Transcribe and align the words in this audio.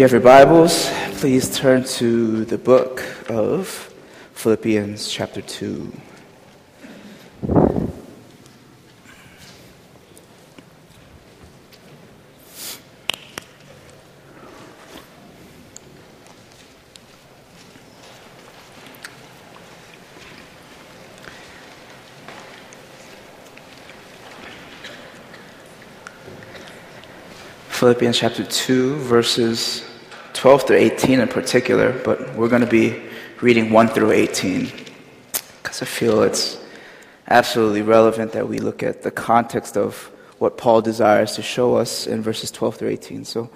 you 0.00 0.04
have 0.04 0.12
your 0.12 0.22
Bibles, 0.22 0.90
please 1.18 1.54
turn 1.54 1.84
to 1.84 2.46
the 2.46 2.56
book 2.56 3.04
of 3.28 3.92
Philippians, 4.32 5.10
chapter 5.10 5.42
2. 5.42 5.92
Philippians 27.68 28.18
chapter 28.18 28.44
2, 28.44 28.96
verses 28.96 29.89
12 30.40 30.68
through 30.68 30.76
18 30.76 31.20
in 31.20 31.28
particular, 31.28 31.92
but 32.02 32.34
we're 32.34 32.48
going 32.48 32.62
to 32.62 32.66
be 32.66 32.98
reading 33.42 33.70
1 33.70 33.88
through 33.88 34.12
18 34.12 34.72
because 35.62 35.82
I 35.82 35.84
feel 35.84 36.22
it's 36.22 36.58
absolutely 37.28 37.82
relevant 37.82 38.32
that 38.32 38.48
we 38.48 38.58
look 38.58 38.82
at 38.82 39.02
the 39.02 39.10
context 39.10 39.76
of 39.76 40.10
what 40.38 40.56
Paul 40.56 40.80
desires 40.80 41.32
to 41.32 41.42
show 41.42 41.76
us 41.76 42.06
in 42.06 42.22
verses 42.22 42.50
12 42.50 42.76
through 42.76 42.88
18. 42.88 43.26
So, 43.26 43.50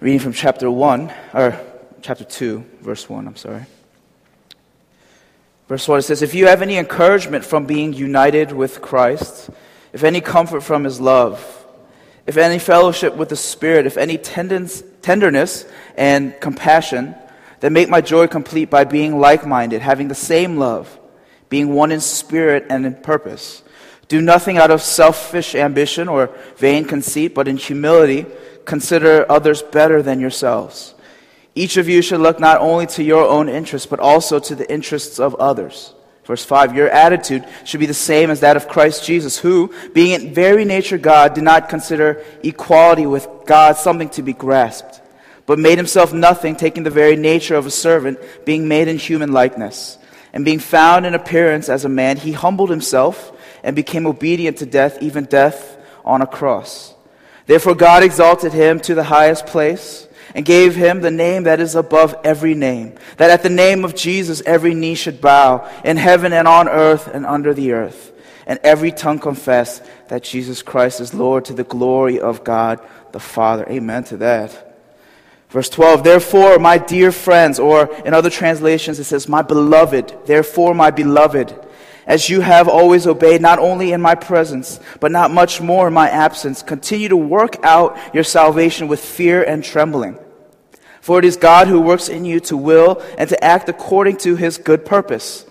reading 0.00 0.18
from 0.18 0.34
chapter 0.34 0.70
1, 0.70 1.10
or 1.32 1.58
chapter 2.02 2.24
2, 2.24 2.62
verse 2.82 3.08
1, 3.08 3.26
I'm 3.26 3.36
sorry. 3.36 3.64
Verse 5.66 5.88
1 5.88 6.00
it 6.00 6.02
says, 6.02 6.20
If 6.20 6.34
you 6.34 6.46
have 6.46 6.60
any 6.60 6.76
encouragement 6.76 7.42
from 7.42 7.64
being 7.64 7.94
united 7.94 8.52
with 8.52 8.82
Christ, 8.82 9.48
if 9.94 10.04
any 10.04 10.20
comfort 10.20 10.60
from 10.60 10.84
his 10.84 11.00
love, 11.00 11.63
if 12.26 12.36
any 12.36 12.58
fellowship 12.58 13.16
with 13.16 13.28
the 13.28 13.36
Spirit, 13.36 13.86
if 13.86 13.96
any 13.96 14.16
tenderness 14.18 15.64
and 15.96 16.40
compassion, 16.40 17.14
then 17.60 17.72
make 17.72 17.88
my 17.88 18.00
joy 18.00 18.26
complete 18.26 18.68
by 18.68 18.84
being 18.84 19.18
like 19.18 19.46
minded, 19.46 19.80
having 19.80 20.08
the 20.08 20.14
same 20.14 20.58
love, 20.58 20.98
being 21.48 21.72
one 21.72 21.92
in 21.92 22.00
spirit 22.00 22.66
and 22.68 22.84
in 22.84 22.94
purpose. 22.94 23.62
Do 24.08 24.20
nothing 24.20 24.58
out 24.58 24.70
of 24.70 24.82
selfish 24.82 25.54
ambition 25.54 26.08
or 26.08 26.30
vain 26.56 26.84
conceit, 26.84 27.34
but 27.34 27.48
in 27.48 27.56
humility 27.56 28.26
consider 28.66 29.24
others 29.30 29.62
better 29.62 30.02
than 30.02 30.20
yourselves. 30.20 30.94
Each 31.54 31.76
of 31.76 31.88
you 31.88 32.02
should 32.02 32.20
look 32.20 32.38
not 32.38 32.60
only 32.60 32.86
to 32.88 33.02
your 33.02 33.26
own 33.26 33.48
interests, 33.48 33.86
but 33.86 34.00
also 34.00 34.38
to 34.40 34.54
the 34.54 34.70
interests 34.70 35.18
of 35.18 35.34
others. 35.36 35.93
Verse 36.24 36.44
5 36.44 36.74
Your 36.74 36.88
attitude 36.88 37.44
should 37.64 37.80
be 37.80 37.86
the 37.86 37.94
same 37.94 38.30
as 38.30 38.40
that 38.40 38.56
of 38.56 38.68
Christ 38.68 39.04
Jesus, 39.04 39.38
who, 39.38 39.72
being 39.92 40.12
in 40.12 40.34
very 40.34 40.64
nature 40.64 40.98
God, 40.98 41.34
did 41.34 41.44
not 41.44 41.68
consider 41.68 42.24
equality 42.42 43.06
with 43.06 43.28
God 43.46 43.76
something 43.76 44.08
to 44.10 44.22
be 44.22 44.32
grasped, 44.32 45.00
but 45.46 45.58
made 45.58 45.78
himself 45.78 46.12
nothing, 46.12 46.56
taking 46.56 46.82
the 46.82 46.90
very 46.90 47.16
nature 47.16 47.56
of 47.56 47.66
a 47.66 47.70
servant, 47.70 48.18
being 48.44 48.68
made 48.68 48.88
in 48.88 48.98
human 48.98 49.32
likeness. 49.32 49.98
And 50.32 50.44
being 50.44 50.58
found 50.58 51.06
in 51.06 51.14
appearance 51.14 51.68
as 51.68 51.84
a 51.84 51.88
man, 51.88 52.16
he 52.16 52.32
humbled 52.32 52.70
himself 52.70 53.30
and 53.62 53.76
became 53.76 54.04
obedient 54.04 54.58
to 54.58 54.66
death, 54.66 55.00
even 55.00 55.26
death 55.26 55.76
on 56.04 56.22
a 56.22 56.26
cross. 56.26 56.92
Therefore, 57.46 57.74
God 57.74 58.02
exalted 58.02 58.52
him 58.52 58.80
to 58.80 58.94
the 58.94 59.04
highest 59.04 59.46
place 59.46 60.08
and 60.34 60.44
gave 60.44 60.74
him 60.74 61.00
the 61.00 61.10
name 61.10 61.44
that 61.44 61.60
is 61.60 61.74
above 61.74 62.14
every 62.24 62.54
name, 62.54 62.94
that 63.16 63.30
at 63.30 63.42
the 63.42 63.50
name 63.50 63.84
of 63.84 63.94
Jesus 63.94 64.42
every 64.44 64.74
knee 64.74 64.94
should 64.94 65.20
bow 65.20 65.70
in 65.84 65.96
heaven 65.96 66.32
and 66.32 66.48
on 66.48 66.68
earth 66.68 67.06
and 67.06 67.24
under 67.24 67.54
the 67.54 67.72
earth, 67.72 68.12
and 68.46 68.58
every 68.62 68.90
tongue 68.90 69.20
confess 69.20 69.80
that 70.08 70.24
Jesus 70.24 70.62
Christ 70.62 71.00
is 71.00 71.14
Lord 71.14 71.44
to 71.46 71.52
the 71.52 71.64
glory 71.64 72.20
of 72.20 72.44
God 72.44 72.80
the 73.12 73.20
Father. 73.20 73.64
Amen 73.68 74.04
to 74.04 74.16
that. 74.18 74.72
Verse 75.48 75.68
12, 75.68 76.02
therefore, 76.02 76.58
my 76.58 76.78
dear 76.78 77.12
friends, 77.12 77.60
or 77.60 77.94
in 78.04 78.12
other 78.12 78.28
translations 78.28 78.98
it 78.98 79.04
says, 79.04 79.28
my 79.28 79.40
beloved, 79.40 80.12
therefore, 80.26 80.74
my 80.74 80.90
beloved, 80.90 81.54
as 82.06 82.28
you 82.28 82.40
have 82.40 82.68
always 82.68 83.06
obeyed, 83.06 83.40
not 83.40 83.60
only 83.60 83.92
in 83.92 84.00
my 84.00 84.16
presence, 84.16 84.80
but 84.98 85.12
not 85.12 85.30
much 85.30 85.60
more 85.60 85.86
in 85.86 85.94
my 85.94 86.10
absence, 86.10 86.60
continue 86.60 87.08
to 87.08 87.16
work 87.16 87.56
out 87.62 87.96
your 88.12 88.24
salvation 88.24 88.88
with 88.88 88.98
fear 88.98 89.44
and 89.44 89.62
trembling. 89.62 90.18
For 91.04 91.18
it 91.18 91.26
is 91.26 91.36
God 91.36 91.68
who 91.68 91.82
works 91.82 92.08
in 92.08 92.24
you 92.24 92.40
to 92.48 92.56
will 92.56 93.02
and 93.18 93.28
to 93.28 93.44
act 93.44 93.68
according 93.68 94.16
to 94.24 94.36
his 94.36 94.56
good 94.56 94.86
purpose. 94.86 95.44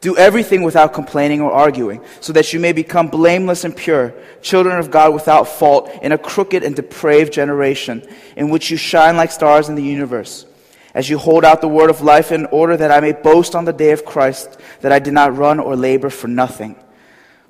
Do 0.00 0.16
everything 0.16 0.62
without 0.62 0.92
complaining 0.92 1.40
or 1.40 1.50
arguing, 1.50 2.02
so 2.20 2.32
that 2.34 2.52
you 2.52 2.60
may 2.60 2.70
become 2.70 3.08
blameless 3.08 3.64
and 3.64 3.76
pure, 3.76 4.14
children 4.42 4.78
of 4.78 4.92
God 4.92 5.12
without 5.12 5.48
fault 5.48 5.90
in 6.02 6.12
a 6.12 6.18
crooked 6.18 6.62
and 6.62 6.76
depraved 6.76 7.32
generation, 7.32 8.06
in 8.36 8.48
which 8.48 8.70
you 8.70 8.76
shine 8.76 9.16
like 9.16 9.32
stars 9.32 9.68
in 9.68 9.74
the 9.74 9.82
universe. 9.82 10.46
As 10.94 11.10
you 11.10 11.18
hold 11.18 11.44
out 11.44 11.62
the 11.62 11.66
word 11.66 11.90
of 11.90 12.02
life 12.02 12.30
in 12.30 12.46
order 12.46 12.76
that 12.76 12.92
I 12.92 13.00
may 13.00 13.10
boast 13.10 13.56
on 13.56 13.64
the 13.64 13.72
day 13.72 13.90
of 13.90 14.04
Christ, 14.04 14.56
that 14.82 14.92
I 14.92 15.00
did 15.00 15.14
not 15.14 15.36
run 15.36 15.58
or 15.58 15.74
labor 15.74 16.10
for 16.10 16.28
nothing. 16.28 16.76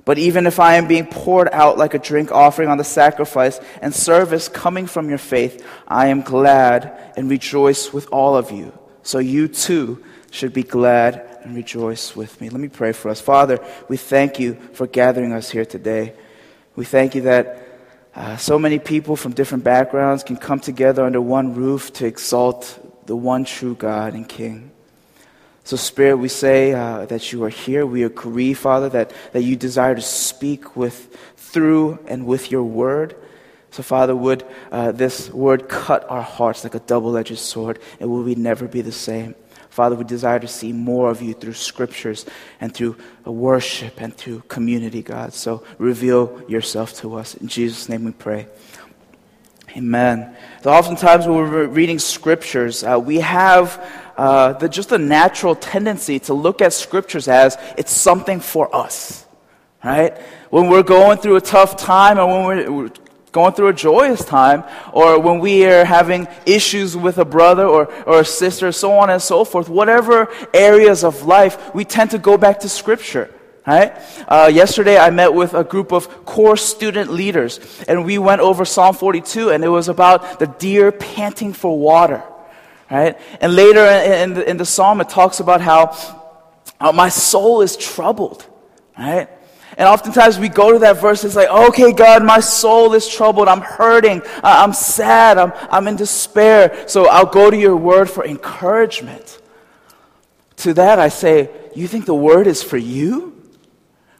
But 0.05 0.17
even 0.17 0.45
if 0.47 0.59
I 0.59 0.75
am 0.75 0.87
being 0.87 1.05
poured 1.05 1.49
out 1.53 1.77
like 1.77 1.93
a 1.93 1.99
drink 1.99 2.31
offering 2.31 2.67
on 2.69 2.77
the 2.77 2.83
sacrifice 2.83 3.59
and 3.81 3.95
service 3.95 4.49
coming 4.49 4.85
from 4.85 5.07
your 5.07 5.17
faith, 5.17 5.65
I 5.87 6.07
am 6.07 6.21
glad 6.21 7.13
and 7.15 7.29
rejoice 7.29 7.93
with 7.93 8.09
all 8.11 8.35
of 8.35 8.51
you. 8.51 8.77
So 9.03 9.19
you 9.19 9.47
too 9.47 10.03
should 10.31 10.53
be 10.53 10.63
glad 10.63 11.39
and 11.43 11.55
rejoice 11.55 12.15
with 12.15 12.41
me. 12.41 12.49
Let 12.49 12.59
me 12.59 12.67
pray 12.67 12.91
for 12.91 13.09
us. 13.09 13.21
Father, 13.21 13.59
we 13.87 13.97
thank 13.97 14.39
you 14.39 14.55
for 14.73 14.87
gathering 14.87 15.31
us 15.31 15.49
here 15.49 15.65
today. 15.65 16.13
We 16.75 16.85
thank 16.85 17.15
you 17.15 17.21
that 17.21 17.63
uh, 18.15 18.37
so 18.37 18.59
many 18.59 18.79
people 18.79 19.15
from 19.15 19.33
different 19.33 19.63
backgrounds 19.63 20.23
can 20.23 20.37
come 20.37 20.59
together 20.59 21.05
under 21.05 21.21
one 21.21 21.55
roof 21.55 21.93
to 21.93 22.05
exalt 22.05 22.79
the 23.05 23.15
one 23.15 23.45
true 23.45 23.75
God 23.75 24.13
and 24.13 24.27
King. 24.27 24.72
So, 25.65 25.77
Spirit, 25.77 26.17
we 26.17 26.27
say 26.27 26.73
uh, 26.73 27.05
that 27.05 27.31
you 27.31 27.43
are 27.45 27.49
here. 27.49 27.85
We 27.85 28.03
agree, 28.03 28.53
Father, 28.53 28.89
that, 28.89 29.13
that 29.31 29.43
you 29.43 29.55
desire 29.55 29.95
to 29.95 30.01
speak 30.01 30.75
with, 30.75 31.15
through, 31.37 31.99
and 32.05 32.25
with 32.25 32.51
your 32.51 32.63
word. 32.63 33.15
So, 33.71 33.81
Father, 33.81 34.15
would 34.15 34.45
uh, 34.71 34.91
this 34.91 35.29
word 35.29 35.69
cut 35.69 36.05
our 36.09 36.21
hearts 36.21 36.65
like 36.65 36.75
a 36.75 36.79
double 36.79 37.15
edged 37.15 37.37
sword, 37.39 37.79
and 37.99 38.09
will 38.09 38.23
we 38.23 38.35
never 38.35 38.67
be 38.67 38.81
the 38.81 38.91
same? 38.91 39.35
Father, 39.69 39.95
we 39.95 40.03
desire 40.03 40.39
to 40.39 40.47
see 40.47 40.71
more 40.71 41.09
of 41.09 41.21
you 41.21 41.33
through 41.33 41.53
scriptures 41.53 42.25
and 42.61 42.73
through 42.73 42.95
worship 43.25 43.99
and 43.99 44.15
through 44.15 44.41
community, 44.47 45.01
God. 45.01 45.33
So, 45.33 45.63
reveal 45.77 46.43
yourself 46.49 46.93
to 46.97 47.15
us. 47.15 47.35
In 47.35 47.47
Jesus' 47.47 47.87
name 47.87 48.03
we 48.03 48.11
pray. 48.11 48.47
Amen. 49.75 50.35
So 50.61 50.71
oftentimes 50.71 51.25
when 51.25 51.35
we're 51.35 51.65
reading 51.65 51.97
scriptures, 51.97 52.83
uh, 52.83 52.99
we 53.03 53.19
have 53.21 53.83
uh, 54.15 54.53
the, 54.53 54.69
just 54.69 54.91
a 54.91 54.99
natural 54.99 55.55
tendency 55.55 56.19
to 56.19 56.35
look 56.35 56.61
at 56.61 56.73
scriptures 56.73 57.27
as 57.27 57.57
it's 57.75 57.91
something 57.91 58.39
for 58.39 58.73
us, 58.75 59.25
right? 59.83 60.15
When 60.51 60.69
we're 60.69 60.83
going 60.83 61.17
through 61.17 61.37
a 61.37 61.41
tough 61.41 61.75
time 61.75 62.19
or 62.19 62.27
when 62.27 62.75
we're 62.75 62.91
going 63.31 63.53
through 63.55 63.69
a 63.69 63.73
joyous 63.73 64.23
time 64.23 64.63
or 64.93 65.19
when 65.19 65.39
we 65.39 65.65
are 65.65 65.83
having 65.83 66.27
issues 66.45 66.95
with 66.95 67.17
a 67.17 67.25
brother 67.25 67.65
or, 67.65 67.91
or 68.03 68.19
a 68.19 68.25
sister, 68.25 68.71
so 68.71 68.91
on 68.99 69.09
and 69.09 69.23
so 69.23 69.43
forth, 69.43 69.69
whatever 69.69 70.29
areas 70.53 71.03
of 71.03 71.23
life, 71.25 71.73
we 71.73 71.83
tend 71.83 72.11
to 72.11 72.19
go 72.19 72.37
back 72.37 72.59
to 72.59 72.69
scripture. 72.69 73.33
Right? 73.65 73.97
Uh, 74.27 74.51
yesterday, 74.53 74.97
I 74.97 75.09
met 75.09 75.33
with 75.33 75.53
a 75.53 75.63
group 75.63 75.93
of 75.93 76.25
core 76.25 76.57
student 76.57 77.11
leaders, 77.11 77.59
and 77.87 78.03
we 78.03 78.17
went 78.17 78.41
over 78.41 78.65
Psalm 78.65 78.93
42, 78.93 79.51
and 79.51 79.63
it 79.63 79.69
was 79.69 79.87
about 79.87 80.39
the 80.39 80.47
deer 80.47 80.91
panting 80.91 81.53
for 81.53 81.77
water. 81.77 82.23
Right? 82.91 83.17
And 83.39 83.55
later 83.55 83.85
in 83.85 84.33
the, 84.33 84.49
in 84.49 84.57
the 84.57 84.65
psalm, 84.65 84.99
it 84.99 85.09
talks 85.09 85.39
about 85.39 85.61
how 85.61 85.97
uh, 86.79 86.91
my 86.91 87.07
soul 87.07 87.61
is 87.61 87.77
troubled. 87.77 88.45
Right? 88.97 89.29
And 89.77 89.87
oftentimes 89.87 90.37
we 90.37 90.49
go 90.49 90.73
to 90.73 90.79
that 90.79 91.01
verse, 91.01 91.23
it's 91.23 91.35
like, 91.35 91.49
okay, 91.49 91.93
God, 91.93 92.23
my 92.23 92.39
soul 92.41 92.93
is 92.93 93.07
troubled. 93.07 93.47
I'm 93.47 93.61
hurting. 93.61 94.21
I'm 94.43 94.73
sad. 94.73 95.37
I'm, 95.37 95.51
I'm 95.71 95.87
in 95.87 95.95
despair. 95.95 96.87
So 96.87 97.07
I'll 97.07 97.25
go 97.25 97.49
to 97.49 97.57
your 97.57 97.75
word 97.75 98.09
for 98.09 98.25
encouragement. 98.25 99.39
To 100.57 100.73
that, 100.75 100.99
I 100.99 101.09
say, 101.09 101.49
you 101.75 101.87
think 101.87 102.05
the 102.05 102.13
word 102.13 102.45
is 102.45 102.61
for 102.61 102.77
you? 102.77 103.32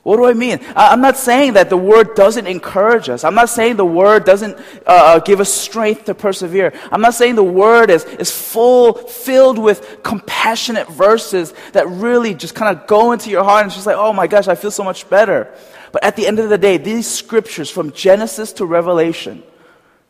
What 0.04 0.18
do 0.18 0.26
I 0.26 0.34
mean? 0.34 0.60
I'm 0.76 1.00
not 1.00 1.16
saying 1.16 1.54
that 1.54 1.70
the 1.70 1.78
word 1.78 2.14
doesn't 2.16 2.46
encourage 2.46 3.08
us. 3.08 3.24
I'm 3.24 3.36
not 3.36 3.48
saying 3.48 3.78
the 3.78 3.86
word 3.86 4.26
doesn't 4.26 4.58
uh, 4.58 4.62
uh, 4.86 5.20
give 5.20 5.40
us 5.40 5.52
strength 5.52 6.06
to 6.06 6.14
persevere. 6.14 6.74
I'm 6.92 7.00
not 7.00 7.14
saying 7.14 7.36
the 7.36 7.44
word 7.44 7.90
is, 7.90 8.04
is 8.04 8.30
full, 8.30 8.94
filled 8.94 9.58
with 9.58 10.04
compassionate 10.04 10.90
verses 10.90 11.54
that 11.72 11.88
really 11.88 12.34
just 12.34 12.54
kind 12.54 12.78
of 12.78 12.86
go 12.86 13.14
into 13.14 13.30
your 13.30 13.46
heart 13.46 13.64
and 13.64 13.72
just 13.72 13.86
like, 13.86 13.96
oh 13.96 14.12
my 14.12 14.28
gosh, 14.28 14.50
I 14.50 14.56
feel 14.56 14.72
so 14.72 14.84
much 14.84 15.10
better. 15.10 15.54
But 15.94 16.04
at 16.04 16.18
the 16.18 16.28
end 16.28 16.40
of 16.40 16.50
the 16.50 16.58
day, 16.58 16.76
these 16.76 17.08
scriptures 17.08 17.70
from 17.70 17.94
Genesis 17.94 18.52
to 18.54 18.66
Revelation, 18.66 19.42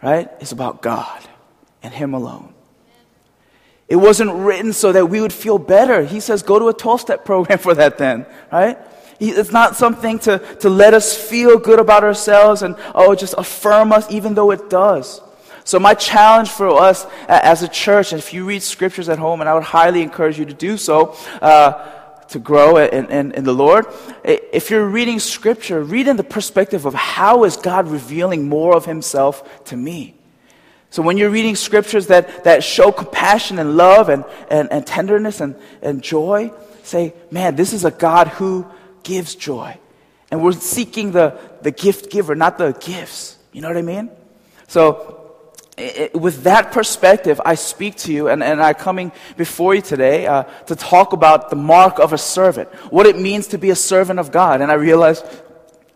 right, 0.02 0.28
is 0.40 0.52
about 0.52 0.82
God 0.82 1.22
and 1.84 1.94
Him 1.94 2.16
alone. 2.16 2.52
It 3.88 3.98
wasn't 3.98 4.34
written 4.34 4.74
so 4.74 4.92
that 4.92 5.06
we 5.06 5.22
would 5.22 5.34
feel 5.34 5.60
better. 5.60 6.04
He 6.04 6.20
says, 6.20 6.42
go 6.42 6.58
to 6.58 6.70
a 6.70 6.74
12 6.74 7.02
step 7.02 7.26
program 7.26 7.60
for 7.60 7.76
that 7.76 8.00
then, 8.00 8.26
right? 8.52 8.80
It's 9.32 9.52
not 9.52 9.76
something 9.76 10.20
to, 10.20 10.40
to 10.60 10.70
let 10.70 10.94
us 10.94 11.16
feel 11.16 11.58
good 11.58 11.80
about 11.80 12.04
ourselves 12.04 12.62
and, 12.62 12.76
oh, 12.94 13.16
just 13.16 13.36
affirm 13.38 13.92
us, 13.92 14.10
even 14.12 14.34
though 14.34 14.52
it 14.52 14.70
does. 14.70 15.22
So, 15.66 15.80
my 15.80 15.94
challenge 15.94 16.50
for 16.50 16.70
us 16.82 17.06
as 17.28 17.64
a 17.64 17.68
church, 17.68 18.12
and 18.12 18.20
if 18.20 18.34
you 18.34 18.46
read 18.46 18.64
scriptures 18.64 19.08
at 19.08 19.18
home, 19.18 19.40
and 19.40 19.50
I 19.50 19.54
would 19.54 19.64
highly 19.64 20.02
encourage 20.02 20.38
you 20.38 20.46
to 20.46 20.54
do 20.54 20.78
so, 20.78 21.16
uh, 21.42 21.90
to 22.30 22.40
grow 22.40 22.78
in, 22.78 23.12
in, 23.12 23.32
in, 23.34 23.44
the 23.44 23.54
Lord, 23.54 23.86
if 24.24 24.70
you're 24.70 24.86
reading 24.86 25.20
scripture, 25.20 25.84
read 25.84 26.08
in 26.08 26.18
the 26.18 26.24
perspective 26.24 26.86
of 26.86 26.94
how 26.94 27.44
is 27.44 27.58
God 27.58 27.88
revealing 27.88 28.50
more 28.50 28.76
of 28.76 28.86
himself 28.86 29.66
to 29.66 29.78
me. 29.78 30.16
So 30.90 31.02
when 31.02 31.18
you're 31.18 31.30
reading 31.30 31.56
scriptures 31.56 32.08
that, 32.08 32.44
that 32.44 32.64
show 32.64 32.92
compassion 32.92 33.60
and 33.60 33.78
love 33.78 34.10
and, 34.10 34.26
and, 34.50 34.72
and 34.72 34.86
tenderness 34.86 35.42
and, 35.42 35.56
and 35.82 36.02
joy, 36.04 36.52
say, 36.84 37.14
man, 37.32 37.56
this 37.56 37.74
is 37.74 37.86
a 37.86 37.92
God 37.92 38.28
who 38.28 38.66
gives 39.04 39.36
joy. 39.36 39.78
And 40.32 40.44
we're 40.44 40.54
seeking 40.54 41.12
the, 41.12 41.38
the 41.62 41.72
gift 41.72 42.10
giver, 42.10 42.36
not 42.36 42.58
the 42.58 42.72
gifts. 42.74 43.38
You 43.52 43.62
know 43.62 43.68
what 43.68 43.78
I 43.78 43.84
mean? 43.84 44.10
So 44.68 45.24
it, 45.78 46.16
with 46.16 46.44
that 46.44 46.72
perspective, 46.72 47.40
I 47.46 47.56
speak 47.56 47.98
to 47.98 48.14
you 48.14 48.28
and, 48.30 48.44
and 48.44 48.62
I'm 48.62 48.76
coming 48.76 49.12
before 49.38 49.76
you 49.76 49.82
today 49.82 50.26
uh, 50.28 50.44
to 50.66 50.76
talk 50.76 51.14
about 51.14 51.50
the 51.50 51.56
mark 51.56 52.00
of 52.00 52.14
a 52.14 52.18
servant, 52.18 52.70
what 52.92 53.06
it 53.06 53.18
means 53.18 53.48
to 53.48 53.58
be 53.58 53.70
a 53.70 53.76
servant 53.76 54.20
of 54.20 54.32
God. 54.32 54.62
And 54.62 54.72
I 54.72 54.76
realized, 54.76 55.26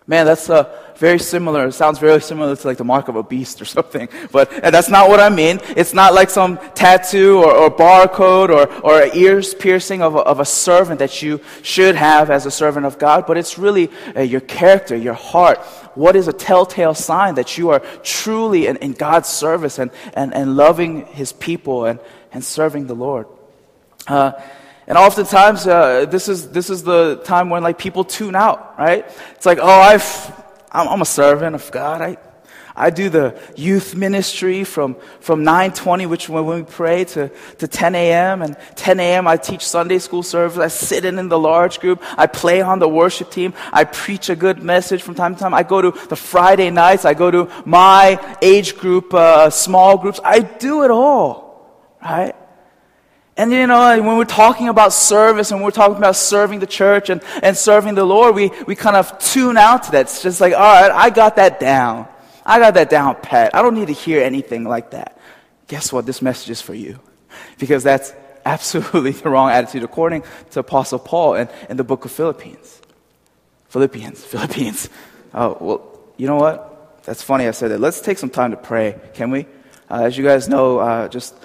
man, 0.06 0.26
that's 0.26 0.50
a 0.50 0.87
very 0.98 1.20
similar. 1.20 1.68
It 1.68 1.74
sounds 1.74 2.00
very 2.00 2.22
similar 2.22 2.56
to 2.56 2.68
like 2.68 2.78
the 2.78 2.84
mark 2.84 3.08
of 3.08 3.16
a 3.16 3.24
beast 3.24 3.62
or 3.62 3.66
something. 3.78 4.10
But 4.32 4.50
that's 4.50 4.90
not 4.90 5.10
what 5.10 5.20
I 5.20 5.30
mean. 5.30 5.60
It's 5.76 5.94
not 5.94 6.14
like 6.14 6.30
some 6.30 6.58
tattoo 6.74 7.40
or, 7.40 7.54
or 7.54 7.72
barcode 7.72 8.50
or, 8.50 8.68
or 8.84 9.16
ears 9.16 9.54
piercing 9.54 10.02
of 10.02 10.16
a, 10.16 10.20
of 10.20 10.40
a 10.40 10.46
servant 10.46 11.00
that 11.00 11.22
you 11.22 11.42
should 11.62 11.96
have 11.96 12.30
as 12.30 12.46
a 12.46 12.52
servant 12.52 12.86
of 12.86 12.98
God. 12.98 13.26
But 13.26 13.38
it's 13.38 13.58
really 13.58 13.90
uh, 14.16 14.22
your 14.22 14.42
character, 14.42 14.96
your 14.96 15.14
heart. 15.14 15.60
What 15.96 16.16
is 16.16 16.28
a 16.28 16.34
telltale 16.34 16.94
sign 16.94 17.36
that 17.36 17.58
you 17.58 17.70
are 17.70 17.80
truly 18.04 18.68
in, 18.68 18.78
in 18.78 18.94
God's 18.94 19.30
service 19.30 19.80
and, 19.80 19.92
and, 20.14 20.34
and 20.34 20.56
loving 20.56 21.06
His 21.08 21.34
people 21.34 21.86
and, 21.86 22.00
and 22.32 22.44
serving 22.44 22.88
the 22.88 22.96
Lord? 22.96 23.28
Uh, 24.08 24.32
and 24.88 24.98
oftentimes, 24.98 25.68
uh, 25.68 26.06
this 26.06 26.30
is 26.30 26.50
this 26.52 26.70
is 26.70 26.82
the 26.82 27.22
time 27.26 27.50
when 27.50 27.62
like 27.62 27.78
people 27.78 28.06
tune 28.06 28.36
out, 28.36 28.80
right? 28.80 29.06
It's 29.36 29.46
like, 29.46 29.60
oh, 29.62 29.68
I've 29.68 30.04
I'm, 30.72 30.88
I'm 30.88 31.02
a 31.02 31.06
servant 31.06 31.56
of 31.56 31.72
God. 31.72 32.02
I, 32.02 32.18
I 32.80 32.92
do 32.92 33.10
the 33.10 33.36
youth 33.56 33.96
ministry 33.96 34.64
from, 34.64 34.98
from 35.20 35.44
9.20, 35.44 36.08
which 36.08 36.30
when 36.30 36.46
we 36.46 36.62
pray, 36.62 37.06
to, 37.06 37.30
to 37.58 37.68
10 37.68 37.96
a.m. 37.96 38.44
And 38.44 38.56
10 38.76 39.00
a.m. 39.00 39.28
I 39.28 39.38
teach 39.38 39.68
Sunday 39.68 39.98
school 39.98 40.22
service. 40.22 40.60
I 40.60 40.68
sit 40.68 41.04
in 41.04 41.18
in 41.18 41.28
the 41.28 41.40
large 41.40 41.80
group. 41.80 42.04
I 42.18 42.28
play 42.28 42.62
on 42.62 42.78
the 42.78 42.88
worship 42.88 43.32
team. 43.32 43.56
I 43.74 43.84
preach 43.84 44.30
a 44.30 44.36
good 44.36 44.62
message 44.62 45.02
from 45.02 45.16
time 45.16 45.34
to 45.34 45.42
time. 45.42 45.56
I 45.56 45.64
go 45.64 45.82
to 45.82 46.08
the 46.08 46.16
Friday 46.16 46.70
nights. 46.70 47.04
I 47.04 47.16
go 47.16 47.32
to 47.32 47.52
my 47.66 48.38
age 48.44 48.78
group, 48.78 49.12
uh, 49.12 49.50
small 49.50 49.98
groups. 49.98 50.20
I 50.24 50.42
do 50.42 50.84
it 50.84 50.92
all, 50.92 51.98
right? 52.02 52.36
And 53.38 53.52
you 53.52 53.68
know, 53.68 54.02
when 54.02 54.18
we're 54.18 54.26
talking 54.26 54.68
about 54.68 54.94
service 54.94 55.52
and 55.52 55.62
we're 55.62 55.70
talking 55.70 55.96
about 55.96 56.16
serving 56.16 56.60
the 56.60 56.66
church 56.66 57.12
and, 57.12 57.22
and 57.44 57.56
serving 57.56 57.94
the 57.94 58.04
Lord, 58.04 58.34
we, 58.34 58.50
we 58.66 58.76
kind 58.76 58.96
of 58.96 59.18
tune 59.20 59.58
out 59.58 59.84
to 59.84 59.92
that. 59.92 60.02
It's 60.02 60.24
just 60.24 60.42
like, 60.42 60.54
all 60.54 60.60
right, 60.60 60.92
I 60.92 61.12
got 61.12 61.36
that 61.36 61.60
down. 61.60 62.08
I 62.44 62.58
got 62.58 62.74
that 62.74 62.90
down 62.90 63.16
pat. 63.22 63.54
I 63.54 63.62
don't 63.62 63.76
need 63.76 63.88
to 63.88 63.94
hear 63.94 64.24
anything 64.24 64.64
like 64.64 64.92
that. 64.92 65.20
Guess 65.68 65.94
what? 65.94 66.08
This 66.08 66.20
message 66.22 66.50
is 66.50 66.62
for 66.62 66.74
you. 66.74 67.00
Because 67.60 67.84
that's 67.84 68.12
absolutely 68.46 69.12
the 69.12 69.30
wrong 69.30 69.52
attitude 69.52 69.84
according 69.84 70.24
to 70.52 70.62
Apostle 70.62 70.98
Paul 70.98 71.36
in, 71.36 71.48
in 71.70 71.78
the 71.78 71.84
book 71.84 72.06
of 72.06 72.12
Philippines. 72.12 72.82
Philippians, 73.70 74.24
Philippines. 74.26 74.90
Oh, 75.34 75.58
well, 75.60 76.00
you 76.18 76.26
know 76.26 76.38
what? 76.38 77.04
That's 77.04 77.22
funny 77.22 77.48
I 77.48 77.52
said 77.52 77.70
that. 77.70 77.80
Let's 77.80 78.02
take 78.02 78.18
some 78.18 78.32
time 78.32 78.50
to 78.50 78.58
pray, 78.58 79.00
can 79.14 79.30
we? 79.30 79.46
Uh, 79.92 80.06
as 80.06 80.18
you 80.18 80.24
guys 80.24 80.50
know, 80.50 80.80
uh, 80.80 81.08
just 81.08 81.36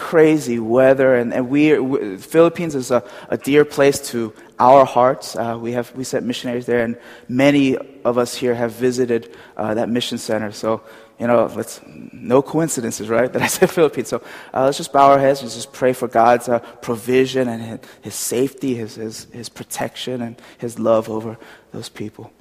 crazy 0.00 0.58
weather, 0.58 1.14
and, 1.14 1.32
and 1.32 1.50
we, 1.50 1.78
we 1.78 2.16
Philippines 2.16 2.74
is 2.74 2.90
a, 2.90 3.04
a, 3.28 3.36
dear 3.36 3.66
place 3.66 4.00
to 4.10 4.32
our 4.58 4.86
hearts. 4.86 5.36
Uh, 5.36 5.58
we 5.60 5.72
have 5.72 5.94
we 5.94 6.04
sent 6.04 6.24
missionaries 6.24 6.64
there, 6.64 6.82
and 6.82 6.96
many 7.28 7.76
of 8.02 8.16
us 8.16 8.34
here 8.34 8.54
have 8.54 8.72
visited 8.72 9.36
uh, 9.58 9.74
that 9.74 9.90
mission 9.90 10.16
center. 10.16 10.52
So 10.52 10.82
you 11.18 11.26
know, 11.26 11.52
let's 11.54 11.82
no 12.12 12.40
coincidences, 12.40 13.08
right? 13.10 13.30
That 13.34 13.42
I 13.42 13.46
said 13.46 13.70
Philippines. 13.70 14.08
So 14.08 14.22
uh, 14.54 14.64
let's 14.64 14.78
just 14.78 14.92
bow 14.92 15.10
our 15.10 15.18
heads 15.18 15.42
and 15.42 15.50
just 15.50 15.72
pray 15.72 15.92
for 15.92 16.08
God's 16.08 16.48
uh, 16.48 16.60
provision 16.80 17.46
and 17.48 17.62
his, 17.62 17.80
his 18.00 18.14
safety, 18.14 18.74
his, 18.74 18.94
his 18.94 19.26
his 19.32 19.48
protection, 19.50 20.22
and 20.22 20.40
His 20.56 20.78
love 20.78 21.10
over 21.10 21.36
those 21.72 21.90
people. 21.90 22.32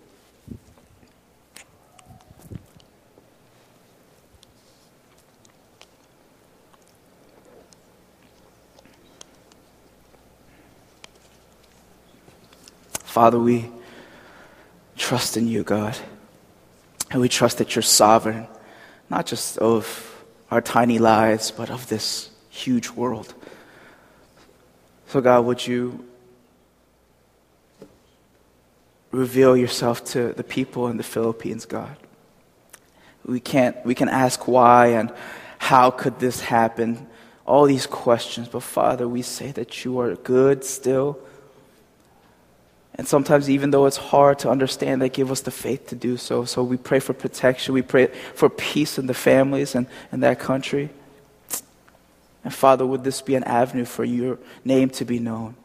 Father, 13.19 13.37
we 13.37 13.69
trust 14.95 15.35
in 15.35 15.45
you, 15.45 15.61
God. 15.61 15.97
And 17.11 17.19
we 17.19 17.27
trust 17.27 17.57
that 17.57 17.75
you're 17.75 17.81
sovereign, 17.81 18.47
not 19.09 19.25
just 19.25 19.57
of 19.57 20.23
our 20.49 20.61
tiny 20.61 20.99
lives, 20.99 21.51
but 21.51 21.69
of 21.69 21.89
this 21.89 22.29
huge 22.49 22.89
world. 22.91 23.33
So, 25.07 25.19
God, 25.19 25.43
would 25.43 25.67
you 25.67 26.05
reveal 29.11 29.57
yourself 29.57 30.01
to 30.13 30.31
the 30.31 30.45
people 30.45 30.87
in 30.87 30.95
the 30.95 31.03
Philippines, 31.03 31.65
God? 31.65 31.97
We 33.25 33.41
can't, 33.41 33.75
we 33.85 33.95
can 33.95 34.07
ask 34.07 34.47
why 34.47 34.93
and 34.95 35.11
how 35.57 35.91
could 35.91 36.19
this 36.19 36.39
happen? 36.39 37.05
All 37.45 37.65
these 37.65 37.85
questions. 37.85 38.47
But 38.47 38.63
Father, 38.63 39.09
we 39.09 39.23
say 39.23 39.51
that 39.51 39.83
you 39.83 39.99
are 39.99 40.15
good 40.15 40.63
still 40.63 41.19
and 42.99 43.07
sometimes, 43.07 43.49
even 43.49 43.71
though 43.71 43.85
it's 43.85 43.95
hard 43.95 44.39
to 44.39 44.49
understand, 44.49 45.01
they 45.01 45.07
give 45.07 45.31
us 45.31 45.39
the 45.39 45.51
faith 45.51 45.87
to 45.87 45.95
do 45.95 46.17
so. 46.17 46.43
So 46.43 46.61
we 46.61 46.75
pray 46.75 46.99
for 46.99 47.13
protection. 47.13 47.73
We 47.73 47.81
pray 47.81 48.07
for 48.35 48.49
peace 48.49 48.99
in 48.99 49.07
the 49.07 49.13
families 49.13 49.73
and 49.73 49.87
in 50.11 50.19
that 50.19 50.37
country. 50.37 50.89
And 52.43 52.53
Father, 52.53 52.85
would 52.85 53.05
this 53.05 53.21
be 53.21 53.35
an 53.35 53.45
avenue 53.45 53.85
for 53.85 54.03
your 54.03 54.37
name 54.65 54.89
to 54.89 55.05
be 55.05 55.17
known 55.17 55.55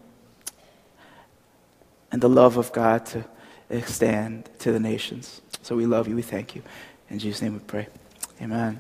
and 2.12 2.22
the 2.22 2.28
love 2.28 2.56
of 2.56 2.70
God 2.70 3.04
to 3.06 3.24
extend 3.68 4.48
to 4.60 4.70
the 4.70 4.78
nations? 4.78 5.42
So 5.62 5.74
we 5.74 5.86
love 5.86 6.06
you. 6.06 6.14
We 6.14 6.22
thank 6.22 6.54
you. 6.54 6.62
In 7.10 7.18
Jesus' 7.18 7.42
name 7.42 7.54
we 7.54 7.58
pray. 7.58 7.88
Amen. 8.40 8.78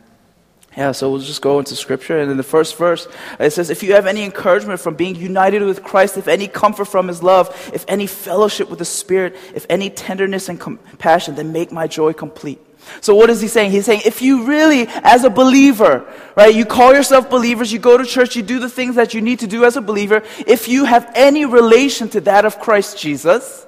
Yeah, 0.76 0.90
so 0.90 1.10
we'll 1.10 1.20
just 1.20 1.40
go 1.40 1.60
into 1.60 1.76
scripture. 1.76 2.18
And 2.18 2.30
in 2.30 2.36
the 2.36 2.42
first 2.42 2.76
verse, 2.76 3.06
it 3.38 3.52
says, 3.52 3.70
If 3.70 3.82
you 3.82 3.94
have 3.94 4.06
any 4.06 4.24
encouragement 4.24 4.80
from 4.80 4.96
being 4.96 5.14
united 5.14 5.62
with 5.62 5.84
Christ, 5.84 6.16
if 6.16 6.26
any 6.26 6.48
comfort 6.48 6.86
from 6.86 7.06
his 7.06 7.22
love, 7.22 7.70
if 7.72 7.84
any 7.86 8.08
fellowship 8.08 8.68
with 8.70 8.80
the 8.80 8.84
Spirit, 8.84 9.36
if 9.54 9.66
any 9.70 9.88
tenderness 9.88 10.48
and 10.48 10.58
compassion, 10.58 11.36
then 11.36 11.52
make 11.52 11.70
my 11.70 11.86
joy 11.86 12.12
complete. 12.12 12.60
So 13.00 13.14
what 13.14 13.30
is 13.30 13.40
he 13.40 13.48
saying? 13.48 13.70
He's 13.70 13.86
saying, 13.86 14.02
if 14.04 14.20
you 14.20 14.44
really, 14.44 14.86
as 14.88 15.24
a 15.24 15.30
believer, 15.30 16.06
right, 16.36 16.54
you 16.54 16.64
call 16.64 16.92
yourself 16.92 17.30
believers, 17.30 17.72
you 17.72 17.78
go 17.78 17.96
to 17.96 18.04
church, 18.04 18.36
you 18.36 18.42
do 18.42 18.58
the 18.58 18.68
things 18.68 18.96
that 18.96 19.14
you 19.14 19.20
need 19.20 19.38
to 19.40 19.46
do 19.46 19.64
as 19.64 19.76
a 19.76 19.80
believer, 19.80 20.22
if 20.46 20.68
you 20.68 20.84
have 20.84 21.10
any 21.14 21.44
relation 21.44 22.08
to 22.10 22.20
that 22.22 22.44
of 22.44 22.60
Christ 22.60 22.98
Jesus, 22.98 23.66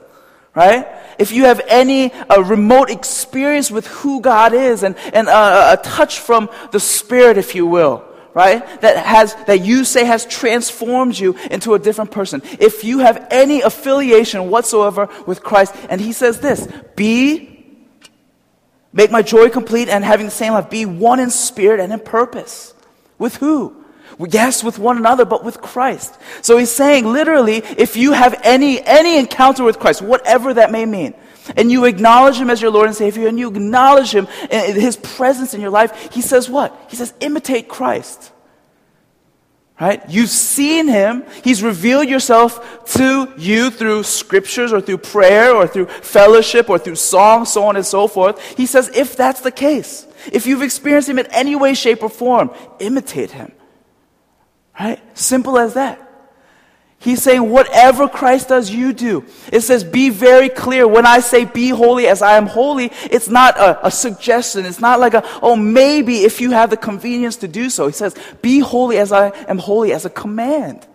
right? 0.56 0.88
If 1.18 1.32
you 1.32 1.44
have 1.44 1.60
any 1.68 2.12
uh, 2.12 2.42
remote 2.42 2.90
experience 2.90 3.70
with 3.70 3.86
who 3.86 4.20
God 4.20 4.54
is 4.54 4.82
and, 4.82 4.96
and 5.12 5.28
uh, 5.28 5.76
a 5.78 5.82
touch 5.82 6.18
from 6.18 6.48
the 6.72 6.80
Spirit, 6.80 7.36
if 7.36 7.54
you 7.54 7.66
will, 7.66 8.04
right? 8.32 8.80
That 8.80 8.96
has, 8.96 9.34
that 9.44 9.60
you 9.60 9.84
say 9.84 10.04
has 10.04 10.24
transformed 10.24 11.18
you 11.18 11.36
into 11.50 11.74
a 11.74 11.78
different 11.78 12.10
person. 12.10 12.40
If 12.58 12.84
you 12.84 13.00
have 13.00 13.28
any 13.30 13.60
affiliation 13.60 14.50
whatsoever 14.50 15.08
with 15.26 15.42
Christ, 15.42 15.74
and 15.90 16.00
he 16.00 16.12
says 16.12 16.40
this, 16.40 16.66
be, 16.96 17.76
make 18.94 19.10
my 19.10 19.22
joy 19.22 19.50
complete 19.50 19.90
and 19.90 20.02
having 20.04 20.26
the 20.26 20.32
same 20.32 20.54
life, 20.54 20.70
be 20.70 20.86
one 20.86 21.20
in 21.20 21.30
spirit 21.30 21.80
and 21.80 21.92
in 21.92 22.00
purpose. 22.00 22.72
With 23.18 23.36
who? 23.36 23.84
Yes, 24.18 24.64
with 24.64 24.78
one 24.78 24.96
another, 24.96 25.24
but 25.24 25.44
with 25.44 25.60
Christ. 25.60 26.16
So 26.42 26.56
he's 26.58 26.70
saying 26.70 27.04
literally, 27.04 27.58
if 27.58 27.96
you 27.96 28.12
have 28.12 28.38
any, 28.42 28.80
any 28.82 29.18
encounter 29.18 29.64
with 29.64 29.78
Christ, 29.78 30.02
whatever 30.02 30.54
that 30.54 30.72
may 30.72 30.86
mean, 30.86 31.14
and 31.56 31.70
you 31.70 31.84
acknowledge 31.84 32.36
him 32.36 32.50
as 32.50 32.60
your 32.60 32.70
Lord 32.70 32.86
and 32.86 32.96
Savior, 32.96 33.28
and 33.28 33.38
you 33.38 33.48
acknowledge 33.48 34.12
him, 34.12 34.26
his 34.50 34.96
presence 34.96 35.54
in 35.54 35.60
your 35.60 35.70
life, 35.70 36.12
he 36.12 36.20
says 36.20 36.48
what? 36.48 36.76
He 36.88 36.96
says, 36.96 37.14
imitate 37.20 37.68
Christ. 37.68 38.32
Right? 39.78 40.02
You've 40.08 40.30
seen 40.30 40.88
him. 40.88 41.24
He's 41.44 41.62
revealed 41.62 42.08
yourself 42.08 42.86
to 42.94 43.30
you 43.36 43.68
through 43.70 44.04
scriptures 44.04 44.72
or 44.72 44.80
through 44.80 44.98
prayer 44.98 45.54
or 45.54 45.66
through 45.66 45.86
fellowship 45.86 46.70
or 46.70 46.78
through 46.78 46.96
song, 46.96 47.44
so 47.44 47.64
on 47.64 47.76
and 47.76 47.84
so 47.84 48.08
forth. 48.08 48.40
He 48.56 48.64
says, 48.64 48.90
if 48.94 49.16
that's 49.16 49.42
the 49.42 49.50
case, 49.50 50.06
if 50.32 50.46
you've 50.46 50.62
experienced 50.62 51.10
him 51.10 51.18
in 51.18 51.26
any 51.26 51.56
way, 51.56 51.74
shape, 51.74 52.02
or 52.02 52.08
form, 52.08 52.50
imitate 52.78 53.32
him. 53.32 53.52
Right? 54.78 55.00
Simple 55.16 55.58
as 55.58 55.74
that. 55.74 56.02
He's 56.98 57.22
saying, 57.22 57.50
whatever 57.50 58.08
Christ 58.08 58.48
does, 58.48 58.70
you 58.70 58.92
do. 58.92 59.24
It 59.52 59.60
says, 59.60 59.84
be 59.84 60.10
very 60.10 60.48
clear. 60.48 60.88
When 60.88 61.06
I 61.06 61.20
say 61.20 61.44
be 61.44 61.68
holy 61.68 62.06
as 62.06 62.22
I 62.22 62.36
am 62.36 62.46
holy, 62.46 62.90
it's 63.04 63.28
not 63.28 63.56
a, 63.58 63.86
a, 63.86 63.90
suggestion. 63.90 64.64
It's 64.64 64.80
not 64.80 64.98
like 64.98 65.14
a, 65.14 65.22
oh, 65.42 65.56
maybe 65.56 66.24
if 66.24 66.40
you 66.40 66.50
have 66.52 66.70
the 66.70 66.76
convenience 66.76 67.36
to 67.36 67.48
do 67.48 67.70
so. 67.70 67.86
He 67.86 67.92
says, 67.92 68.16
be 68.42 68.60
holy 68.60 68.98
as 68.98 69.12
I 69.12 69.28
am 69.46 69.58
holy 69.58 69.92
as 69.92 70.04
a 70.04 70.10
command. 70.10 70.86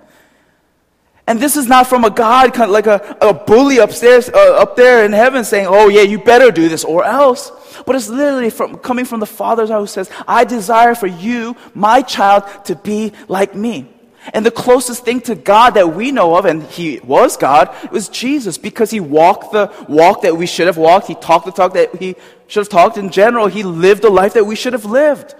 And 1.28 1.40
this 1.40 1.56
is 1.56 1.68
not 1.68 1.88
from 1.88 2.04
a 2.04 2.10
God, 2.10 2.54
kind 2.54 2.70
of 2.70 2.72
like 2.72 2.88
a, 2.88 3.18
a 3.22 3.34
bully 3.34 3.78
upstairs, 3.78 4.28
uh, 4.30 4.56
up 4.56 4.76
there 4.76 5.06
in 5.06 5.14
heaven 5.14 5.44
saying, 5.44 5.68
oh 5.70 5.88
yeah, 5.88 6.02
you 6.02 6.20
better 6.20 6.52
do 6.52 6.68
this 6.68 6.84
or 6.84 7.06
else. 7.06 7.52
But 7.86 7.96
it's 7.96 8.10
literally 8.10 8.50
from, 8.50 8.78
coming 8.78 9.06
from 9.06 9.20
the 9.20 9.26
Father's 9.26 9.70
heart 9.70 9.82
who 9.82 9.88
says, 9.88 10.10
I 10.28 10.44
desire 10.44 10.96
for 10.96 11.08
you, 11.08 11.56
my 11.74 12.02
child, 12.02 12.44
to 12.66 12.76
be 12.76 13.14
like 13.28 13.56
me. 13.56 13.88
And 14.34 14.46
the 14.46 14.52
closest 14.52 15.04
thing 15.04 15.22
to 15.22 15.36
God 15.36 15.72
that 15.72 15.96
we 15.96 16.12
know 16.12 16.36
of, 16.36 16.46
and 16.46 16.64
He 16.64 17.00
was 17.00 17.38
God, 17.38 17.76
was 17.92 18.08
Jesus 18.08 18.58
because 18.58 18.92
He 18.92 19.00
walked 19.00 19.52
the 19.52 19.72
walk 19.90 20.22
that 20.22 20.38
we 20.38 20.46
should 20.46 20.68
have 20.68 20.78
walked. 20.78 21.08
He 21.08 21.16
talked 21.16 21.46
the 21.46 21.52
talk 21.52 21.74
that 21.74 21.96
He 21.96 22.16
should 22.48 22.62
have 22.62 22.70
talked. 22.70 22.98
In 22.98 23.10
general, 23.10 23.48
He 23.48 23.64
lived 23.64 24.04
the 24.04 24.12
life 24.12 24.34
that 24.34 24.46
we 24.46 24.56
should 24.56 24.74
have 24.74 24.86
lived. 24.86 25.34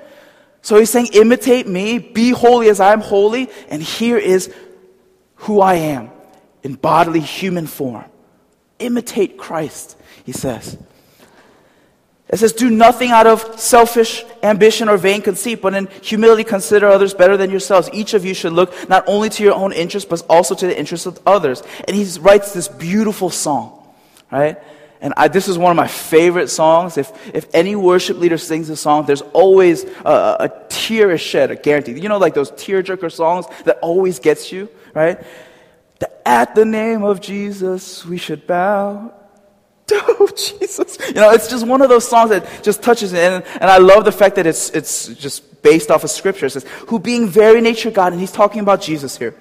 So 0.64 0.80
He's 0.80 0.90
saying, 0.90 1.10
imitate 1.14 1.68
me, 1.68 2.00
be 2.00 2.32
holy 2.32 2.70
as 2.70 2.80
I 2.80 2.94
am 2.94 3.02
holy, 3.02 3.50
and 3.70 3.84
here 3.84 4.18
is 4.18 4.52
who 5.42 5.62
I 5.62 5.76
am 5.76 6.12
in 6.64 6.76
bodily 6.76 7.20
human 7.20 7.68
form. 7.68 8.06
Imitate 8.80 9.38
Christ, 9.38 9.98
He 10.24 10.32
says. 10.32 10.78
It 12.30 12.38
says, 12.38 12.54
Do 12.54 12.70
nothing 12.70 13.12
out 13.12 13.28
of 13.28 13.60
selfish 13.60 14.24
ambition 14.42 14.88
or 14.88 14.98
vain 14.98 15.22
conceit, 15.22 15.62
but 15.62 15.74
in 15.74 15.88
humility 16.02 16.44
consider 16.44 16.88
others 16.88 17.14
better 17.14 17.38
than 17.38 17.50
yourselves. 17.50 17.90
Each 17.92 18.14
of 18.14 18.24
you 18.24 18.34
should 18.34 18.54
look 18.54 18.74
not 18.88 19.04
only 19.08 19.30
to 19.30 19.44
your 19.44 19.54
own 19.54 19.74
interests, 19.74 20.08
but 20.10 20.24
also 20.30 20.56
to 20.56 20.68
the 20.68 20.78
interests 20.78 21.06
of 21.06 21.20
others. 21.26 21.62
And 21.86 21.96
he 21.96 22.06
writes 22.20 22.54
this 22.54 22.68
beautiful 22.68 23.30
song, 23.30 23.86
right? 24.32 24.58
And 25.02 25.14
I, 25.18 25.28
this 25.28 25.48
is 25.48 25.58
one 25.58 25.72
of 25.72 25.78
my 25.78 25.88
favorite 25.88 26.50
songs. 26.50 26.98
If, 26.98 27.12
if 27.36 27.48
any 27.54 27.76
worship 27.76 28.18
leader 28.18 28.38
sings 28.38 28.70
a 28.70 28.76
song, 28.76 29.08
there's 29.08 29.24
always 29.34 29.84
a, 30.06 30.38
a 30.40 30.52
tear 30.70 31.10
is 31.10 31.20
shed, 31.20 31.50
a 31.50 31.56
guarantee. 31.56 32.00
You 32.00 32.08
know, 32.08 32.20
like 32.20 32.36
those 32.36 32.52
tearjerker 32.52 33.12
songs 33.12 33.48
that 33.66 33.80
always 33.82 34.20
gets 34.20 34.52
you, 34.52 34.70
right? 34.94 35.22
At 36.26 36.56
the 36.56 36.66
name 36.66 37.04
of 37.04 37.22
Jesus, 37.22 38.06
we 38.06 38.18
should 38.18 38.48
bow 38.48 39.14
oh, 39.94 40.30
Jesus. 40.36 40.98
You 41.08 41.16
know, 41.16 41.32
it's 41.32 41.50
just 41.50 41.66
one 41.66 41.82
of 41.82 41.90
those 41.90 42.08
songs 42.08 42.30
that 42.30 42.64
just 42.64 42.82
touches 42.82 43.14
me. 43.14 43.20
And, 43.20 43.44
and 43.60 43.70
I 43.70 43.78
love 43.78 44.06
the 44.06 44.12
fact 44.12 44.36
that 44.36 44.48
it's, 44.48 44.70
it's 44.72 45.08
just 45.08 45.62
based 45.62 45.92
off 45.92 46.04
of 46.04 46.10
scripture. 46.10 46.46
It 46.46 46.52
says, 46.52 46.66
who 46.88 47.00
being 47.00 47.28
very 47.28 47.62
nature 47.62 47.92
God, 47.92 48.14
and 48.14 48.22
he's 48.22 48.32
talking 48.32 48.62
about 48.62 48.82
Jesus 48.82 49.18
here, 49.18 49.36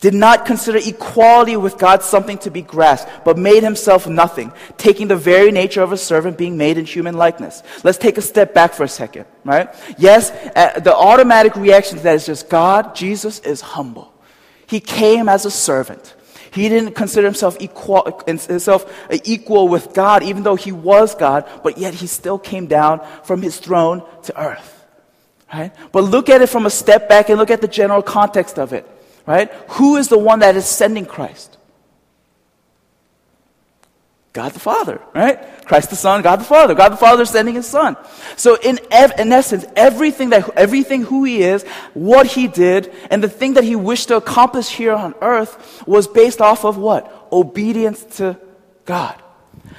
did 0.00 0.12
not 0.12 0.44
consider 0.44 0.78
equality 0.78 1.56
with 1.56 1.78
God 1.78 2.02
something 2.02 2.36
to 2.38 2.50
be 2.50 2.60
grasped, 2.60 3.24
but 3.24 3.38
made 3.38 3.62
himself 3.62 4.06
nothing, 4.06 4.52
taking 4.76 5.08
the 5.08 5.16
very 5.16 5.50
nature 5.50 5.82
of 5.82 5.90
a 5.92 5.96
servant, 5.96 6.36
being 6.36 6.58
made 6.58 6.76
in 6.76 6.84
human 6.84 7.16
likeness. 7.16 7.62
Let's 7.82 7.96
take 7.96 8.18
a 8.18 8.22
step 8.22 8.52
back 8.52 8.74
for 8.74 8.84
a 8.84 8.88
second, 8.88 9.24
right? 9.44 9.74
Yes, 9.96 10.32
uh, 10.54 10.80
the 10.80 10.94
automatic 10.94 11.56
reaction 11.56 11.96
to 11.98 12.04
that 12.04 12.16
is 12.16 12.26
just 12.26 12.50
God, 12.50 12.94
Jesus 12.94 13.38
is 13.38 13.62
humble. 13.62 14.12
He 14.66 14.80
came 14.80 15.28
as 15.28 15.44
a 15.44 15.50
servant. 15.50 16.14
He 16.50 16.68
didn't 16.68 16.94
consider 16.94 17.26
himself 17.26 17.56
equal, 17.60 18.22
himself 18.26 18.90
equal 19.24 19.68
with 19.68 19.92
God, 19.92 20.22
even 20.22 20.42
though 20.42 20.54
he 20.56 20.72
was 20.72 21.14
God, 21.14 21.46
but 21.62 21.76
yet 21.76 21.94
he 21.94 22.06
still 22.06 22.38
came 22.38 22.66
down 22.66 23.06
from 23.24 23.42
his 23.42 23.58
throne 23.58 24.02
to 24.24 24.40
earth. 24.40 24.84
Right? 25.52 25.72
But 25.92 26.04
look 26.04 26.28
at 26.30 26.42
it 26.42 26.48
from 26.48 26.66
a 26.66 26.70
step 26.70 27.08
back 27.08 27.28
and 27.28 27.38
look 27.38 27.50
at 27.50 27.60
the 27.60 27.68
general 27.68 28.02
context 28.02 28.58
of 28.58 28.72
it. 28.72 28.88
Right? 29.26 29.52
Who 29.70 29.96
is 29.96 30.08
the 30.08 30.18
one 30.18 30.38
that 30.38 30.56
is 30.56 30.66
sending 30.66 31.04
Christ? 31.04 31.55
God 34.36 34.52
the 34.52 34.60
Father, 34.60 35.00
right? 35.14 35.64
Christ 35.64 35.88
the 35.88 35.96
Son, 35.96 36.20
God 36.20 36.40
the 36.40 36.44
Father. 36.44 36.74
God 36.74 36.92
the 36.92 36.98
Father 36.98 37.24
sending 37.24 37.54
His 37.54 37.66
Son. 37.66 37.96
So 38.36 38.56
in, 38.56 38.78
ev- 38.90 39.18
in 39.18 39.32
essence, 39.32 39.64
everything 39.74 40.28
that, 40.28 40.50
everything 40.58 41.02
who 41.04 41.24
He 41.24 41.42
is, 41.42 41.62
what 41.94 42.26
He 42.26 42.46
did, 42.46 42.92
and 43.10 43.24
the 43.24 43.30
thing 43.30 43.54
that 43.54 43.64
He 43.64 43.76
wished 43.76 44.08
to 44.08 44.16
accomplish 44.16 44.68
here 44.68 44.92
on 44.92 45.14
earth 45.22 45.82
was 45.86 46.06
based 46.06 46.42
off 46.42 46.66
of 46.66 46.76
what? 46.76 47.28
Obedience 47.32 48.04
to 48.18 48.38
God. 48.84 49.20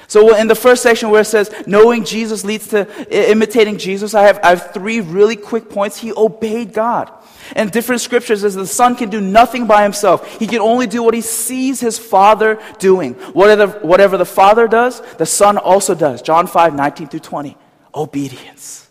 So 0.06 0.34
in 0.34 0.46
the 0.46 0.54
first 0.54 0.82
section 0.82 1.10
where 1.10 1.20
it 1.20 1.26
says, 1.26 1.52
knowing 1.66 2.04
Jesus 2.04 2.44
leads 2.44 2.68
to 2.68 2.86
imitating 3.30 3.76
Jesus, 3.76 4.14
I 4.14 4.22
have, 4.22 4.40
I 4.42 4.50
have 4.50 4.72
three 4.72 5.00
really 5.00 5.36
quick 5.36 5.68
points. 5.68 5.98
He 5.98 6.12
obeyed 6.12 6.72
God. 6.72 7.12
And 7.54 7.70
different 7.70 8.00
scriptures 8.00 8.40
says 8.40 8.54
the 8.54 8.66
son 8.66 8.96
can 8.96 9.10
do 9.10 9.20
nothing 9.20 9.66
by 9.66 9.82
himself. 9.82 10.38
He 10.38 10.46
can 10.46 10.60
only 10.60 10.86
do 10.86 11.02
what 11.02 11.14
he 11.14 11.20
sees 11.20 11.80
his 11.80 11.98
father 11.98 12.58
doing. 12.78 13.14
Whatever, 13.34 13.78
whatever 13.80 14.16
the 14.16 14.26
father 14.26 14.68
does, 14.68 15.00
the 15.16 15.26
son 15.26 15.58
also 15.58 15.94
does. 15.94 16.22
John 16.22 16.46
5, 16.46 16.74
19 16.74 17.08
through 17.08 17.20
20. 17.20 17.56
Obedience. 17.94 18.87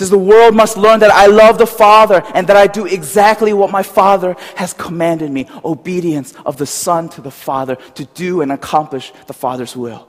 Says 0.00 0.08
the 0.08 0.16
world 0.16 0.56
must 0.56 0.78
learn 0.78 1.00
that 1.00 1.10
I 1.10 1.26
love 1.26 1.58
the 1.58 1.66
Father 1.66 2.22
and 2.34 2.46
that 2.46 2.56
I 2.56 2.66
do 2.66 2.86
exactly 2.86 3.52
what 3.52 3.70
my 3.70 3.82
Father 3.82 4.34
has 4.56 4.72
commanded 4.72 5.30
me. 5.30 5.46
Obedience 5.62 6.32
of 6.46 6.56
the 6.56 6.64
Son 6.64 7.10
to 7.10 7.20
the 7.20 7.30
Father 7.30 7.76
to 7.96 8.06
do 8.06 8.40
and 8.40 8.50
accomplish 8.50 9.12
the 9.26 9.34
Father's 9.34 9.76
will. 9.76 10.08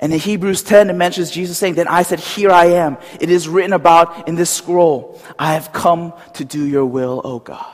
And 0.00 0.10
in 0.10 0.18
Hebrews 0.18 0.62
10, 0.62 0.88
it 0.88 0.94
mentions 0.94 1.30
Jesus 1.30 1.58
saying, 1.58 1.74
Then 1.74 1.86
I 1.86 2.00
said, 2.00 2.18
Here 2.18 2.50
I 2.50 2.64
am. 2.64 2.96
It 3.20 3.28
is 3.28 3.46
written 3.46 3.74
about 3.74 4.26
in 4.26 4.36
this 4.36 4.48
scroll. 4.48 5.20
I 5.38 5.52
have 5.52 5.70
come 5.70 6.14
to 6.36 6.46
do 6.46 6.64
your 6.64 6.86
will, 6.86 7.20
O 7.24 7.40
God. 7.40 7.66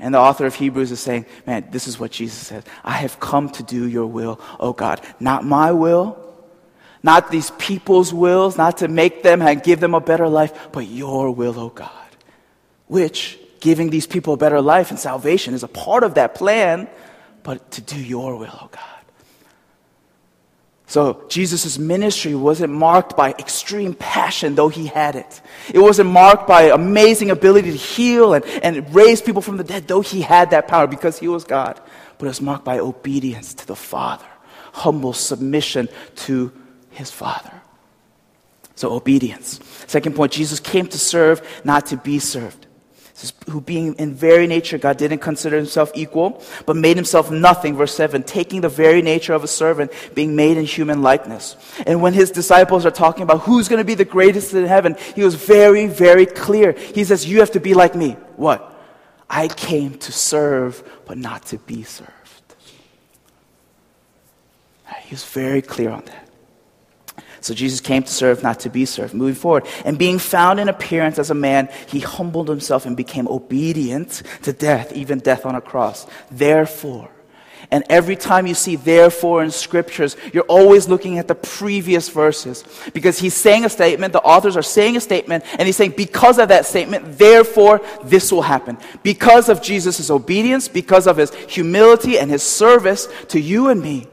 And 0.00 0.14
the 0.14 0.18
author 0.18 0.46
of 0.46 0.56
Hebrews 0.56 0.90
is 0.90 0.98
saying, 0.98 1.26
Man, 1.46 1.68
this 1.70 1.86
is 1.86 1.96
what 1.96 2.10
Jesus 2.10 2.44
said. 2.44 2.64
I 2.82 2.94
have 2.94 3.20
come 3.20 3.48
to 3.50 3.62
do 3.62 3.86
your 3.86 4.06
will, 4.06 4.40
O 4.58 4.72
God. 4.72 5.00
Not 5.20 5.44
my 5.44 5.70
will, 5.70 6.29
not 7.02 7.30
these 7.30 7.50
people's 7.52 8.12
wills, 8.12 8.58
not 8.58 8.78
to 8.78 8.88
make 8.88 9.22
them 9.22 9.40
and 9.42 9.62
give 9.62 9.80
them 9.80 9.94
a 9.94 10.00
better 10.00 10.28
life, 10.28 10.68
but 10.72 10.86
your 10.86 11.30
will, 11.30 11.58
O 11.58 11.68
God. 11.70 11.90
Which, 12.86 13.38
giving 13.60 13.90
these 13.90 14.06
people 14.06 14.34
a 14.34 14.36
better 14.36 14.60
life 14.60 14.90
and 14.90 14.98
salvation 14.98 15.54
is 15.54 15.62
a 15.62 15.68
part 15.68 16.02
of 16.02 16.14
that 16.14 16.34
plan, 16.34 16.88
but 17.42 17.70
to 17.72 17.80
do 17.80 17.98
your 17.98 18.36
will, 18.36 18.58
O 18.60 18.68
God. 18.70 19.00
So 20.90 21.24
Jesus' 21.28 21.78
ministry 21.78 22.34
wasn't 22.34 22.72
marked 22.72 23.16
by 23.16 23.30
extreme 23.38 23.94
passion, 23.94 24.56
though 24.56 24.68
he 24.68 24.86
had 24.86 25.14
it. 25.14 25.40
It 25.72 25.78
wasn't 25.78 26.10
marked 26.10 26.48
by 26.48 26.62
amazing 26.62 27.30
ability 27.30 27.70
to 27.70 27.76
heal 27.76 28.34
and, 28.34 28.44
and 28.44 28.92
raise 28.92 29.22
people 29.22 29.40
from 29.40 29.56
the 29.56 29.62
dead, 29.62 29.86
though 29.86 30.00
he 30.00 30.20
had 30.20 30.50
that 30.50 30.66
power 30.66 30.88
because 30.88 31.16
he 31.16 31.28
was 31.28 31.44
God. 31.44 31.80
But 32.18 32.26
it 32.26 32.30
was 32.30 32.40
marked 32.40 32.64
by 32.64 32.80
obedience 32.80 33.54
to 33.54 33.66
the 33.68 33.76
Father, 33.76 34.26
humble 34.72 35.12
submission 35.12 35.88
to 36.26 36.50
his 36.90 37.10
Father. 37.10 37.52
So 38.74 38.92
obedience. 38.92 39.60
Second 39.86 40.16
point, 40.16 40.32
Jesus 40.32 40.60
came 40.60 40.86
to 40.86 40.98
serve, 40.98 41.42
not 41.64 41.86
to 41.86 41.96
be 41.96 42.18
served 42.18 42.66
who 43.48 43.60
being 43.60 43.94
in 43.94 44.14
very 44.14 44.46
nature 44.46 44.78
God 44.78 44.96
didn't 44.96 45.18
consider 45.18 45.56
himself 45.56 45.90
equal, 45.94 46.42
but 46.66 46.76
made 46.76 46.96
himself 46.96 47.30
nothing, 47.30 47.76
verse 47.76 47.94
7, 47.94 48.22
taking 48.22 48.60
the 48.60 48.68
very 48.68 49.02
nature 49.02 49.32
of 49.32 49.44
a 49.44 49.48
servant, 49.48 49.92
being 50.14 50.36
made 50.36 50.56
in 50.56 50.64
human 50.64 51.02
likeness. 51.02 51.56
And 51.86 52.02
when 52.02 52.12
his 52.12 52.30
disciples 52.30 52.86
are 52.86 52.90
talking 52.90 53.22
about 53.22 53.40
who's 53.40 53.68
going 53.68 53.80
to 53.80 53.84
be 53.84 53.94
the 53.94 54.04
greatest 54.04 54.54
in 54.54 54.66
heaven, 54.66 54.96
he 55.14 55.22
was 55.22 55.34
very, 55.34 55.86
very 55.86 56.26
clear. 56.26 56.72
He 56.72 57.04
says, 57.04 57.26
You 57.26 57.40
have 57.40 57.52
to 57.52 57.60
be 57.60 57.74
like 57.74 57.94
me. 57.94 58.12
What? 58.36 58.66
I 59.28 59.48
came 59.48 59.94
to 59.98 60.12
serve, 60.12 60.82
but 61.06 61.16
not 61.16 61.46
to 61.46 61.58
be 61.58 61.82
served. 61.82 62.10
He 65.02 65.14
was 65.14 65.24
very 65.24 65.62
clear 65.62 65.90
on 65.90 66.04
that. 66.04 66.29
So 67.40 67.54
Jesus 67.54 67.80
came 67.80 68.02
to 68.02 68.12
serve, 68.12 68.42
not 68.42 68.60
to 68.60 68.70
be 68.70 68.84
served. 68.84 69.14
Moving 69.14 69.34
forward. 69.34 69.66
And 69.84 69.98
being 69.98 70.18
found 70.18 70.60
in 70.60 70.68
appearance 70.68 71.18
as 71.18 71.30
a 71.30 71.34
man, 71.34 71.68
he 71.86 72.00
humbled 72.00 72.48
himself 72.48 72.86
and 72.86 72.96
became 72.96 73.26
obedient 73.28 74.22
to 74.42 74.52
death, 74.52 74.92
even 74.92 75.20
death 75.20 75.46
on 75.46 75.54
a 75.54 75.60
cross. 75.60 76.06
Therefore, 76.30 77.10
and 77.70 77.84
every 77.88 78.16
time 78.16 78.46
you 78.46 78.54
see 78.54 78.74
therefore 78.74 79.44
in 79.44 79.50
scriptures, 79.50 80.16
you're 80.32 80.42
always 80.44 80.88
looking 80.88 81.18
at 81.18 81.28
the 81.28 81.36
previous 81.36 82.08
verses. 82.08 82.64
Because 82.92 83.18
he's 83.18 83.34
saying 83.34 83.64
a 83.64 83.68
statement, 83.68 84.12
the 84.12 84.20
authors 84.22 84.56
are 84.56 84.62
saying 84.62 84.96
a 84.96 85.00
statement, 85.00 85.44
and 85.52 85.66
he's 85.66 85.76
saying, 85.76 85.94
because 85.96 86.38
of 86.38 86.48
that 86.48 86.66
statement, 86.66 87.18
therefore 87.18 87.80
this 88.02 88.32
will 88.32 88.42
happen. 88.42 88.76
Because 89.04 89.48
of 89.48 89.62
Jesus' 89.62 90.10
obedience, 90.10 90.66
because 90.66 91.06
of 91.06 91.16
his 91.16 91.32
humility 91.34 92.18
and 92.18 92.28
his 92.28 92.42
service 92.42 93.08
to 93.28 93.40
you 93.40 93.68
and 93.68 93.80
me, 93.80 94.08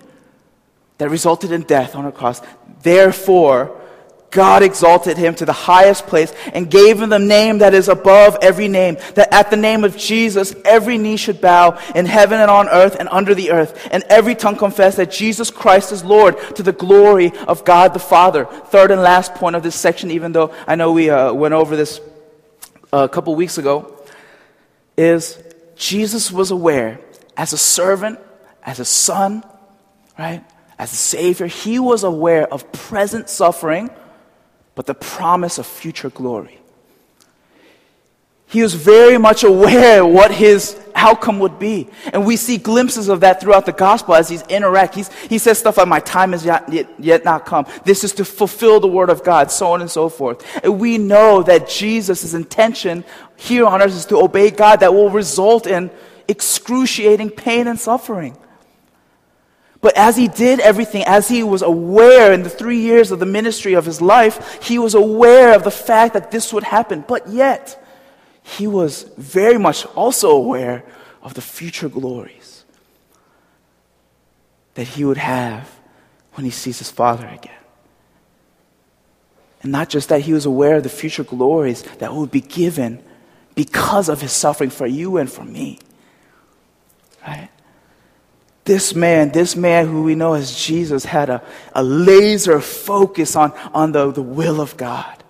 that 1.00 1.10
resulted 1.10 1.52
in 1.52 1.62
death 1.62 1.96
on 1.96 2.06
a 2.06 2.12
cross. 2.12 2.42
Therefore, 2.82 3.78
God 4.30 4.62
exalted 4.62 5.18
him 5.18 5.36
to 5.36 5.46
the 5.46 5.54
highest 5.54 6.06
place 6.06 6.34
and 6.54 6.70
gave 6.70 7.02
him 7.02 7.10
the 7.10 7.18
name 7.18 7.60
that 7.60 7.74
is 7.74 7.88
above 7.88 8.38
every 8.42 8.68
name, 8.68 8.98
that 9.16 9.34
at 9.34 9.50
the 9.50 9.58
name 9.58 9.84
of 9.84 9.96
Jesus 9.96 10.54
every 10.66 10.98
knee 10.98 11.18
should 11.18 11.40
bow 11.40 11.80
in 11.96 12.06
heaven 12.06 12.40
and 12.40 12.52
on 12.52 12.68
earth 12.68 12.98
and 13.00 13.08
under 13.10 13.34
the 13.34 13.52
earth, 13.52 13.88
and 13.90 14.04
every 14.10 14.36
tongue 14.36 14.58
confess 14.58 14.98
that 14.98 15.12
Jesus 15.12 15.50
Christ 15.50 15.92
is 15.92 16.04
Lord 16.04 16.38
to 16.56 16.64
the 16.64 16.74
glory 16.74 17.32
of 17.48 17.64
God 17.64 17.94
the 17.94 18.00
Father. 18.00 18.46
Third 18.46 18.92
and 18.92 19.02
last 19.02 19.34
point 19.34 19.56
of 19.56 19.64
this 19.64 19.76
section, 19.76 20.12
even 20.12 20.34
though 20.34 20.54
I 20.68 20.76
know 20.76 20.92
we 20.92 21.10
uh, 21.10 21.32
went 21.34 21.54
over 21.54 21.76
this 21.76 22.02
uh, 22.92 23.08
a 23.10 23.10
couple 23.10 23.34
weeks 23.34 23.58
ago, 23.58 23.98
is 24.98 25.42
Jesus 25.78 26.32
was 26.32 26.52
aware 26.52 27.00
as 27.38 27.54
a 27.54 27.58
servant, 27.58 28.20
as 28.62 28.80
a 28.80 28.86
son, 28.86 29.44
right? 30.20 30.44
As 30.80 30.94
a 30.94 30.96
savior, 30.96 31.48
he 31.48 31.80
was 31.80 32.04
aware 32.04 32.52
of 32.52 32.72
present 32.72 33.30
suffering, 33.30 33.90
but 34.76 34.86
the 34.86 34.94
promise 34.94 35.58
of 35.58 35.66
future 35.66 36.10
glory. 36.10 36.60
He 38.50 38.62
was 38.62 38.76
very 38.76 39.18
much 39.18 39.44
aware 39.44 40.06
what 40.06 40.32
his 40.32 40.80
outcome 40.96 41.40
would 41.40 41.60
be. 41.60 41.90
And 42.14 42.26
we 42.26 42.38
see 42.38 42.58
glimpses 42.58 43.10
of 43.10 43.20
that 43.20 43.42
throughout 43.42 43.66
the 43.66 43.74
gospel 43.74 44.16
as 44.16 44.30
he's 44.30 44.42
interact. 44.44 44.96
He's, 44.96 45.12
he 45.24 45.38
says 45.38 45.60
stuff 45.60 45.78
like, 45.78 45.88
my 45.88 46.00
time 46.00 46.34
is 46.34 46.46
yet, 46.46 46.72
yet, 46.72 46.90
yet 46.98 47.26
not 47.26 47.46
come. 47.46 47.66
This 47.84 48.06
is 48.06 48.14
to 48.14 48.26
fulfill 48.26 48.80
the 48.80 48.88
word 48.88 49.10
of 49.10 49.22
God, 49.22 49.52
so 49.52 49.74
on 49.74 49.82
and 49.82 49.92
so 49.92 50.08
forth. 50.08 50.46
And 50.64 50.80
we 50.80 50.98
know 50.98 51.44
that 51.44 51.68
Jesus' 51.68 52.34
intention 52.34 53.04
here 53.36 53.66
on 53.66 53.82
earth 53.82 53.94
is 53.94 54.06
to 54.06 54.18
obey 54.18 54.50
God 54.50 54.80
that 54.80 54.94
will 54.94 55.10
result 55.10 55.68
in 55.68 55.92
excruciating 56.30 57.32
pain 57.32 57.68
and 57.68 57.78
suffering. 57.78 58.38
But 59.88 59.96
as 59.96 60.17
he 60.17 60.27
did 60.27 60.60
everything, 60.60 61.06
as 61.06 61.29
he 61.29 61.44
was 61.44 61.62
aware 61.62 62.34
in 62.34 62.44
the 62.44 62.50
three 62.50 62.82
years 62.82 63.10
of 63.10 63.20
the 63.20 63.25
ministry 63.25 63.74
of 63.74 63.86
his 63.86 64.01
life, 64.01 64.62
he 64.62 64.77
was 64.77 64.96
aware 64.96 65.56
of 65.56 65.63
the 65.63 65.72
fact 65.72 66.13
that 66.13 66.29
this 66.29 66.51
would 66.51 66.65
happen. 66.65 67.06
But 67.08 67.29
yet, 67.29 67.82
he 68.44 68.67
was 68.67 69.03
very 69.15 69.58
much 69.58 69.86
also 69.96 70.32
aware 70.32 70.84
of 71.22 71.36
the 71.36 71.41
future 71.41 71.88
glories 71.88 72.65
that 74.74 74.89
he 74.89 75.06
would 75.06 75.15
have 75.20 75.74
when 76.34 76.44
he 76.44 76.51
sees 76.51 76.79
his 76.79 76.91
Father 76.91 77.25
again. 77.25 77.63
And 79.63 79.72
not 79.72 79.88
just 79.88 80.10
that, 80.10 80.20
he 80.20 80.34
was 80.34 80.46
aware 80.46 80.75
of 80.75 80.84
the 80.84 80.89
future 80.89 81.24
glories 81.24 81.84
that 82.00 82.13
would 82.13 82.29
be 82.29 82.41
given 82.41 83.01
because 83.56 84.10
of 84.10 84.20
his 84.20 84.34
suffering 84.34 84.70
for 84.70 84.86
you 84.86 85.15
and 85.15 85.32
for 85.32 85.46
me. 85.46 85.79
Right? 87.25 87.48
This 88.68 88.94
man, 88.94 89.30
this 89.30 89.56
man 89.56 89.88
who 89.88 90.04
we 90.04 90.14
know 90.14 90.34
as 90.34 90.54
Jesus, 90.54 91.06
had 91.06 91.30
a, 91.30 91.42
a 91.74 91.82
laser 91.82 92.60
focus 92.60 93.38
on, 93.38 93.54
on 93.74 93.94
the, 93.94 94.12
the 94.12 94.22
will 94.22 94.60
of 94.60 94.76
God. 94.76 95.24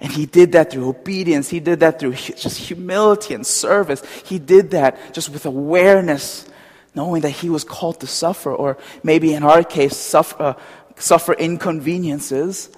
And 0.00 0.12
he 0.12 0.26
did 0.26 0.50
that 0.52 0.72
through 0.72 0.88
obedience. 0.88 1.48
He 1.48 1.60
did 1.60 1.78
that 1.78 2.00
through 2.00 2.14
just 2.14 2.58
humility 2.58 3.34
and 3.34 3.46
service. 3.46 4.02
He 4.26 4.40
did 4.40 4.72
that 4.72 5.14
just 5.14 5.28
with 5.28 5.46
awareness, 5.46 6.48
knowing 6.92 7.22
that 7.22 7.30
he 7.30 7.48
was 7.48 7.62
called 7.62 8.00
to 8.00 8.08
suffer, 8.08 8.52
or 8.52 8.78
maybe 9.04 9.32
in 9.32 9.44
our 9.44 9.62
case, 9.62 9.96
suffer, 9.96 10.42
uh, 10.42 10.54
suffer 10.96 11.34
inconveniences, 11.34 12.68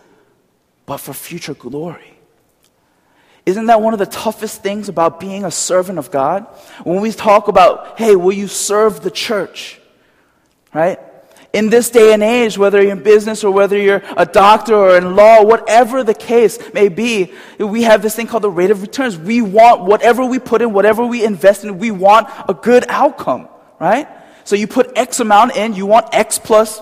but 0.84 0.98
for 0.98 1.14
future 1.14 1.54
glory. 1.54 2.11
Isn't 3.44 3.66
that 3.66 3.80
one 3.80 3.92
of 3.92 3.98
the 3.98 4.06
toughest 4.06 4.62
things 4.62 4.88
about 4.88 5.18
being 5.18 5.44
a 5.44 5.50
servant 5.50 5.98
of 5.98 6.10
God? 6.10 6.46
When 6.84 7.00
we 7.00 7.10
talk 7.12 7.48
about, 7.48 7.98
hey, 7.98 8.14
will 8.14 8.32
you 8.32 8.46
serve 8.46 9.02
the 9.02 9.10
church? 9.10 9.80
Right? 10.72 10.98
in 11.52 11.68
this 11.68 11.90
day 11.90 12.14
and 12.14 12.22
age, 12.22 12.56
whether 12.56 12.82
you're 12.82 12.92
in 12.92 13.02
business 13.02 13.44
or 13.44 13.50
whether 13.50 13.76
you're 13.76 14.02
a 14.16 14.24
doctor 14.24 14.74
or 14.74 14.96
in 14.96 15.14
law, 15.14 15.44
whatever 15.44 16.02
the 16.02 16.14
case 16.14 16.58
may 16.72 16.88
be, 16.88 17.32
we 17.58 17.82
have 17.82 18.00
this 18.00 18.16
thing 18.16 18.26
called 18.26 18.42
the 18.42 18.50
rate 18.50 18.70
of 18.70 18.80
returns. 18.80 19.18
We 19.18 19.42
want 19.42 19.82
whatever 19.82 20.24
we 20.24 20.38
put 20.38 20.62
in, 20.62 20.72
whatever 20.72 21.04
we 21.04 21.24
invest 21.24 21.64
in, 21.64 21.78
we 21.78 21.90
want 21.90 22.28
a 22.48 22.54
good 22.54 22.86
outcome, 22.88 23.48
right? 23.78 24.08
So 24.44 24.56
you 24.56 24.66
put 24.66 24.96
X 24.96 25.20
amount 25.20 25.56
in, 25.56 25.74
you 25.74 25.84
want 25.84 26.08
X 26.12 26.38
plus 26.38 26.80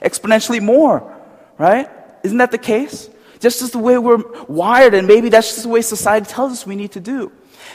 exponentially 0.00 0.62
more, 0.62 1.12
right? 1.58 1.90
Isn't 2.22 2.38
that 2.38 2.52
the 2.52 2.58
case? 2.58 3.10
Just 3.46 3.62
as 3.62 3.70
the 3.70 3.78
way 3.78 3.96
we're 3.96 4.24
wired, 4.48 4.92
and 4.92 5.06
maybe 5.06 5.28
that's 5.28 5.50
just 5.50 5.62
the 5.62 5.68
way 5.68 5.80
society 5.80 6.26
tells 6.26 6.50
us 6.50 6.66
we 6.66 6.74
need 6.74 6.90
to 6.90 7.00
do. 7.00 7.30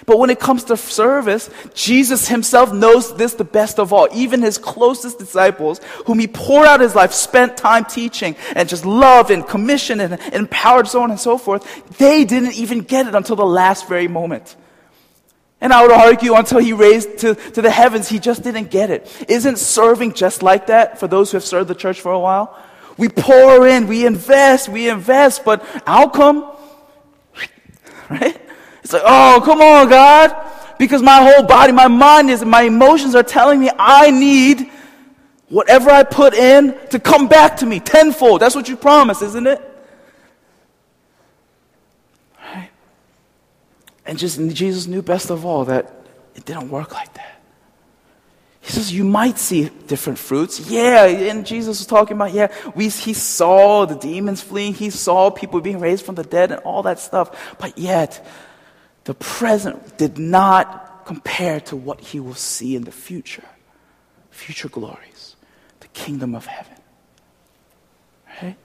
But 0.06 0.20
when 0.20 0.30
it 0.30 0.38
comes 0.38 0.66
to 0.66 0.76
service, 0.76 1.50
Jesus 1.74 2.28
himself 2.28 2.74
knows 2.74 3.16
this 3.16 3.36
the 3.36 3.46
best 3.46 3.80
of 3.80 3.94
all. 3.94 4.10
Even 4.12 4.42
his 4.42 4.58
closest 4.58 5.18
disciples, 5.18 5.80
whom 6.06 6.20
he 6.20 6.28
poured 6.28 6.68
out 6.68 6.82
his 6.82 6.94
life, 6.94 7.14
spent 7.14 7.56
time 7.56 7.86
teaching, 7.86 8.36
and 8.54 8.68
just 8.68 8.86
loved 8.86 9.32
and 9.32 9.48
commissioned 9.48 10.02
and, 10.02 10.20
and 10.20 10.34
empowered, 10.34 10.90
so 10.90 11.04
on 11.04 11.10
and 11.10 11.18
so 11.18 11.38
forth, 11.38 11.64
they 12.00 12.26
didn't 12.26 12.56
even 12.56 12.80
get 12.80 13.08
it 13.08 13.16
until 13.16 13.38
the 13.38 13.46
last 13.46 13.88
very 13.88 14.10
moment. 14.10 14.58
And 15.62 15.72
I 15.72 15.84
would 15.84 15.94
argue 15.94 16.34
until 16.34 16.60
he 16.60 16.74
raised 16.74 17.20
to, 17.20 17.36
to 17.36 17.62
the 17.62 17.72
heavens, 17.72 18.10
he 18.10 18.20
just 18.20 18.44
didn't 18.44 18.72
get 18.72 18.90
it. 18.90 19.10
Isn't 19.30 19.58
serving 19.58 20.16
just 20.16 20.44
like 20.44 20.68
that 20.68 21.00
for 21.00 21.08
those 21.08 21.32
who 21.32 21.38
have 21.38 21.46
served 21.46 21.70
the 21.70 21.76
church 21.76 22.02
for 22.02 22.12
a 22.12 22.20
while? 22.20 22.62
We 23.02 23.10
pour 23.10 23.68
in, 23.68 23.88
we 23.88 24.06
invest, 24.06 24.70
we 24.70 24.88
invest, 24.88 25.44
but 25.44 25.66
outcome, 25.88 26.56
right? 28.12 28.40
It's 28.84 28.94
like, 28.94 29.02
oh, 29.04 29.42
come 29.44 29.60
on, 29.60 29.90
God. 29.90 30.36
Because 30.78 31.02
my 31.02 31.18
whole 31.20 31.42
body, 31.42 31.72
my 31.72 31.88
mind 31.88 32.30
is, 32.30 32.46
my 32.46 32.62
emotions 32.62 33.16
are 33.16 33.24
telling 33.24 33.60
me 33.60 33.72
I 33.76 34.12
need 34.12 34.70
whatever 35.50 35.90
I 35.90 36.04
put 36.04 36.36
in 36.36 36.78
to 36.90 37.00
come 37.00 37.28
back 37.28 37.58
to 37.58 37.66
me 37.66 37.80
tenfold. 37.80 38.40
That's 38.40 38.54
what 38.54 38.70
you 38.70 38.78
promised, 38.78 39.24
isn't 39.24 39.48
it? 39.48 39.60
Right? 42.54 42.70
And 44.06 44.20
just 44.20 44.40
Jesus 44.50 44.86
knew 44.86 45.02
best 45.02 45.32
of 45.32 45.44
all 45.44 45.66
that 45.66 45.92
it 46.36 46.46
didn't 46.46 46.70
work 46.70 46.94
like 46.94 47.11
You 48.90 49.04
might 49.04 49.38
see 49.38 49.70
different 49.88 50.18
fruits. 50.18 50.62
Yeah, 50.62 51.06
and 51.06 51.46
Jesus 51.46 51.80
was 51.80 51.86
talking 51.86 52.16
about, 52.16 52.32
yeah, 52.32 52.48
we, 52.74 52.88
he 52.88 53.14
saw 53.14 53.86
the 53.86 53.96
demons 53.96 54.42
fleeing, 54.42 54.74
he 54.74 54.90
saw 54.90 55.30
people 55.30 55.60
being 55.60 55.80
raised 55.80 56.06
from 56.06 56.16
the 56.16 56.24
dead 56.24 56.52
and 56.52 56.62
all 56.62 56.84
that 56.84 57.00
stuff. 57.00 57.58
But 57.60 57.78
yet, 57.78 58.26
the 59.04 59.14
present 59.14 59.98
did 59.98 60.18
not 60.18 61.06
compare 61.06 61.60
to 61.60 61.76
what 61.76 62.00
he 62.00 62.22
will 62.22 62.36
see 62.36 62.78
in 62.78 62.84
the 62.84 62.92
future. 62.92 63.44
Future 64.30 64.70
glories, 64.70 65.36
the 65.82 65.88
kingdom 65.90 66.34
of 66.34 66.46
heaven. 66.46 66.78
Right? 68.42 68.56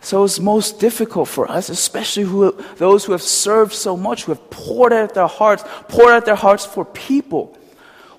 So 0.00 0.24
it's 0.24 0.40
most 0.40 0.80
difficult 0.80 1.28
for 1.28 1.48
us, 1.48 1.68
especially 1.68 2.24
who, 2.24 2.50
those 2.76 3.04
who 3.04 3.12
have 3.12 3.22
served 3.22 3.72
so 3.72 3.96
much, 3.96 4.24
who 4.24 4.32
have 4.32 4.50
poured 4.50 4.92
out 4.92 5.14
their 5.14 5.28
hearts, 5.28 5.62
poured 5.88 6.10
out 6.10 6.24
their 6.24 6.34
hearts 6.34 6.66
for 6.66 6.84
people. 6.84 7.56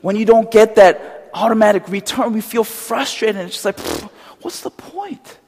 When 0.04 0.18
you 0.18 0.26
don't 0.26 0.52
get 0.52 0.76
that 0.76 1.30
automatic 1.34 1.88
return, 1.88 2.34
we 2.34 2.42
feel 2.42 2.66
frustrated. 2.66 3.38
And 3.38 3.46
it's 3.48 3.56
just 3.56 3.64
like, 3.64 3.80
what's 4.44 4.60
the 4.60 4.70
point? 4.70 5.40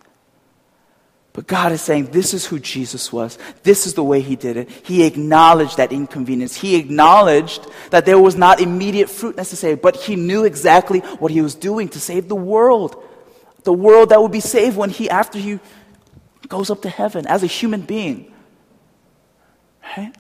But 1.34 1.46
God 1.46 1.74
is 1.74 1.82
saying, 1.82 2.06
this 2.06 2.34
is 2.34 2.46
who 2.46 2.58
Jesus 2.60 3.12
was. 3.12 3.38
This 3.64 3.86
is 3.86 3.96
the 3.96 4.04
way 4.04 4.22
he 4.22 4.38
did 4.38 4.56
it. 4.56 4.70
He 4.70 5.04
acknowledged 5.04 5.76
that 5.76 5.92
inconvenience. 5.92 6.56
He 6.56 6.78
acknowledged 6.78 7.68
that 7.90 8.06
there 8.06 8.18
was 8.18 8.38
not 8.38 8.62
immediate 8.62 9.10
fruit 9.10 9.36
necessary, 9.36 9.76
but 9.76 9.98
he 9.98 10.16
knew 10.16 10.46
exactly 10.46 11.00
what 11.20 11.32
he 11.32 11.42
was 11.42 11.54
doing 11.54 11.90
to 11.90 12.00
save 12.00 12.30
the 12.30 12.36
world. 12.36 12.96
The 13.66 13.74
world 13.74 14.08
that 14.10 14.22
would 14.22 14.32
be 14.32 14.40
saved 14.40 14.78
when 14.78 14.90
he, 14.90 15.10
after 15.10 15.38
he 15.38 15.60
goes 16.48 16.70
up 16.70 16.82
to 16.84 16.90
heaven 16.90 17.28
as 17.28 17.44
a 17.44 17.48
human 17.48 17.82
being. 17.82 18.32
Right? 19.98 20.16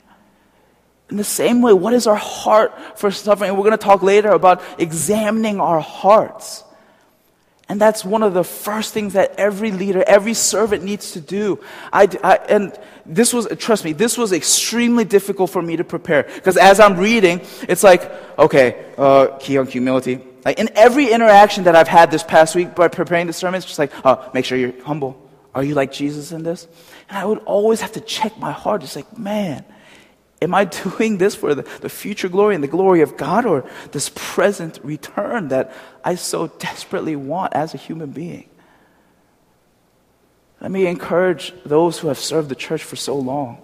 In 1.10 1.18
the 1.18 1.24
same 1.24 1.62
way, 1.62 1.72
what 1.74 1.94
is 1.94 2.08
our 2.08 2.16
heart 2.16 3.00
for 3.00 3.12
suffering? 3.12 3.52
We're 3.52 3.60
going 3.60 3.72
to 3.72 3.78
talk 3.78 4.02
later 4.02 4.30
about 4.30 4.64
examining 4.80 5.60
our 5.60 5.80
hearts. 5.80 6.64
And 7.68 7.82
that's 7.82 8.06
one 8.06 8.22
of 8.22 8.34
the 8.34 8.44
first 8.44 8.94
things 8.94 9.14
that 9.14 9.36
every 9.40 9.72
leader, 9.72 10.04
every 10.06 10.36
servant 10.36 10.84
needs 10.84 11.12
to 11.14 11.22
do. 11.22 11.60
I, 11.92 12.08
I, 12.24 12.36
and 12.48 12.80
this 13.06 13.34
was, 13.34 13.48
trust 13.58 13.84
me, 13.84 13.94
this 13.94 14.18
was 14.18 14.32
extremely 14.32 15.04
difficult 15.04 15.50
for 15.50 15.62
me 15.62 15.76
to 15.78 15.84
prepare. 15.84 16.24
Because 16.24 16.58
as 16.58 16.80
I'm 16.80 16.98
reading, 16.98 17.42
it's 17.68 17.84
like, 17.84 18.12
okay, 18.38 18.94
uh, 18.98 19.38
key 19.40 19.58
on 19.58 19.66
humility. 19.66 20.22
Like 20.44 20.60
in 20.60 20.70
every 20.76 21.12
interaction 21.12 21.64
that 21.64 21.76
I've 21.76 21.88
had 21.88 22.12
this 22.12 22.22
past 22.22 22.56
week 22.56 22.76
by 22.76 22.88
preparing 22.88 23.26
the 23.26 23.34
sermon, 23.34 23.58
it's 23.58 23.66
just 23.66 23.80
like, 23.80 23.92
oh, 24.04 24.30
make 24.34 24.46
sure 24.46 24.60
you're 24.60 24.80
humble. 24.84 25.20
Are 25.56 25.64
you 25.64 25.74
like 25.74 25.92
Jesus 25.92 26.32
in 26.32 26.44
this? 26.44 26.68
And 27.10 27.18
I 27.18 27.26
would 27.26 27.40
always 27.46 27.82
have 27.82 27.94
to 27.94 28.02
check 28.02 28.38
my 28.38 28.52
heart. 28.52 28.84
It's 28.84 28.96
like, 28.96 29.18
man, 29.18 29.66
Am 30.42 30.54
I 30.54 30.66
doing 30.84 31.18
this 31.18 31.36
for 31.36 31.56
the, 31.56 31.64
the 31.82 31.90
future 31.90 32.30
glory 32.30 32.56
and 32.56 32.64
the 32.64 32.68
glory 32.68 33.02
of 33.02 33.18
God 33.18 33.46
or 33.46 33.70
this 33.92 34.12
present 34.14 34.80
return 34.84 35.50
that 35.50 35.74
I 36.04 36.16
so 36.16 36.48
desperately 36.48 37.16
want 37.16 37.54
as 37.54 37.74
a 37.74 37.78
human 37.78 38.12
being? 38.12 38.50
Let 40.62 40.72
me 40.72 40.88
encourage 40.88 41.54
those 41.66 42.00
who 42.00 42.08
have 42.08 42.18
served 42.18 42.50
the 42.50 42.56
church 42.56 42.84
for 42.84 42.96
so 42.96 43.16
long. 43.16 43.62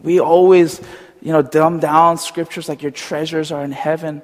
We 0.00 0.20
always, 0.20 0.80
you 1.22 1.32
know, 1.32 1.42
dumb 1.42 1.80
down 1.80 2.18
scriptures 2.18 2.68
like 2.68 2.82
your 2.82 2.90
treasures 2.90 3.50
are 3.50 3.64
in 3.64 3.72
heaven 3.72 4.22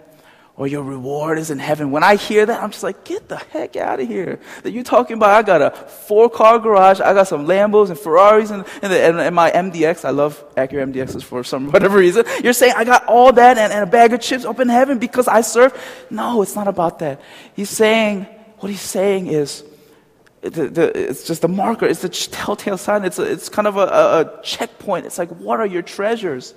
or 0.56 0.66
your 0.66 0.82
reward 0.82 1.38
is 1.38 1.50
in 1.50 1.58
heaven. 1.58 1.90
When 1.90 2.02
I 2.02 2.16
hear 2.16 2.44
that, 2.44 2.62
I'm 2.62 2.70
just 2.70 2.82
like, 2.82 3.04
get 3.04 3.28
the 3.28 3.38
heck 3.38 3.74
out 3.76 4.00
of 4.00 4.06
here. 4.06 4.38
That 4.62 4.72
you're 4.72 4.84
talking 4.84 5.16
about, 5.16 5.30
I 5.30 5.42
got 5.42 5.62
a 5.62 5.70
four 5.70 6.28
car 6.28 6.58
garage, 6.58 7.00
I 7.00 7.14
got 7.14 7.26
some 7.26 7.46
Lambos 7.46 7.88
and 7.88 7.98
Ferraris 7.98 8.50
and, 8.50 8.64
and, 8.82 8.92
the, 8.92 9.00
and, 9.00 9.18
and 9.18 9.34
my 9.34 9.50
MDX. 9.50 10.04
I 10.04 10.10
love 10.10 10.44
Acura 10.54 10.92
MDXs 10.92 11.22
for 11.22 11.42
some 11.42 11.70
whatever 11.72 11.98
reason. 11.98 12.24
You're 12.44 12.52
saying 12.52 12.74
I 12.76 12.84
got 12.84 13.06
all 13.06 13.32
that 13.32 13.56
and, 13.56 13.72
and 13.72 13.82
a 13.82 13.90
bag 13.90 14.12
of 14.12 14.20
chips 14.20 14.44
up 14.44 14.60
in 14.60 14.68
heaven 14.68 14.98
because 14.98 15.26
I 15.26 15.40
serve? 15.40 15.72
No, 16.10 16.42
it's 16.42 16.54
not 16.54 16.68
about 16.68 16.98
that. 16.98 17.22
He's 17.54 17.70
saying, 17.70 18.26
what 18.58 18.70
he's 18.70 18.80
saying 18.82 19.28
is, 19.28 19.64
the, 20.42 20.68
the, 20.68 21.08
it's 21.08 21.24
just 21.24 21.44
a 21.44 21.48
marker. 21.48 21.86
It's 21.86 22.04
a 22.04 22.08
telltale 22.08 22.76
sign. 22.76 23.04
It's, 23.04 23.18
a, 23.18 23.22
it's 23.22 23.48
kind 23.48 23.68
of 23.68 23.76
a, 23.76 23.80
a, 24.38 24.42
checkpoint. 24.42 25.06
It's 25.06 25.16
like, 25.16 25.30
what 25.30 25.60
are 25.60 25.66
your 25.66 25.82
treasures? 25.82 26.54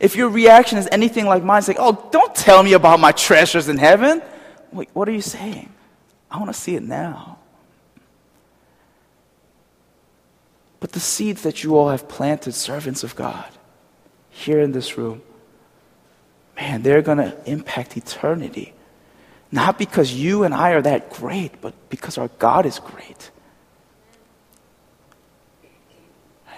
If 0.00 0.16
your 0.16 0.30
reaction 0.30 0.78
is 0.78 0.88
anything 0.90 1.26
like 1.26 1.44
mine, 1.44 1.58
it's 1.58 1.68
like, 1.68 1.76
oh, 1.78 2.08
don't 2.10 2.34
tell 2.34 2.62
me 2.62 2.72
about 2.72 3.00
my 3.00 3.12
treasures 3.12 3.68
in 3.68 3.76
heaven. 3.76 4.22
Wait, 4.72 4.88
what 4.94 5.08
are 5.08 5.12
you 5.12 5.20
saying? 5.20 5.70
I 6.30 6.38
want 6.38 6.48
to 6.52 6.58
see 6.58 6.74
it 6.74 6.82
now. 6.82 7.38
But 10.80 10.92
the 10.92 11.00
seeds 11.00 11.42
that 11.42 11.62
you 11.62 11.76
all 11.76 11.90
have 11.90 12.08
planted, 12.08 12.52
servants 12.52 13.02
of 13.04 13.14
God, 13.14 13.48
here 14.30 14.60
in 14.60 14.72
this 14.72 14.96
room, 14.96 15.22
man, 16.56 16.82
they're 16.82 17.02
going 17.02 17.18
to 17.18 17.36
impact 17.44 17.96
eternity. 17.96 18.72
Not 19.50 19.78
because 19.78 20.12
you 20.12 20.44
and 20.44 20.52
I 20.52 20.72
are 20.72 20.82
that 20.82 21.10
great, 21.10 21.60
but 21.60 21.74
because 21.88 22.18
our 22.18 22.28
God 22.38 22.66
is 22.66 22.78
great. 22.78 23.30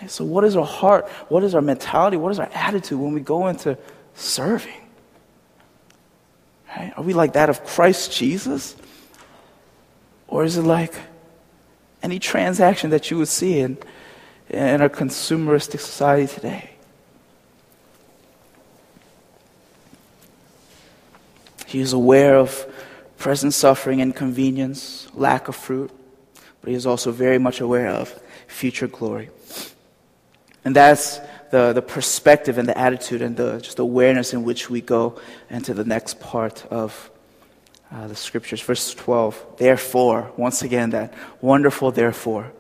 So, 0.09 0.25
what 0.25 0.45
is 0.45 0.57
our 0.57 0.65
heart? 0.65 1.09
What 1.29 1.45
is 1.45 1.55
our 1.55 1.61
mentality? 1.61 2.17
What 2.17 2.33
is 2.33 2.39
our 2.39 2.49
attitude 2.55 2.99
when 2.99 3.13
we 3.13 3.21
go 3.21 3.49
into 3.49 3.77
serving? 4.15 4.73
Right? 6.75 6.93
Are 6.97 7.03
we 7.03 7.13
like 7.13 7.35
that 7.35 7.51
of 7.51 7.65
Christ 7.65 8.13
Jesus? 8.13 8.77
Or 10.27 10.45
is 10.45 10.57
it 10.57 10.63
like 10.63 10.95
any 12.03 12.19
transaction 12.19 12.91
that 12.91 13.11
you 13.11 13.19
would 13.19 13.29
see 13.29 13.59
in, 13.59 13.77
in 14.49 14.81
our 14.81 14.89
consumeristic 14.89 15.81
society 15.81 16.33
today? 16.33 16.71
He 21.67 21.81
is 21.81 21.93
aware 21.93 22.37
of 22.37 22.67
present 23.21 23.53
suffering, 23.53 24.01
inconvenience, 24.01 25.07
lack 25.15 25.47
of 25.47 25.55
fruit, 25.55 25.91
but 26.61 26.71
he 26.71 26.75
is 26.75 26.87
also 26.87 27.13
very 27.13 27.39
much 27.39 27.61
aware 27.61 27.89
of 27.89 28.21
future 28.49 28.89
glory. 28.89 29.29
And 30.65 30.75
that's 30.75 31.21
the, 31.51 31.73
the 31.75 31.83
perspective 31.83 32.57
and 32.59 32.67
the 32.67 32.77
attitude 32.77 33.23
and 33.23 33.37
the 33.37 33.61
just 33.61 33.79
awareness 33.79 34.33
in 34.33 34.43
which 34.43 34.71
we 34.71 34.81
go 34.81 35.21
into 35.51 35.75
the 35.75 35.85
next 35.85 36.19
part 36.19 36.67
of 36.71 37.11
uh, 37.93 38.09
the 38.09 38.17
scriptures. 38.17 38.63
Verse 38.63 38.95
12, 38.95 39.57
therefore, 39.59 40.33
once 40.37 40.63
again, 40.63 40.91
that 40.91 41.13
wonderful 41.43 41.93
therefore. 41.93 42.51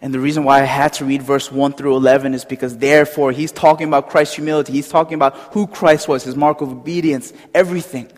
And 0.00 0.14
the 0.14 0.20
reason 0.20 0.44
why 0.44 0.62
I 0.62 0.64
had 0.64 0.94
to 0.94 1.04
read 1.04 1.22
verse 1.22 1.52
1 1.52 1.74
through 1.74 1.96
11 1.96 2.32
is 2.32 2.46
because 2.46 2.78
therefore 2.78 3.32
he's 3.32 3.52
talking 3.52 3.88
about 3.88 4.08
Christ's 4.08 4.36
humility. 4.36 4.72
He's 4.72 4.88
talking 4.88 5.14
about 5.14 5.36
who 5.52 5.66
Christ 5.66 6.08
was, 6.08 6.24
his 6.24 6.36
mark 6.36 6.62
of 6.62 6.70
obedience, 6.70 7.34
everything. 7.52 8.10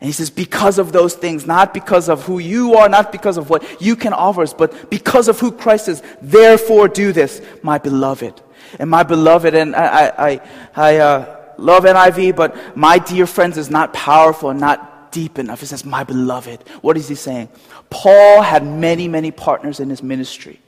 And 0.00 0.06
he 0.06 0.12
says, 0.12 0.30
because 0.30 0.78
of 0.78 0.92
those 0.92 1.14
things, 1.14 1.46
not 1.46 1.74
because 1.74 2.08
of 2.08 2.24
who 2.24 2.38
you 2.38 2.74
are, 2.74 2.88
not 2.88 3.12
because 3.12 3.36
of 3.36 3.50
what 3.50 3.82
you 3.82 3.96
can 3.96 4.14
offer 4.14 4.42
us, 4.42 4.54
but 4.54 4.88
because 4.88 5.28
of 5.28 5.38
who 5.38 5.52
Christ 5.52 5.88
is. 5.88 6.02
Therefore 6.22 6.88
do 6.88 7.12
this, 7.12 7.42
my 7.62 7.76
beloved. 7.76 8.40
And 8.78 8.88
my 8.88 9.02
beloved, 9.02 9.54
and 9.54 9.76
I, 9.76 10.06
I, 10.06 10.40
I 10.74 10.96
uh, 10.96 11.52
love 11.58 11.84
NIV, 11.84 12.34
but 12.34 12.76
my 12.76 12.98
dear 12.98 13.26
friends 13.26 13.58
is 13.58 13.68
not 13.68 13.92
powerful 13.92 14.48
and 14.48 14.58
not 14.58 15.12
deep 15.12 15.38
enough. 15.38 15.62
It 15.62 15.66
says, 15.66 15.84
my 15.84 16.02
beloved. 16.02 16.66
What 16.80 16.96
is 16.96 17.08
he 17.08 17.14
saying? 17.14 17.50
Paul 17.90 18.40
had 18.40 18.64
many, 18.64 19.06
many 19.06 19.30
partners 19.30 19.80
in 19.80 19.90
his 19.90 20.02
ministry. 20.02 20.60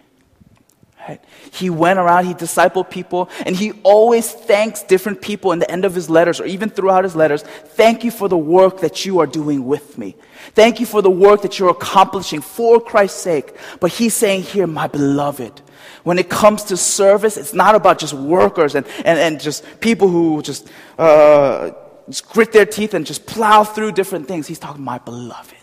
Right? 1.09 1.21
He 1.53 1.69
went 1.69 1.99
around, 1.99 2.27
he 2.27 2.35
discipled 2.35 2.89
people, 2.89 3.29
and 3.45 3.57
he 3.57 3.73
always 3.83 4.31
thanks 4.31 4.85
different 4.85 5.21
people 5.21 5.51
in 5.51 5.59
the 5.59 5.69
end 5.69 5.85
of 5.85 5.95
his 5.95 6.09
letters 6.09 6.41
or 6.41 6.45
even 6.45 6.71
throughout 6.71 7.03
his 7.03 7.17
letters. 7.17 7.43
Thank 7.43 8.05
you 8.05 8.13
for 8.13 8.29
the 8.29 8.39
work 8.39 8.81
that 8.81 9.05
you 9.05 9.19
are 9.19 9.27
doing 9.27 9.67
with 9.67 9.99
me. 9.99 10.15
Thank 10.55 10.79
you 10.79 10.87
for 10.87 11.03
the 11.03 11.11
work 11.11 11.43
that 11.43 11.59
you're 11.59 11.71
accomplishing 11.71 12.41
for 12.41 12.81
Christ's 12.81 13.21
sake. 13.21 13.57
But 13.81 13.91
he's 13.91 14.15
saying 14.15 14.43
here, 14.43 14.69
my 14.69 14.87
beloved, 14.87 15.61
when 16.05 16.19
it 16.21 16.31
comes 16.31 16.65
to 16.65 16.77
service, 16.77 17.37
it's 17.37 17.55
not 17.55 17.75
about 17.75 17.99
just 17.99 18.15
workers 18.15 18.77
and, 18.77 18.87
and, 19.05 19.19
and 19.19 19.41
just 19.41 19.65
people 19.81 20.09
who 20.09 20.41
just, 20.41 20.71
uh, 20.99 21.71
just 22.09 22.29
grit 22.29 22.53
their 22.53 22.67
teeth 22.67 22.95
and 22.95 23.05
just 23.05 23.27
plow 23.27 23.65
through 23.65 23.93
different 23.93 24.29
things. 24.29 24.47
He's 24.47 24.61
talking, 24.61 24.85
my 24.85 24.99
beloved 24.99 25.62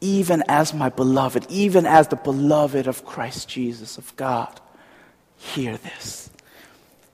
even 0.00 0.42
as 0.48 0.72
my 0.72 0.88
beloved, 0.88 1.46
even 1.48 1.86
as 1.86 2.08
the 2.08 2.16
beloved 2.16 2.86
of 2.86 3.04
Christ 3.04 3.48
Jesus, 3.48 3.98
of 3.98 4.14
God. 4.16 4.60
Hear 5.36 5.76
this. 5.76 6.30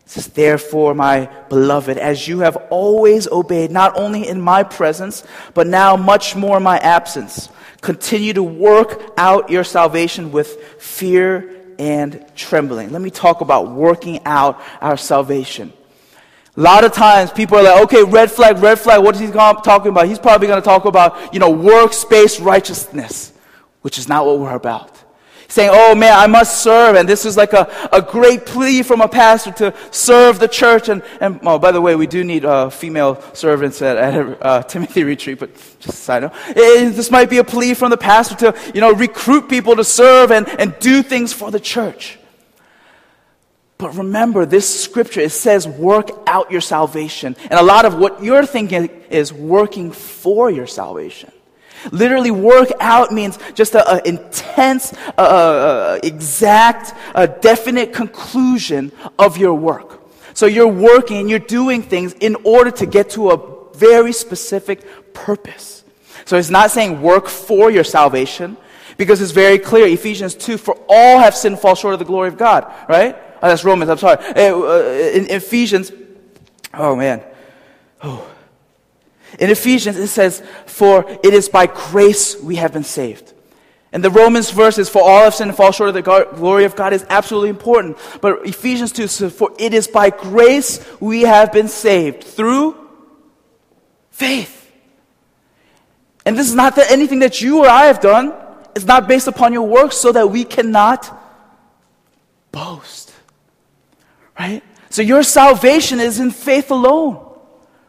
It 0.05 0.11
says, 0.11 0.29
Therefore, 0.29 0.95
my 0.95 1.27
beloved, 1.49 1.97
as 1.97 2.29
you 2.29 2.41
have 2.41 2.57
always 2.71 3.27
obeyed, 3.29 3.71
not 3.71 3.99
only 3.99 4.29
in 4.29 4.41
my 4.41 4.63
presence, 4.63 5.25
but 5.55 5.67
now 5.67 5.97
much 5.97 6.37
more 6.37 6.59
in 6.59 6.63
my 6.63 6.79
absence, 6.79 7.49
continue 7.81 8.33
to 8.35 8.43
work 8.43 9.13
out 9.17 9.51
your 9.51 9.65
salvation 9.65 10.33
with 10.33 10.61
fear 10.79 11.51
and 11.79 12.25
trembling. 12.35 12.93
Let 12.93 13.03
me 13.03 13.11
talk 13.11 13.41
about 13.41 13.71
working 13.71 14.25
out 14.25 14.61
our 14.81 14.97
salvation. 14.97 15.73
A 16.57 16.61
lot 16.61 16.85
of 16.85 16.93
times 16.93 17.33
people 17.33 17.59
are 17.59 17.65
like, 17.65 17.83
okay, 17.85 18.05
red 18.05 18.31
flag, 18.31 18.59
red 18.59 18.79
flag. 18.79 19.03
What 19.03 19.17
is 19.17 19.21
he 19.21 19.29
talking 19.29 19.89
about? 19.89 20.07
He's 20.07 20.21
probably 20.21 20.47
going 20.47 20.63
to 20.63 20.65
talk 20.65 20.85
about, 20.85 21.35
you 21.35 21.41
know, 21.41 21.51
works-based 21.51 22.39
righteousness, 22.39 23.33
which 23.83 23.99
is 23.99 24.09
not 24.09 24.25
what 24.25 24.39
we're 24.39 24.55
about. 24.55 24.93
Saying, 25.49 25.71
oh 25.73 25.95
man, 25.97 26.17
I 26.17 26.29
must 26.29 26.63
serve. 26.63 26.95
And 26.95 27.09
this 27.09 27.25
is 27.25 27.37
like 27.37 27.53
a, 27.53 27.69
a 27.93 28.01
great 28.01 28.47
plea 28.47 28.83
from 28.83 29.01
a 29.01 29.09
pastor 29.09 29.51
to 29.53 29.75
serve 29.91 30.39
the 30.39 30.49
church. 30.49 30.89
And, 30.89 31.03
and 31.21 31.41
oh, 31.43 31.59
by 31.59 31.73
the 31.73 31.81
way, 31.81 31.97
we 31.97 32.07
do 32.07 32.23
need 32.23 32.45
uh, 32.45 32.71
female 32.71 33.21
servants 33.35 33.83
at, 33.83 33.97
at 33.97 34.39
uh, 34.41 34.63
Timothy 34.63 35.03
Retreat, 35.03 35.41
but 35.41 35.55
just 35.81 35.89
a 35.89 36.03
side 36.03 36.23
note. 36.23 36.33
It, 36.51 36.95
this 36.95 37.11
might 37.11 37.31
be 37.31 37.39
a 37.39 37.45
plea 37.45 37.75
from 37.75 37.91
the 37.91 37.97
pastor 37.97 38.37
to, 38.37 38.73
you 38.75 38.81
know, 38.81 38.93
recruit 38.93 39.49
people 39.49 39.75
to 39.77 39.85
serve 39.85 40.31
and, 40.31 40.49
and 40.49 40.77
do 40.79 41.03
things 41.03 41.33
for 41.33 41.51
the 41.51 41.61
church. 41.61 42.19
But 43.77 43.97
remember, 43.97 44.47
this 44.47 44.83
scripture, 44.83 45.21
it 45.21 45.33
says 45.33 45.67
work 45.67 46.11
out 46.27 46.51
your 46.51 46.61
salvation. 46.61 47.37
And 47.43 47.55
a 47.55 47.63
lot 47.63 47.85
of 47.85 47.99
what 47.99 48.23
you're 48.23 48.47
thinking 48.47 48.89
is 49.11 49.33
working 49.33 49.91
for 49.91 50.51
your 50.51 50.67
salvation. 50.67 51.33
Literally, 51.91 52.31
work 52.31 52.71
out 52.81 53.13
means 53.13 53.39
just 53.55 53.75
an 53.75 54.01
intense, 54.07 54.95
uh, 55.19 55.21
uh, 55.21 56.01
exact, 56.03 56.95
uh, 57.15 57.27
definite 57.27 57.93
conclusion 57.93 58.91
of 59.19 59.37
your 59.37 59.55
work. 59.55 60.01
So 60.35 60.47
you're 60.47 60.67
working, 60.67 61.29
you're 61.29 61.39
doing 61.39 61.83
things 61.83 62.15
in 62.15 62.37
order 62.45 62.71
to 62.71 62.87
get 62.87 63.11
to 63.11 63.31
a 63.31 63.77
very 63.77 64.13
specific 64.13 65.13
purpose. 65.13 65.85
So 66.25 66.39
it's 66.39 66.51
not 66.51 66.71
saying 66.71 67.03
work 67.03 67.29
for 67.29 67.71
your 67.71 67.85
salvation, 67.85 68.57
because 68.97 69.21
it's 69.21 69.33
very 69.33 69.59
clear. 69.59 69.87
Ephesians 69.87 70.35
2, 70.35 70.57
for 70.59 70.79
all 70.89 71.19
have 71.19 71.35
sinned 71.35 71.59
fall 71.59 71.75
short 71.75 71.95
of 71.95 71.99
the 71.99 72.05
glory 72.05 72.29
of 72.29 72.39
God, 72.39 72.73
right? 72.89 73.17
Oh, 73.45 73.49
that's 73.49 73.63
Romans, 73.63 73.91
I'm 73.91 73.99
sorry. 73.99 74.25
Uh, 74.35 74.59
uh, 74.59 75.11
in 75.13 75.27
Ephesians, 75.27 75.93
oh 76.73 76.97
man. 76.97 77.23
Oh. 78.03 78.27
In 79.39 79.51
Ephesians, 79.51 79.99
it 79.99 80.07
says, 80.07 80.43
For 80.65 81.05
it 81.23 81.35
is 81.35 81.51
by 81.51 81.67
grace 81.67 82.41
we 82.41 82.57
have 82.57 82.73
been 82.73 82.85
saved. 82.85 83.35
And 83.93 84.03
the 84.03 84.09
Romans 84.09 84.49
verses, 84.49 84.89
for 84.89 85.03
all 85.03 85.25
have 85.25 85.35
sinned 85.35 85.51
and 85.51 85.57
fall 85.59 85.73
short 85.73 85.91
of 85.91 85.95
the 85.95 86.01
glory 86.01 86.65
of 86.65 86.75
God, 86.75 86.95
is 86.95 87.05
absolutely 87.11 87.51
important. 87.51 87.99
But 88.23 88.47
Ephesians 88.47 88.93
2 88.93 89.09
says, 89.09 89.35
For 89.35 89.53
it 89.59 89.75
is 89.75 89.89
by 89.89 90.09
grace 90.09 90.83
we 90.99 91.21
have 91.23 91.53
been 91.53 91.69
saved 91.69 92.25
through 92.25 92.75
faith. 94.11 94.73
And 96.25 96.39
this 96.39 96.49
is 96.49 96.55
not 96.55 96.77
that 96.77 96.91
anything 96.91 97.19
that 97.19 97.43
you 97.43 97.59
or 97.59 97.69
I 97.69 97.85
have 97.85 98.01
done. 98.01 98.33
It's 98.75 98.87
not 98.87 99.07
based 99.07 99.29
upon 99.29 99.53
your 99.53 99.69
works 99.69 99.99
so 99.99 100.13
that 100.13 100.31
we 100.31 100.45
cannot 100.45 101.15
boast. 102.51 103.04
Right? 104.39 104.63
So 104.91 105.03
your 105.03 105.23
salvation 105.23 106.01
is 106.01 106.21
in 106.21 106.31
faith 106.31 106.71
alone. 106.71 107.21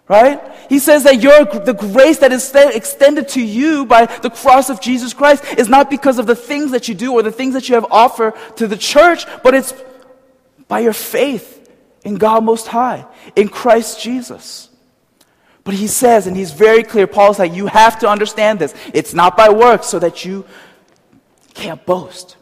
Right? 0.08 0.40
He 0.70 0.78
says 0.78 1.04
that 1.06 1.20
your, 1.20 1.46
the 1.46 1.74
grace 1.74 2.20
that 2.20 2.32
is 2.32 2.54
extended 2.54 3.28
to 3.30 3.42
you 3.42 3.88
by 3.88 4.06
the 4.06 4.30
cross 4.30 4.70
of 4.70 4.80
Jesus 4.80 5.16
Christ 5.16 5.44
is 5.58 5.68
not 5.68 5.90
because 5.90 6.20
of 6.20 6.28
the 6.28 6.36
things 6.36 6.72
that 6.72 6.88
you 6.88 6.94
do 6.94 7.14
or 7.14 7.24
the 7.24 7.32
things 7.32 7.56
that 7.56 7.68
you 7.70 7.76
have 7.76 7.88
offered 7.90 8.36
to 8.58 8.68
the 8.68 8.78
church, 8.78 9.26
but 9.42 9.56
it's 9.56 9.74
by 10.68 10.82
your 10.82 10.94
faith 10.94 11.72
in 12.04 12.16
God 12.16 12.44
Most 12.44 12.68
High, 12.68 13.06
in 13.36 13.50
Christ 13.50 14.00
Jesus. 14.00 14.70
But 15.64 15.74
he 15.74 15.88
says, 15.88 16.28
and 16.28 16.38
he's 16.38 16.52
very 16.52 16.84
clear, 16.84 17.08
Paul's 17.08 17.40
like, 17.40 17.54
you 17.54 17.66
have 17.66 18.00
to 18.00 18.08
understand 18.08 18.60
this. 18.60 18.76
It's 18.94 19.16
not 19.16 19.36
by 19.36 19.50
works 19.50 19.88
so 19.88 19.98
that 19.98 20.24
you 20.24 20.46
can't 21.56 21.84
boast. 21.84 22.38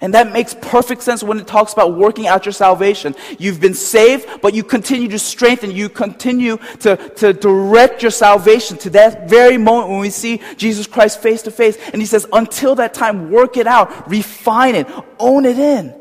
And 0.00 0.14
that 0.14 0.32
makes 0.32 0.54
perfect 0.54 1.02
sense 1.02 1.24
when 1.24 1.40
it 1.40 1.48
talks 1.48 1.72
about 1.72 1.96
working 1.96 2.28
out 2.28 2.46
your 2.46 2.52
salvation. 2.52 3.16
You've 3.38 3.60
been 3.60 3.74
saved, 3.74 4.40
but 4.40 4.54
you 4.54 4.62
continue 4.62 5.08
to 5.08 5.18
strengthen, 5.18 5.72
you 5.72 5.88
continue 5.88 6.58
to, 6.80 6.96
to 7.16 7.32
direct 7.32 8.02
your 8.02 8.12
salvation 8.12 8.76
to 8.78 8.90
that 8.90 9.28
very 9.28 9.58
moment 9.58 9.90
when 9.90 9.98
we 9.98 10.10
see 10.10 10.40
Jesus 10.56 10.86
Christ 10.86 11.20
face 11.20 11.42
to 11.42 11.50
face. 11.50 11.76
And 11.92 12.00
he 12.00 12.06
says, 12.06 12.28
until 12.32 12.76
that 12.76 12.94
time, 12.94 13.30
work 13.30 13.56
it 13.56 13.66
out, 13.66 14.08
refine 14.08 14.76
it, 14.76 14.86
own 15.18 15.44
it 15.44 15.58
in. 15.58 15.94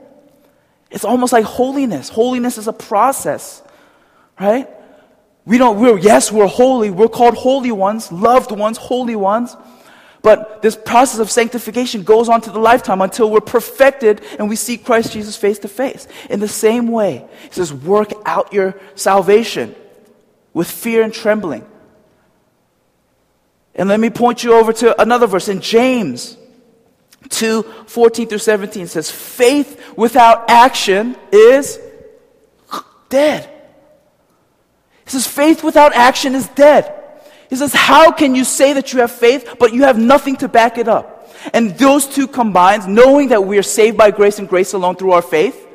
It's 0.91 1.03
almost 1.03 1.33
like 1.33 1.45
holiness. 1.45 2.09
Holiness 2.09 2.59
is 2.59 2.67
a 2.67 2.73
process, 2.73 3.63
right? 4.39 4.69
We 5.45 5.57
don't, 5.57 5.79
we're, 5.79 5.97
yes, 5.97 6.31
we're 6.31 6.45
holy. 6.45 6.91
We're 6.91 7.07
called 7.07 7.35
holy 7.35 7.71
ones, 7.71 8.11
loved 8.11 8.51
ones, 8.51 8.77
holy 8.77 9.15
ones. 9.15 9.55
But 10.21 10.61
this 10.61 10.75
process 10.75 11.19
of 11.19 11.29
sanctification 11.29 12.03
goes 12.03 12.27
on 12.27 12.41
to 12.41 12.49
the 12.49 12.59
lifetime 12.59 13.01
until 13.01 13.29
we're 13.29 13.39
perfected 13.39 14.21
and 14.39 14.49
we 14.49 14.55
see 14.55 14.77
Christ 14.77 15.13
Jesus 15.13 15.35
face 15.35 15.59
to 15.59 15.67
face. 15.67 16.07
In 16.29 16.39
the 16.39 16.47
same 16.47 16.89
way, 16.89 17.27
he 17.43 17.51
says, 17.51 17.73
work 17.73 18.11
out 18.25 18.51
your 18.51 18.79
salvation 18.95 19.75
with 20.53 20.69
fear 20.69 21.03
and 21.03 21.13
trembling. 21.13 21.65
And 23.75 23.87
let 23.87 23.99
me 23.99 24.09
point 24.09 24.43
you 24.43 24.53
over 24.53 24.73
to 24.73 24.99
another 24.99 25.27
verse 25.27 25.49
in 25.49 25.61
James 25.61 26.35
2 27.29 27.63
14 27.85 28.27
through 28.27 28.37
17. 28.39 28.87
Says, 28.87 29.11
Faith 29.11 29.95
without 29.95 30.49
action 30.49 31.15
is 31.31 31.79
dead. 33.09 33.47
He 35.05 35.11
says, 35.11 35.27
Faith 35.27 35.63
without 35.63 35.93
action 35.93 36.33
is 36.33 36.47
dead. 36.49 36.93
He 37.49 37.55
says, 37.55 37.73
How 37.73 38.11
can 38.11 38.35
you 38.35 38.43
say 38.43 38.73
that 38.73 38.93
you 38.93 38.99
have 38.99 39.11
faith, 39.11 39.55
but 39.59 39.73
you 39.73 39.83
have 39.83 39.97
nothing 39.97 40.35
to 40.37 40.47
back 40.47 40.77
it 40.77 40.87
up? 40.87 41.29
And 41.53 41.77
those 41.77 42.07
two 42.07 42.27
combined, 42.27 42.87
knowing 42.87 43.29
that 43.29 43.43
we 43.43 43.57
are 43.57 43.63
saved 43.63 43.97
by 43.97 44.11
grace 44.11 44.39
and 44.39 44.49
grace 44.49 44.73
alone 44.73 44.95
through 44.95 45.11
our 45.11 45.21
faith, 45.21 45.65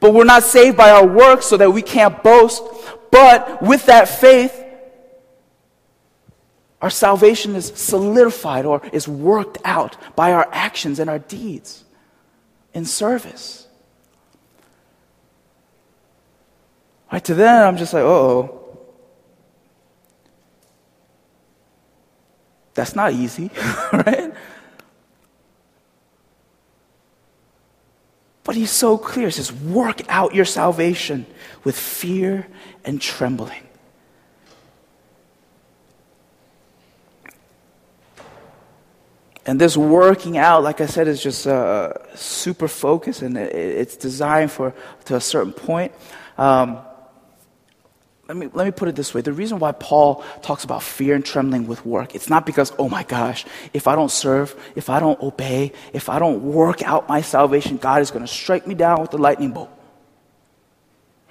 but 0.00 0.12
we're 0.12 0.24
not 0.24 0.42
saved 0.42 0.76
by 0.76 0.90
our 0.90 1.06
works 1.06 1.46
so 1.46 1.56
that 1.56 1.70
we 1.70 1.82
can't 1.82 2.22
boast, 2.22 2.62
but 3.10 3.62
with 3.62 3.86
that 3.86 4.08
faith, 4.08 4.60
our 6.82 6.90
salvation 6.90 7.56
is 7.56 7.72
solidified 7.74 8.66
or 8.66 8.82
is 8.92 9.08
worked 9.08 9.56
out 9.64 9.96
by 10.14 10.32
our 10.32 10.46
actions 10.52 10.98
and 10.98 11.08
our 11.08 11.18
deeds 11.18 11.84
in 12.74 12.84
service. 12.84 13.66
Right, 17.10 17.24
to 17.24 17.34
them, 17.34 17.68
I'm 17.68 17.76
just 17.76 17.94
like, 17.94 18.02
oh, 18.02 18.63
That's 22.74 22.96
not 22.96 23.12
easy, 23.12 23.50
right? 23.92 24.32
But 28.42 28.56
he's 28.56 28.70
so 28.70 28.98
clear. 28.98 29.28
He 29.28 29.32
says, 29.32 29.52
work 29.52 30.02
out 30.08 30.34
your 30.34 30.44
salvation 30.44 31.26
with 31.64 31.78
fear 31.78 32.46
and 32.84 33.00
trembling. 33.00 33.62
And 39.46 39.60
this 39.60 39.76
working 39.76 40.38
out, 40.38 40.62
like 40.62 40.80
I 40.80 40.86
said, 40.86 41.06
is 41.06 41.22
just 41.22 41.46
uh, 41.46 41.92
super 42.14 42.68
focused 42.68 43.22
and 43.22 43.36
it's 43.36 43.96
designed 43.96 44.50
for 44.50 44.74
to 45.06 45.16
a 45.16 45.20
certain 45.20 45.52
point. 45.52 45.92
Um, 46.38 46.78
let 48.28 48.36
me, 48.36 48.48
let 48.54 48.64
me 48.64 48.70
put 48.70 48.88
it 48.88 48.96
this 48.96 49.12
way. 49.12 49.20
The 49.20 49.32
reason 49.32 49.58
why 49.58 49.72
Paul 49.72 50.24
talks 50.40 50.64
about 50.64 50.82
fear 50.82 51.14
and 51.14 51.24
trembling 51.24 51.66
with 51.66 51.84
work, 51.84 52.14
it's 52.14 52.30
not 52.30 52.46
because, 52.46 52.72
oh 52.78 52.88
my 52.88 53.02
gosh, 53.02 53.44
if 53.74 53.86
I 53.86 53.94
don't 53.94 54.10
serve, 54.10 54.54
if 54.74 54.88
I 54.88 54.98
don't 54.98 55.20
obey, 55.22 55.72
if 55.92 56.08
I 56.08 56.18
don't 56.18 56.42
work 56.42 56.82
out 56.82 57.06
my 57.08 57.20
salvation, 57.20 57.76
God 57.76 58.00
is 58.00 58.10
going 58.10 58.24
to 58.24 58.32
strike 58.32 58.66
me 58.66 58.74
down 58.74 59.02
with 59.02 59.10
the 59.10 59.18
lightning 59.18 59.52
bolt. 59.52 59.70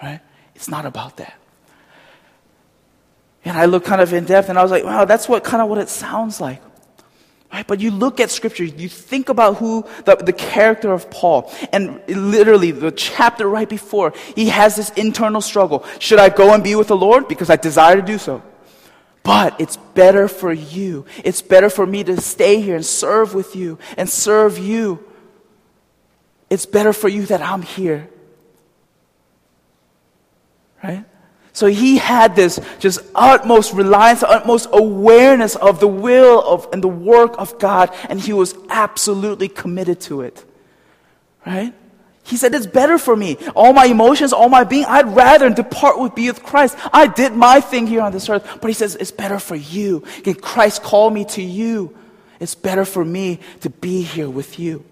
Right? 0.02 0.20
It's 0.54 0.70
not 0.70 0.86
about 0.86 1.18
that. 1.18 1.34
And 3.46 3.58
I 3.58 3.66
looked 3.66 3.88
kind 3.88 4.02
of 4.02 4.14
in 4.14 4.26
depth 4.26 4.50
and 4.50 4.60
I 4.60 4.62
was 4.62 4.72
like, 4.72 4.84
wow, 4.84 5.06
that's 5.06 5.28
what 5.28 5.44
kind 5.44 5.62
of 5.62 5.70
what 5.70 5.80
it 5.80 5.90
sounds 5.90 6.40
like. 6.40 6.62
Right? 7.54 7.68
But 7.68 7.80
you 7.80 7.92
look 7.92 8.20
at 8.20 8.32
scripture, 8.32 8.64
you 8.64 8.90
think 8.90 9.30
about 9.30 9.58
who 9.58 9.86
the, 10.06 10.16
the 10.16 10.34
character 10.34 10.92
of 10.92 11.12
Paul, 11.12 11.54
and 11.72 12.02
literally 12.08 12.72
the 12.72 12.92
chapter 12.92 13.48
right 13.48 13.70
before, 13.70 14.12
he 14.36 14.50
has 14.50 14.76
this 14.76 14.90
internal 14.92 15.40
struggle. 15.40 15.86
Should 16.00 16.18
I 16.18 16.30
go 16.30 16.52
and 16.52 16.64
be 16.64 16.74
with 16.74 16.88
the 16.88 16.98
Lord? 16.98 17.28
Because 17.28 17.52
I 17.52 17.56
desire 17.56 17.98
to 17.98 18.02
do 18.02 18.18
so. 18.18 18.42
But 19.22 19.62
it's 19.62 19.78
better 19.78 20.28
for 20.28 20.52
you. 20.52 21.06
It's 21.24 21.44
better 21.44 21.70
for 21.70 21.86
me 21.86 22.04
to 22.06 22.20
stay 22.20 22.60
here 22.60 22.76
and 22.76 22.84
serve 22.84 23.36
with 23.36 23.56
you 23.56 23.78
and 23.98 24.10
serve 24.10 24.58
you. 24.58 25.06
It's 26.50 26.66
better 26.66 26.92
for 26.92 27.08
you 27.08 27.28
that 27.28 27.42
I'm 27.42 27.62
here. 27.62 28.10
Right? 30.84 31.06
So 31.54 31.68
he 31.68 31.98
had 31.98 32.36
this 32.36 32.60
just 32.80 33.00
utmost 33.14 33.74
reliance, 33.74 34.24
utmost 34.24 34.68
awareness 34.74 35.56
of 35.56 35.80
the 35.80 35.88
will 35.88 36.42
of 36.42 36.68
and 36.74 36.84
the 36.84 36.88
work 36.88 37.36
of 37.38 37.60
God, 37.60 37.96
and 38.10 38.20
he 38.20 38.34
was 38.34 38.56
absolutely 38.70 39.48
committed 39.48 40.02
to 40.02 40.22
it. 40.22 40.44
Right? 41.46 41.74
He 42.24 42.38
said, 42.38 42.56
It's 42.56 42.66
better 42.66 42.98
for 42.98 43.16
me. 43.16 43.38
All 43.56 43.72
my 43.72 43.86
emotions, 43.86 44.34
all 44.34 44.50
my 44.50 44.64
being, 44.64 44.86
I'd 44.86 45.08
rather 45.16 45.50
depart 45.52 46.00
with 46.00 46.16
be 46.16 46.28
with 46.28 46.42
Christ. 46.42 46.76
I 46.92 47.06
did 47.06 47.34
my 47.34 47.62
thing 47.62 47.86
here 47.86 48.02
on 48.02 48.12
this 48.12 48.28
earth. 48.30 48.60
But 48.60 48.70
he 48.70 48.74
says, 48.74 48.96
It's 48.96 49.12
better 49.12 49.38
for 49.40 49.56
you. 49.56 50.02
Can 50.24 50.34
Christ 50.36 50.82
call 50.82 51.12
me 51.12 51.26
to 51.26 51.42
you? 51.42 51.96
It's 52.40 52.56
better 52.56 52.86
for 52.86 53.06
me 53.06 53.40
to 53.62 53.70
be 53.70 54.02
here 54.02 54.30
with 54.30 54.58
you. 54.58 54.84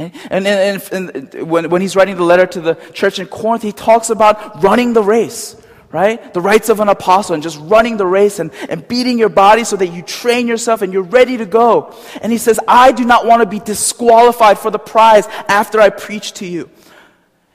And, 0.00 0.46
and, 0.46 0.82
and, 0.92 1.10
and, 1.16 1.50
when, 1.50 1.68
when 1.68 1.82
he's 1.82 1.94
writing 1.94 2.16
the 2.16 2.24
letter 2.24 2.46
to 2.46 2.60
the 2.60 2.74
church 2.92 3.18
in 3.18 3.26
Corinth, 3.26 3.62
he 3.62 3.72
talks 3.72 4.08
about 4.08 4.62
running 4.62 4.94
the 4.94 5.02
race, 5.02 5.56
right? 5.92 6.32
The 6.32 6.40
rights 6.40 6.70
of 6.70 6.80
an 6.80 6.88
apostle 6.88 7.34
and 7.34 7.42
just 7.42 7.58
running 7.60 7.98
the 7.98 8.06
race 8.06 8.38
and, 8.38 8.50
and 8.68 8.86
beating 8.86 9.18
your 9.18 9.28
body 9.28 9.64
so 9.64 9.76
that 9.76 9.88
you 9.88 10.02
train 10.02 10.46
yourself 10.46 10.82
and 10.82 10.92
you're 10.92 11.02
ready 11.02 11.36
to 11.36 11.46
go. 11.46 11.94
And 12.22 12.32
he 12.32 12.38
says, 12.38 12.58
I 12.66 12.92
do 12.92 13.04
not 13.04 13.26
want 13.26 13.42
to 13.42 13.46
be 13.46 13.58
disqualified 13.58 14.58
for 14.58 14.70
the 14.70 14.78
prize 14.78 15.26
after 15.48 15.80
I 15.80 15.90
preach 15.90 16.32
to 16.34 16.46
you. 16.46 16.70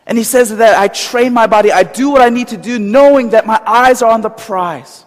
And 0.06 0.18
he 0.18 0.24
says 0.24 0.56
that 0.58 0.78
I 0.78 0.88
train 0.88 1.34
my 1.34 1.48
body, 1.48 1.72
I 1.72 1.82
do 1.82 2.12
what 2.12 2.22
I 2.22 2.30
need 2.30 2.50
to 2.50 2.58
do, 2.58 2.78
knowing 2.78 3.32
that 3.32 3.48
my 3.48 3.60
eyes 3.66 4.04
are 4.04 4.12
on 4.12 4.22
the 4.22 4.30
prize. 4.30 5.04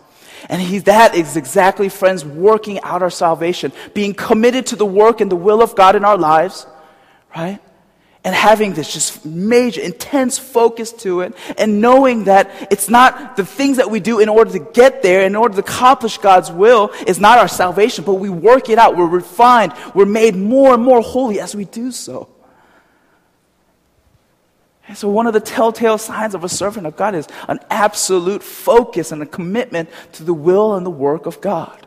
And 0.49 0.61
he, 0.61 0.79
that 0.81 1.15
is 1.15 1.37
exactly, 1.37 1.89
friends, 1.89 2.25
working 2.25 2.81
out 2.81 3.03
our 3.03 3.11
salvation, 3.11 3.71
being 3.95 4.15
committed 4.15 4.67
to 4.67 4.77
the 4.77 4.87
work 4.87 5.21
and 5.21 5.31
the 5.31 5.37
will 5.37 5.63
of 5.63 5.77
God 5.77 5.95
in 5.95 6.05
our 6.05 6.17
lives 6.17 6.67
right? 7.35 7.61
And 8.25 8.35
having 8.35 8.75
this 8.75 8.93
just 8.93 9.25
major, 9.25 9.81
intense 9.81 10.39
focus 10.39 10.93
to 10.93 11.21
it, 11.21 11.35
and 11.57 11.81
knowing 11.81 12.25
that 12.25 12.51
it's 12.71 12.89
not 12.89 13.37
the 13.37 13.45
things 13.45 13.77
that 13.77 13.91
we 13.91 14.01
do 14.01 14.19
in 14.19 14.29
order 14.29 14.51
to 14.53 14.59
get 14.59 15.03
there, 15.03 15.23
in 15.23 15.37
order 15.37 15.55
to 15.55 15.61
accomplish 15.61 16.19
God's 16.19 16.51
will, 16.51 16.91
is 17.07 17.21
not 17.21 17.39
our 17.39 17.49
salvation, 17.49 18.05
but 18.05 18.15
we 18.15 18.29
work 18.29 18.69
it 18.69 18.79
out. 18.79 18.97
We're 18.97 19.07
refined. 19.07 19.73
We're 19.95 20.05
made 20.05 20.37
more 20.37 20.75
and 20.75 20.83
more 20.83 21.01
holy 21.01 21.41
as 21.41 21.55
we 21.55 21.65
do 21.65 21.93
so. 21.93 22.29
And 24.89 24.97
so, 24.97 25.09
one 25.09 25.27
of 25.27 25.35
the 25.35 25.41
telltale 25.41 25.99
signs 25.99 26.35
of 26.35 26.45
a 26.45 26.49
servant 26.49 26.87
of 26.87 26.97
God 26.97 27.15
is 27.15 27.29
an 27.47 27.61
absolute 27.71 28.43
focus 28.43 29.13
and 29.13 29.23
a 29.23 29.27
commitment 29.27 29.91
to 30.13 30.25
the 30.25 30.33
will 30.33 30.75
and 30.75 30.85
the 30.85 30.91
work 30.91 31.27
of 31.27 31.43
God. 31.43 31.87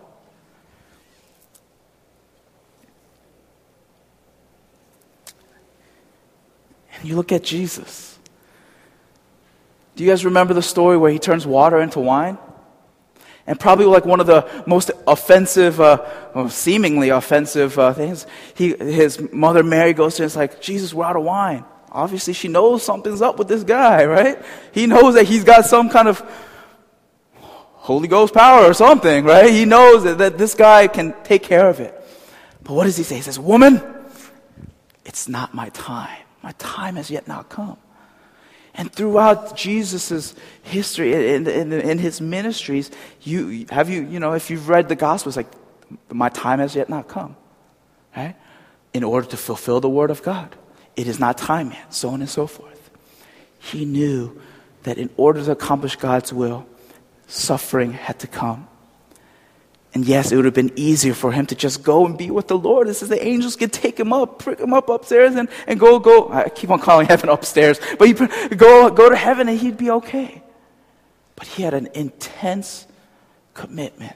You 7.03 7.15
look 7.15 7.31
at 7.31 7.43
Jesus. 7.43 8.19
Do 9.95 10.03
you 10.03 10.09
guys 10.09 10.25
remember 10.25 10.53
the 10.53 10.61
story 10.61 10.97
where 10.97 11.11
he 11.11 11.19
turns 11.19 11.45
water 11.45 11.79
into 11.79 11.99
wine? 11.99 12.37
And 13.47 13.59
probably 13.59 13.85
like 13.85 14.05
one 14.05 14.19
of 14.19 14.27
the 14.27 14.47
most 14.67 14.91
offensive, 15.07 15.81
uh, 15.81 16.05
well, 16.33 16.49
seemingly 16.49 17.09
offensive 17.09 17.77
uh, 17.77 17.93
things, 17.93 18.25
he, 18.55 18.75
his 18.75 19.19
mother 19.33 19.63
Mary 19.63 19.93
goes 19.93 20.15
to 20.15 20.21
him 20.21 20.25
and 20.25 20.31
is 20.31 20.35
like, 20.35 20.61
Jesus, 20.61 20.93
we're 20.93 21.05
out 21.05 21.15
of 21.15 21.23
wine. 21.23 21.65
Obviously, 21.91 22.33
she 22.33 22.47
knows 22.47 22.83
something's 22.83 23.21
up 23.21 23.37
with 23.37 23.47
this 23.47 23.63
guy, 23.63 24.05
right? 24.05 24.41
He 24.71 24.87
knows 24.87 25.15
that 25.15 25.25
he's 25.25 25.43
got 25.43 25.65
some 25.65 25.89
kind 25.89 26.07
of 26.07 26.23
Holy 27.81 28.07
Ghost 28.07 28.33
power 28.33 28.63
or 28.63 28.73
something, 28.73 29.25
right? 29.25 29.51
He 29.51 29.65
knows 29.65 30.03
that, 30.03 30.19
that 30.19 30.37
this 30.37 30.53
guy 30.53 30.87
can 30.87 31.13
take 31.23 31.43
care 31.43 31.67
of 31.67 31.79
it. 31.79 31.93
But 32.63 32.73
what 32.73 32.85
does 32.85 32.95
he 32.95 33.03
say? 33.03 33.15
He 33.15 33.21
says, 33.21 33.39
Woman, 33.39 33.81
it's 35.03 35.27
not 35.27 35.53
my 35.53 35.69
time. 35.69 36.20
My 36.41 36.51
time 36.54 36.95
has 36.95 37.12
yet 37.12 37.27
not 37.27 37.49
come. 37.49 37.77
And 38.73 38.91
throughout 38.91 39.58
Jesus' 39.58 40.34
history, 40.63 41.13
and 41.13 41.47
in, 41.47 41.71
in, 41.73 41.82
in, 41.82 41.97
his 41.97 42.21
ministries, 42.21 42.89
you, 43.21 43.65
have 43.69 43.89
you, 43.89 44.04
you 44.04 44.19
know, 44.19 44.34
if 44.34 44.49
you've 44.49 44.69
read 44.69 44.88
the 44.88 44.95
Gospels, 44.95 45.36
like, 45.36 45.51
my 46.10 46.30
time 46.30 46.60
has 46.60 46.75
yet 46.75 46.89
not 46.89 47.08
come. 47.08 47.36
Right? 48.15 48.36
In 48.93 49.04
order 49.04 49.27
to 49.27 49.38
fulfill 49.38 49.82
the 49.82 49.89
Word 49.89 50.10
of 50.10 50.23
God. 50.23 50.56
It 50.95 51.08
is 51.08 51.19
not 51.19 51.38
time 51.38 51.71
yet, 51.71 51.93
so 51.93 52.10
on 52.10 52.21
and 52.21 52.30
so 52.30 52.47
forth. 52.47 52.89
He 53.60 53.86
knew 53.86 54.39
that 54.84 54.97
in 54.97 55.10
order 55.17 55.43
to 55.43 55.51
accomplish 55.51 55.95
God's 55.95 56.34
will, 56.34 56.65
suffering 57.27 57.93
had 57.93 58.19
to 58.19 58.27
come. 58.27 58.67
And 59.93 60.06
yes, 60.06 60.32
it 60.32 60.38
would 60.38 60.45
have 60.45 60.54
been 60.54 60.71
easier 60.77 61.13
for 61.13 61.34
him 61.34 61.45
to 61.47 61.56
just 61.56 61.84
go 61.84 62.06
and 62.06 62.17
be 62.17 62.32
with 62.32 62.47
the 62.47 62.58
Lord. 62.58 62.88
It 62.88 62.93
says 62.93 63.10
the 63.10 63.25
angels 63.25 63.58
could 63.58 63.73
take 63.73 63.99
him 63.99 64.13
up, 64.13 64.39
prick 64.39 64.60
him 64.60 64.73
up 64.73 64.88
upstairs, 64.88 65.36
and, 65.36 65.49
and 65.67 65.80
go, 65.80 65.99
go. 65.99 66.32
I 66.32 66.47
keep 66.47 66.69
on 66.69 66.80
calling 66.80 67.08
heaven 67.10 67.30
upstairs, 67.30 67.80
but 67.99 68.08
he 68.08 68.13
go, 68.56 68.89
go 68.89 69.10
to 69.10 69.15
heaven 69.15 69.49
and 69.49 69.60
he'd 69.60 69.77
be 69.77 69.91
okay. 69.91 70.41
But 71.36 71.47
he 71.47 71.63
had 71.63 71.73
an 71.73 71.89
intense 71.93 72.88
commitment, 73.54 74.15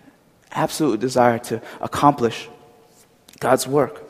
absolute 0.52 1.02
desire 1.02 1.40
to 1.40 1.62
accomplish 1.82 2.48
God's 3.40 3.68
work. 3.68 4.04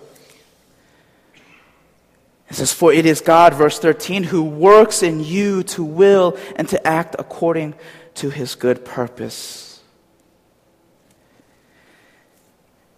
It 2.49 2.54
says, 2.54 2.71
For 2.71 2.93
it 2.93 3.08
is 3.08 3.21
God, 3.21 3.56
verse 3.56 3.80
13, 3.80 4.23
who 4.23 4.43
works 4.43 5.01
in 5.01 5.23
you 5.23 5.63
to 5.63 5.84
will 5.84 6.38
and 6.56 6.69
to 6.69 6.88
act 6.88 7.15
according 7.17 7.73
to 8.15 8.30
his 8.30 8.54
good 8.54 8.86
purpose. 8.86 9.64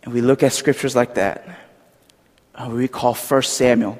And 0.07 0.13
we 0.13 0.21
look 0.21 0.41
at 0.41 0.53
scriptures 0.53 0.95
like 0.95 1.15
that, 1.15 1.45
uh, 2.55 2.69
we 2.69 2.77
recall 2.77 3.13
1 3.13 3.41
Samuel, 3.41 3.99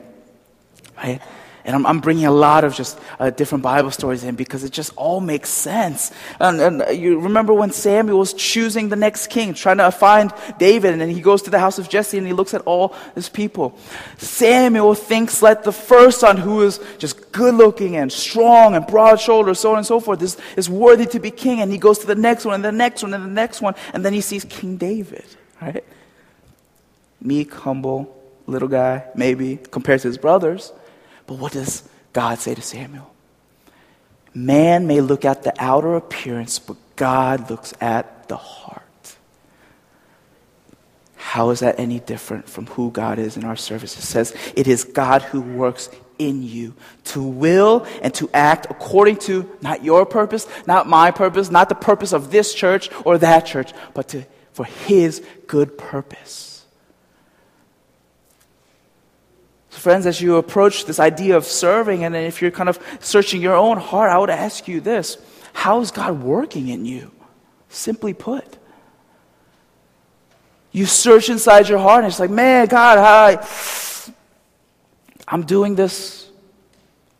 right? 0.96 1.20
And 1.66 1.76
I'm, 1.76 1.86
I'm 1.86 2.00
bringing 2.00 2.26
a 2.26 2.32
lot 2.32 2.64
of 2.64 2.74
just 2.74 2.98
uh, 3.20 3.30
different 3.30 3.62
Bible 3.62 3.92
stories 3.92 4.24
in 4.24 4.36
because 4.36 4.64
it 4.64 4.72
just 4.72 4.94
all 4.96 5.20
makes 5.20 5.50
sense. 5.50 6.14
And, 6.40 6.62
and, 6.62 6.98
you 6.98 7.20
remember 7.20 7.54
when 7.54 7.72
Samuel 7.72 8.20
was 8.20 8.34
choosing 8.34 8.88
the 8.88 8.96
next 8.96 9.28
king, 9.28 9.54
trying 9.54 9.80
to 9.80 9.92
find 9.92 10.32
David, 10.58 10.94
and 10.94 11.02
then 11.02 11.10
he 11.10 11.20
goes 11.20 11.42
to 11.42 11.50
the 11.50 11.60
house 11.60 11.78
of 11.78 11.90
Jesse 11.90 12.18
and 12.18 12.26
he 12.26 12.32
looks 12.32 12.54
at 12.54 12.62
all 12.62 12.96
his 13.14 13.28
people. 13.28 13.78
Samuel 14.18 14.96
thinks 14.96 15.42
like 15.42 15.64
the 15.64 15.74
first 15.74 16.22
son, 16.22 16.38
who 16.38 16.62
is 16.62 16.80
just 17.00 17.34
good 17.34 17.54
looking 17.54 17.98
and 17.98 18.14
strong 18.14 18.76
and 18.76 18.88
broad 18.88 19.20
shouldered, 19.20 19.58
so 19.58 19.72
on 19.72 19.80
and 19.80 19.86
so 19.86 20.00
forth, 20.00 20.22
is, 20.22 20.38
is 20.56 20.70
worthy 20.70 21.06
to 21.08 21.20
be 21.20 21.32
king. 21.32 21.60
And 21.60 21.70
he 21.70 21.78
goes 21.78 22.00
to 22.00 22.08
the 22.08 22.16
next 22.16 22.46
one 22.46 22.56
and 22.56 22.64
the 22.64 22.72
next 22.72 23.04
one 23.04 23.14
and 23.14 23.26
the 23.26 23.30
next 23.30 23.60
one, 23.60 23.76
and 23.94 24.06
then 24.06 24.14
he 24.14 24.22
sees 24.22 24.46
King 24.46 24.78
David, 24.78 25.26
right? 25.62 25.84
Meek, 27.22 27.54
humble, 27.54 28.16
little 28.46 28.68
guy, 28.68 29.06
maybe, 29.16 29.58
compared 29.58 30.02
to 30.02 30.08
his 30.08 30.18
brothers. 30.18 30.72
But 31.26 31.40
what 31.40 31.52
does 31.52 31.88
God 32.14 32.40
say 32.40 32.56
to 32.56 32.62
Samuel? 32.62 33.14
Man 34.34 34.88
may 34.88 35.02
look 35.02 35.26
at 35.26 35.44
the 35.44 35.54
outer 35.58 35.96
appearance, 35.96 36.60
but 36.60 36.78
God 36.96 37.50
looks 37.50 37.74
at 37.82 38.28
the 38.28 38.38
heart. 38.38 38.84
How 41.16 41.50
is 41.50 41.60
that 41.60 41.80
any 41.80 42.00
different 42.00 42.48
from 42.48 42.68
who 42.68 42.92
God 42.92 43.20
is 43.20 43.36
in 43.36 43.44
our 43.44 43.56
service? 43.56 43.98
It 43.98 44.04
says, 44.04 44.36
It 44.56 44.68
is 44.68 44.84
God 44.84 45.22
who 45.24 45.42
works 45.42 45.90
in 46.20 46.42
you 46.42 46.74
to 47.06 47.22
will 47.22 47.86
and 48.02 48.14
to 48.16 48.30
act 48.34 48.68
according 48.70 49.18
to 49.18 49.50
not 49.62 49.84
your 49.84 50.06
purpose, 50.06 50.48
not 50.66 50.88
my 50.88 51.12
purpose, 51.12 51.52
not 51.52 51.70
the 51.70 51.76
purpose 51.76 52.14
of 52.14 52.32
this 52.32 52.54
church 52.54 52.90
or 53.06 53.18
that 53.18 53.46
church, 53.46 53.74
but 53.94 54.08
to, 54.10 54.26
for 54.58 54.66
His 54.66 55.24
good 55.46 55.78
purpose. 55.78 56.48
friends, 59.88 60.06
as 60.06 60.20
you 60.20 60.36
approach 60.36 60.86
this 60.86 61.00
idea 61.00 61.38
of 61.38 61.46
serving, 61.46 62.04
and 62.04 62.14
if 62.14 62.42
you're 62.42 62.52
kind 62.52 62.68
of 62.68 62.78
searching 63.00 63.42
your 63.42 63.56
own 63.56 63.78
heart, 63.78 64.12
I 64.12 64.18
would 64.18 64.30
ask 64.30 64.68
you 64.68 64.82
this 64.82 65.18
How 65.54 65.80
is 65.80 65.92
God 65.92 66.22
working 66.24 66.68
in 66.68 66.84
you? 66.84 67.12
Simply 67.70 68.14
put. 68.14 68.58
You 70.74 70.86
search 70.86 71.30
inside 71.30 71.70
your 71.70 71.80
heart, 71.80 72.04
and 72.04 72.12
it's 72.12 72.20
like, 72.20 72.30
man, 72.30 72.68
God, 72.68 73.40
I'm 75.28 75.44
doing 75.44 75.76
this 75.76 76.30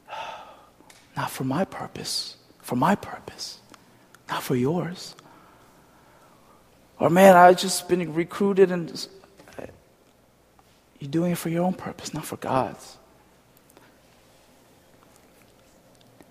not 1.16 1.32
for 1.32 1.44
my 1.44 1.64
purpose, 1.64 2.36
for 2.62 2.76
my 2.76 2.96
purpose, 2.96 3.60
not 4.28 4.44
for 4.44 4.56
yours. 4.56 5.16
Or, 7.00 7.10
man, 7.10 7.36
I've 7.36 7.58
just 7.58 7.88
been 7.88 8.14
recruited 8.14 8.72
and 8.72 9.08
you're 11.00 11.12
doing 11.12 11.34
it 11.34 11.38
for 11.38 11.50
your 11.50 11.64
own 11.64 11.74
purpose, 11.74 12.14
not 12.14 12.26
for 12.26 12.38
God's. 12.38 12.98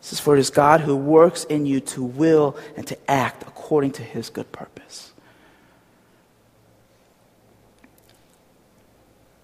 This 0.01 0.15
is 0.15 0.21
for 0.21 0.37
it 0.37 0.41
is 0.41 0.51
God 0.51 0.83
who 0.83 0.97
works 0.97 1.45
in 1.45 1.67
you 1.67 1.81
to 1.81 2.03
will 2.03 2.57
and 2.77 2.87
to 2.87 3.11
act 3.11 3.43
according 3.43 3.93
to 3.93 4.03
his 4.03 4.31
good 4.31 4.51
purpose. 4.53 5.13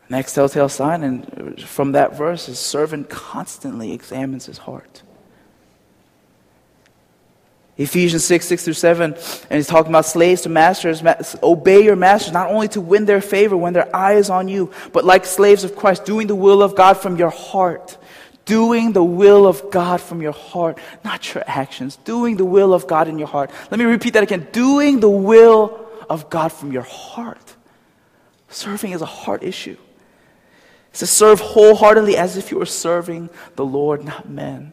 Next 0.08 0.34
telltale 0.34 0.68
sign 0.68 1.02
and 1.02 1.60
from 1.62 1.92
that 1.92 2.16
verse 2.16 2.48
is 2.48 2.58
servant 2.58 3.08
constantly 3.08 3.92
examines 3.92 4.46
his 4.46 4.58
heart. 4.58 5.02
Ephesians 7.78 8.24
6, 8.24 8.46
6 8.46 8.64
through 8.64 8.74
7, 8.74 9.14
and 9.14 9.56
he's 9.56 9.66
talking 9.66 9.90
about 9.90 10.04
slaves 10.04 10.42
to 10.42 10.48
masters. 10.50 11.02
Obey 11.42 11.82
your 11.82 11.96
masters, 11.96 12.32
not 12.32 12.50
only 12.50 12.68
to 12.68 12.80
win 12.80 13.06
their 13.06 13.22
favor 13.22 13.56
when 13.56 13.72
their 13.72 13.94
eye 13.96 14.14
is 14.14 14.28
on 14.28 14.48
you, 14.48 14.70
but 14.92 15.04
like 15.04 15.24
slaves 15.24 15.64
of 15.64 15.74
Christ, 15.74 16.04
doing 16.04 16.26
the 16.26 16.34
will 16.34 16.62
of 16.62 16.76
God 16.76 16.94
from 16.98 17.16
your 17.16 17.30
heart. 17.30 17.96
Doing 18.44 18.92
the 18.92 19.04
will 19.04 19.46
of 19.46 19.70
God 19.70 20.00
from 20.00 20.20
your 20.20 20.32
heart, 20.32 20.78
not 21.04 21.32
your 21.32 21.44
actions. 21.46 21.96
Doing 21.96 22.36
the 22.36 22.44
will 22.44 22.74
of 22.74 22.88
God 22.88 23.06
in 23.06 23.18
your 23.18 23.28
heart. 23.28 23.50
Let 23.70 23.78
me 23.78 23.84
repeat 23.84 24.14
that 24.14 24.24
again. 24.24 24.48
Doing 24.50 24.98
the 24.98 25.08
will 25.08 25.88
of 26.10 26.28
God 26.28 26.52
from 26.52 26.72
your 26.72 26.82
heart. 26.82 27.54
Serving 28.48 28.90
is 28.92 29.00
a 29.00 29.06
heart 29.06 29.44
issue. 29.44 29.76
It's 30.90 30.98
to 30.98 31.06
serve 31.06 31.40
wholeheartedly 31.40 32.16
as 32.16 32.36
if 32.36 32.50
you 32.50 32.58
were 32.58 32.66
serving 32.66 33.30
the 33.54 33.64
Lord, 33.64 34.04
not 34.04 34.28
men. 34.28 34.72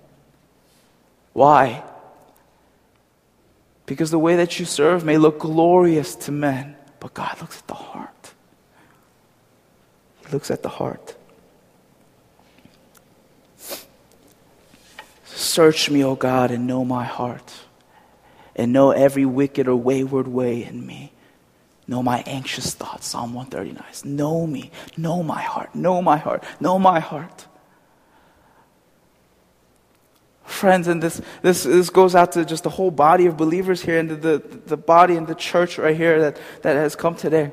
Why? 1.34 1.84
Because 3.90 4.12
the 4.12 4.20
way 4.20 4.36
that 4.36 4.60
you 4.60 4.66
serve 4.66 5.04
may 5.04 5.18
look 5.18 5.40
glorious 5.40 6.16
to 6.18 6.32
men, 6.32 6.76
but 7.00 7.16
God 7.16 7.42
looks 7.42 7.58
at 7.58 7.66
the 7.66 7.74
heart. 7.74 8.34
He 10.22 10.32
looks 10.32 10.52
at 10.52 10.62
the 10.62 10.70
heart. 10.70 11.16
Search 15.26 15.90
me, 15.90 16.04
O 16.04 16.14
God, 16.14 16.52
and 16.52 16.68
know 16.68 16.86
my 16.86 17.04
heart, 17.04 17.52
and 18.56 18.72
know 18.72 18.92
every 18.92 19.26
wicked 19.26 19.68
or 19.68 19.76
wayward 19.76 20.28
way 20.28 20.64
in 20.64 20.86
me. 20.86 21.12
Know 21.88 22.04
my 22.04 22.22
anxious 22.28 22.76
thoughts, 22.76 23.08
Psalm 23.08 23.34
139. 23.34 24.16
Know 24.16 24.46
me, 24.46 24.70
know 24.98 25.24
my 25.24 25.42
heart, 25.42 25.74
know 25.74 26.00
my 26.00 26.18
heart, 26.18 26.44
know 26.60 26.78
my 26.78 27.00
heart 27.00 27.48
friends, 30.50 30.88
and 30.88 31.02
this, 31.02 31.22
this, 31.42 31.64
this 31.64 31.90
goes 31.90 32.16
out 32.16 32.32
to 32.34 32.46
just 32.46 32.64
the 32.64 32.70
whole 32.70 32.92
body 32.92 33.26
of 33.26 33.38
believers 33.38 33.82
here 33.82 34.00
and 34.00 34.10
the, 34.10 34.16
the, 34.16 34.38
the 34.66 34.78
body 34.78 35.16
and 35.16 35.28
the 35.28 35.36
church 35.36 35.78
right 35.78 35.96
here 35.96 36.20
that, 36.20 36.40
that 36.62 36.76
has 36.76 36.96
come 36.96 37.16
today. 37.16 37.52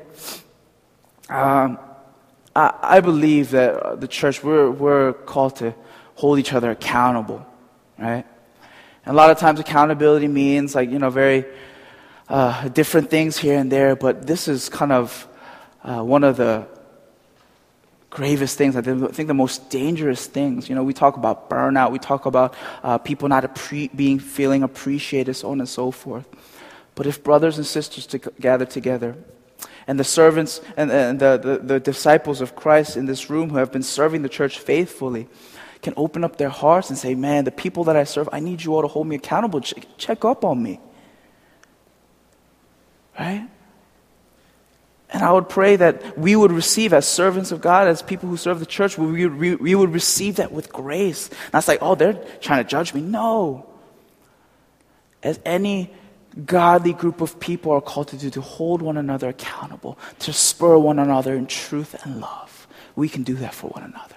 Um, 1.29 1.79
I, 2.55 2.73
I 2.81 2.99
believe 2.99 3.51
that 3.51 4.01
the 4.01 4.07
church, 4.07 4.43
we're, 4.43 4.69
we're 4.69 5.13
called 5.13 5.57
to 5.57 5.73
hold 6.15 6.39
each 6.39 6.53
other 6.53 6.71
accountable, 6.71 7.45
right? 7.97 8.25
And 9.05 9.13
a 9.13 9.17
lot 9.17 9.29
of 9.29 9.37
times 9.37 9.59
accountability 9.59 10.27
means 10.27 10.75
like, 10.75 10.89
you 10.89 10.99
know, 10.99 11.09
very 11.09 11.45
uh, 12.27 12.67
different 12.69 13.09
things 13.09 13.37
here 13.37 13.57
and 13.57 13.71
there, 13.71 13.95
but 13.95 14.27
this 14.27 14.47
is 14.47 14.69
kind 14.69 14.91
of 14.91 15.27
uh, 15.83 16.01
one 16.03 16.23
of 16.23 16.37
the 16.37 16.67
gravest 18.17 18.57
things, 18.57 18.75
I 18.75 18.81
think 18.81 19.27
the 19.27 19.33
most 19.35 19.69
dangerous 19.69 20.25
things. 20.25 20.67
You 20.69 20.73
know, 20.73 20.81
we 20.81 20.91
talk 20.91 21.17
about 21.17 21.51
burnout, 21.51 21.91
we 21.91 21.99
talk 21.99 22.25
about 22.25 22.55
uh, 22.81 22.97
people 22.97 23.29
not 23.29 23.43
appre- 23.43 23.95
being 23.95 24.17
feeling 24.17 24.63
appreciated, 24.63 25.35
so 25.35 25.51
on 25.51 25.59
and 25.59 25.69
so 25.69 25.91
forth. 25.91 26.27
But 26.95 27.05
if 27.05 27.23
brothers 27.23 27.57
and 27.57 27.65
sisters 27.65 28.07
to 28.07 28.17
gather 28.17 28.65
together, 28.65 29.15
and 29.85 29.99
the 29.99 30.03
servants 30.03 30.61
and, 30.75 30.91
and 30.91 31.19
the, 31.19 31.37
the, 31.37 31.57
the 31.59 31.79
disciples 31.79 32.41
of 32.41 32.55
Christ 32.55 32.97
in 32.97 33.05
this 33.05 33.29
room 33.29 33.51
who 33.51 33.57
have 33.57 33.71
been 33.71 33.83
serving 33.83 34.23
the 34.23 34.29
church 34.29 34.57
faithfully 34.57 35.27
can 35.83 35.93
open 35.95 36.23
up 36.23 36.37
their 36.37 36.49
hearts 36.49 36.89
and 36.89 36.97
say, 36.97 37.13
Man, 37.13 37.45
the 37.45 37.51
people 37.51 37.83
that 37.83 37.95
I 37.95 38.03
serve, 38.03 38.27
I 38.33 38.39
need 38.39 38.63
you 38.63 38.73
all 38.73 38.81
to 38.81 38.87
hold 38.87 39.05
me 39.05 39.15
accountable. 39.15 39.61
Check, 39.61 39.85
check 39.99 40.25
up 40.25 40.43
on 40.43 40.63
me. 40.63 40.79
Right? 43.19 43.47
And 45.09 45.23
I 45.23 45.31
would 45.31 45.47
pray 45.47 45.77
that 45.77 46.17
we 46.17 46.35
would 46.35 46.51
receive, 46.51 46.91
as 46.91 47.07
servants 47.07 47.51
of 47.51 47.61
God, 47.61 47.87
as 47.87 48.01
people 48.01 48.27
who 48.27 48.35
serve 48.35 48.59
the 48.59 48.65
church, 48.65 48.97
we, 48.97 49.25
we, 49.25 49.55
we 49.55 49.73
would 49.73 49.93
receive 49.93 50.35
that 50.35 50.51
with 50.51 50.71
grace. 50.71 51.29
Not 51.53 51.67
like, 51.67 51.79
oh, 51.81 51.95
they're 51.95 52.13
trying 52.41 52.63
to 52.63 52.69
judge 52.69 52.93
me. 52.93 53.01
No. 53.01 53.65
As 55.23 55.39
any 55.45 55.91
godly 56.45 56.93
group 56.93 57.21
of 57.21 57.39
people 57.39 57.71
are 57.71 57.81
called 57.81 58.09
to 58.09 58.17
do, 58.17 58.29
to 58.31 58.41
hold 58.41 58.81
one 58.81 58.97
another 58.97 59.29
accountable, 59.29 59.97
to 60.19 60.33
spur 60.33 60.77
one 60.77 60.99
another 60.99 61.35
in 61.35 61.47
truth 61.47 61.95
and 62.03 62.19
love. 62.19 62.67
We 62.95 63.07
can 63.07 63.23
do 63.23 63.35
that 63.35 63.53
for 63.53 63.69
one 63.69 63.83
another. 63.83 64.15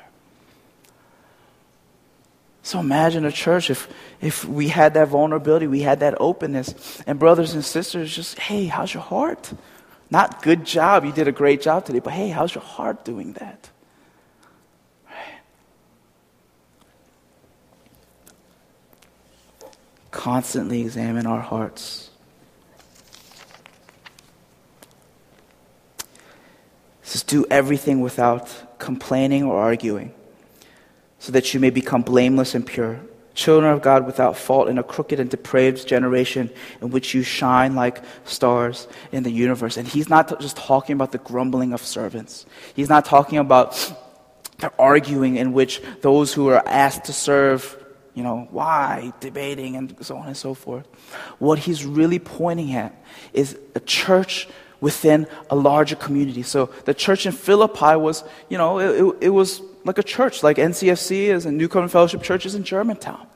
So 2.63 2.79
imagine 2.79 3.25
a 3.25 3.33
church 3.33 3.71
if, 3.71 3.89
if 4.21 4.45
we 4.45 4.69
had 4.69 4.95
that 4.95 5.09
vulnerability, 5.09 5.67
we 5.67 5.81
had 5.81 6.01
that 6.01 6.15
openness, 6.21 7.03
and 7.07 7.19
brothers 7.19 7.55
and 7.55 7.65
sisters 7.65 8.15
just, 8.15 8.39
hey, 8.39 8.67
how's 8.67 8.93
your 8.93 9.03
heart? 9.03 9.53
Not 10.11 10.43
good 10.43 10.65
job, 10.65 11.05
you 11.05 11.13
did 11.13 11.29
a 11.29 11.33
great 11.33 11.63
job 11.63 11.85
today, 11.85 12.01
but 12.01 12.13
hey, 12.13 12.31
how's 12.31 12.55
your 12.55 12.65
heart 12.65 13.05
doing 13.05 13.35
that? 13.35 13.71
Constantly 20.11 20.81
examine 20.81 21.27
our 21.27 21.41
hearts. 21.41 22.11
Says, 27.03 27.23
do 27.23 27.47
everything 27.49 28.01
without 28.01 28.79
complaining 28.79 29.45
or 29.45 29.61
arguing, 29.61 30.13
so 31.21 31.31
that 31.33 31.55
you 31.55 31.61
may 31.61 31.71
become 31.71 32.03
blameless 32.03 32.55
and 32.55 32.67
pure 32.67 33.01
children 33.35 33.73
of 33.73 33.83
God 33.83 34.07
without 34.07 34.37
fault 34.37 34.69
in 34.69 34.79
a 34.79 34.83
crooked 34.83 35.21
and 35.21 35.31
depraved 35.31 35.87
generation 35.87 36.51
in 36.81 36.91
which 36.91 37.15
you 37.15 37.23
shine 37.23 37.75
like 37.75 38.03
stars 38.25 38.89
in 39.13 39.23
the 39.23 39.31
universe. 39.31 39.77
And 39.77 39.87
he's 39.87 40.09
not 40.09 40.41
just 40.41 40.57
talking 40.57 40.95
about 40.95 41.13
the 41.13 41.19
grumbling 41.19 41.73
of 41.73 41.83
servants, 41.83 42.47
he's 42.75 42.89
not 42.89 43.05
talking 43.05 43.39
about 43.39 43.73
the 44.59 44.73
arguing 44.79 45.37
in 45.37 45.53
which 45.53 45.81
those 46.03 46.35
who 46.35 46.49
are 46.49 46.67
asked 46.67 47.05
to 47.05 47.13
serve. 47.13 47.77
You 48.13 48.25
know, 48.25 48.49
why? 48.51 49.13
Debating 49.21 49.77
and 49.77 49.97
so 50.05 50.17
on 50.17 50.27
and 50.27 50.37
so 50.37 50.53
forth. 50.53 50.87
What 51.39 51.61
he's 51.61 51.87
really 51.87 52.19
pointing 52.19 52.75
at 52.75 52.93
is 53.33 53.57
a 53.75 53.81
church 53.81 54.49
within 54.81 55.27
a 55.51 55.57
larger 55.57 55.97
community. 55.97 56.43
So 56.43 56.67
the 56.85 56.95
church 56.95 57.27
in 57.27 57.33
Philippi 57.33 57.97
was, 57.97 58.25
you 58.49 58.59
know, 58.59 58.79
it, 58.79 59.17
it, 59.21 59.29
was 59.29 59.63
like 59.85 59.99
a 59.99 60.03
church, 60.03 60.43
like 60.43 60.57
NCFC 60.57 61.29
is 61.29 61.47
and 61.47 61.57
New 61.57 61.69
Covenant 61.69 61.93
Fellowship 61.93 62.23
churches 62.23 62.55
in 62.55 62.65
Germantown. 62.65 63.27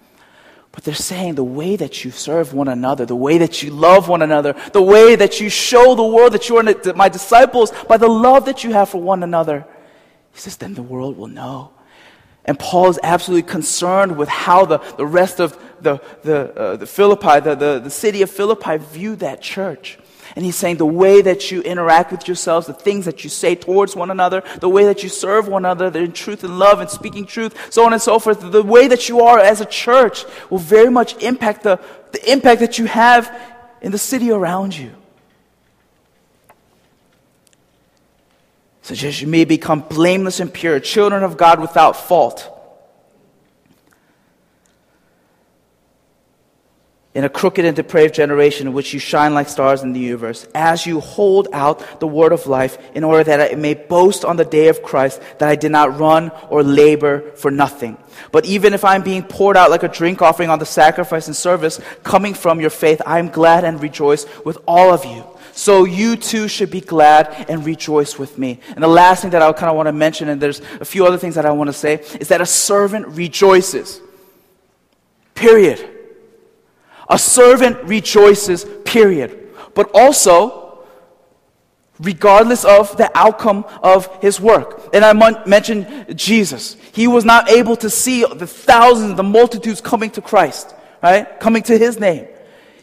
But 0.72 0.82
they're 0.82 0.94
saying 0.94 1.36
the 1.36 1.44
way 1.44 1.76
that 1.76 2.04
you 2.04 2.10
serve 2.10 2.52
one 2.52 2.66
another, 2.66 3.06
the 3.06 3.14
way 3.14 3.38
that 3.38 3.62
you 3.62 3.70
love 3.70 4.08
one 4.08 4.22
another, 4.22 4.56
the 4.72 4.82
way 4.82 5.14
that 5.14 5.40
you 5.40 5.48
show 5.48 5.94
the 5.94 6.04
world 6.04 6.32
that 6.32 6.48
you 6.48 6.56
are 6.56 6.94
my 6.94 7.08
disciples 7.08 7.70
by 7.88 7.96
the 7.96 8.08
love 8.08 8.46
that 8.46 8.64
you 8.64 8.72
have 8.72 8.88
for 8.88 9.00
one 9.00 9.22
another. 9.22 9.64
He 10.32 10.40
says, 10.40 10.56
then 10.56 10.74
the 10.74 10.82
world 10.82 11.16
will 11.16 11.28
know. 11.28 11.70
And 12.44 12.58
Paul 12.58 12.90
is 12.90 12.98
absolutely 13.02 13.48
concerned 13.48 14.16
with 14.16 14.28
how 14.28 14.64
the, 14.64 14.78
the 14.96 15.06
rest 15.06 15.40
of 15.40 15.56
the, 15.80 16.00
the, 16.22 16.52
uh, 16.54 16.76
the 16.76 16.86
Philippi, 16.86 17.40
the, 17.40 17.54
the, 17.54 17.80
the 17.84 17.90
city 17.90 18.22
of 18.22 18.30
Philippi, 18.30 18.78
viewed 18.78 19.20
that 19.20 19.40
church. 19.40 19.98
And 20.36 20.44
he's 20.44 20.56
saying 20.56 20.78
the 20.78 20.86
way 20.86 21.22
that 21.22 21.50
you 21.52 21.60
interact 21.62 22.10
with 22.10 22.26
yourselves, 22.26 22.66
the 22.66 22.74
things 22.74 23.04
that 23.04 23.22
you 23.22 23.30
say 23.30 23.54
towards 23.54 23.94
one 23.94 24.10
another, 24.10 24.42
the 24.58 24.68
way 24.68 24.84
that 24.84 25.02
you 25.02 25.08
serve 25.08 25.46
one 25.46 25.64
another 25.64 26.00
in 26.00 26.12
truth 26.12 26.42
and 26.42 26.58
love 26.58 26.80
and 26.80 26.90
speaking 26.90 27.24
truth, 27.24 27.72
so 27.72 27.84
on 27.86 27.92
and 27.92 28.02
so 28.02 28.18
forth, 28.18 28.40
the 28.50 28.62
way 28.62 28.88
that 28.88 29.08
you 29.08 29.20
are 29.20 29.38
as 29.38 29.60
a 29.60 29.64
church 29.64 30.24
will 30.50 30.58
very 30.58 30.90
much 30.90 31.22
impact 31.22 31.62
the, 31.62 31.78
the 32.12 32.32
impact 32.32 32.60
that 32.60 32.78
you 32.78 32.86
have 32.86 33.32
in 33.80 33.92
the 33.92 33.98
city 33.98 34.30
around 34.32 34.76
you. 34.76 34.90
Such 38.82 39.04
as 39.04 39.22
you 39.22 39.28
may 39.28 39.44
become 39.44 39.80
blameless 39.80 40.40
and 40.40 40.52
pure, 40.52 40.80
children 40.80 41.22
of 41.22 41.36
God 41.36 41.60
without 41.60 41.96
fault 41.96 42.53
in 47.14 47.24
a 47.24 47.28
crooked 47.28 47.64
and 47.64 47.76
depraved 47.76 48.12
generation 48.12 48.66
in 48.66 48.72
which 48.72 48.92
you 48.92 48.98
shine 48.98 49.34
like 49.34 49.48
stars 49.48 49.82
in 49.82 49.92
the 49.92 50.00
universe, 50.00 50.48
as 50.54 50.84
you 50.84 50.98
hold 50.98 51.46
out 51.52 52.00
the 52.00 52.06
word 52.06 52.32
of 52.32 52.46
life, 52.48 52.76
in 52.94 53.04
order 53.04 53.22
that 53.22 53.52
I 53.52 53.54
may 53.54 53.74
boast 53.74 54.24
on 54.24 54.36
the 54.36 54.44
day 54.44 54.66
of 54.66 54.82
Christ 54.82 55.20
that 55.38 55.48
I 55.48 55.54
did 55.54 55.70
not 55.70 55.98
run 55.98 56.32
or 56.50 56.64
labor 56.64 57.30
for 57.36 57.52
nothing. 57.52 57.96
But 58.32 58.46
even 58.46 58.74
if 58.74 58.84
I'm 58.84 59.02
being 59.02 59.22
poured 59.22 59.56
out 59.56 59.70
like 59.70 59.84
a 59.84 59.88
drink 59.88 60.22
offering 60.22 60.50
on 60.50 60.58
the 60.58 60.66
sacrifice 60.66 61.28
and 61.28 61.36
service 61.36 61.80
coming 62.02 62.34
from 62.34 62.60
your 62.60 62.70
faith, 62.70 63.00
I 63.06 63.20
am 63.20 63.28
glad 63.28 63.62
and 63.62 63.80
rejoice 63.80 64.26
with 64.44 64.58
all 64.66 64.92
of 64.92 65.04
you. 65.04 65.24
So 65.52 65.84
you 65.84 66.16
too 66.16 66.48
should 66.48 66.72
be 66.72 66.80
glad 66.80 67.46
and 67.48 67.64
rejoice 67.64 68.18
with 68.18 68.38
me. 68.38 68.58
And 68.70 68.82
the 68.82 68.88
last 68.88 69.22
thing 69.22 69.30
that 69.30 69.42
I 69.42 69.52
kind 69.52 69.70
of 69.70 69.76
want 69.76 69.86
to 69.86 69.92
mention, 69.92 70.28
and 70.28 70.40
there's 70.40 70.60
a 70.80 70.84
few 70.84 71.06
other 71.06 71.16
things 71.16 71.36
that 71.36 71.46
I 71.46 71.52
want 71.52 71.68
to 71.68 71.72
say, 71.72 72.00
is 72.18 72.26
that 72.28 72.40
a 72.40 72.46
servant 72.46 73.06
rejoices. 73.06 74.00
Period. 75.36 75.93
A 77.08 77.18
servant 77.18 77.82
rejoices, 77.84 78.64
period. 78.84 79.50
But 79.74 79.90
also, 79.94 80.84
regardless 82.00 82.64
of 82.64 82.96
the 82.96 83.10
outcome 83.16 83.64
of 83.82 84.08
his 84.22 84.40
work. 84.40 84.88
And 84.92 85.04
I 85.04 85.12
mentioned 85.46 86.18
Jesus. 86.18 86.76
He 86.92 87.06
was 87.06 87.24
not 87.24 87.48
able 87.50 87.76
to 87.76 87.90
see 87.90 88.24
the 88.24 88.46
thousands, 88.46 89.16
the 89.16 89.22
multitudes 89.22 89.80
coming 89.80 90.10
to 90.10 90.20
Christ, 90.20 90.74
right? 91.02 91.38
Coming 91.40 91.62
to 91.64 91.78
his 91.78 91.98
name. 91.98 92.26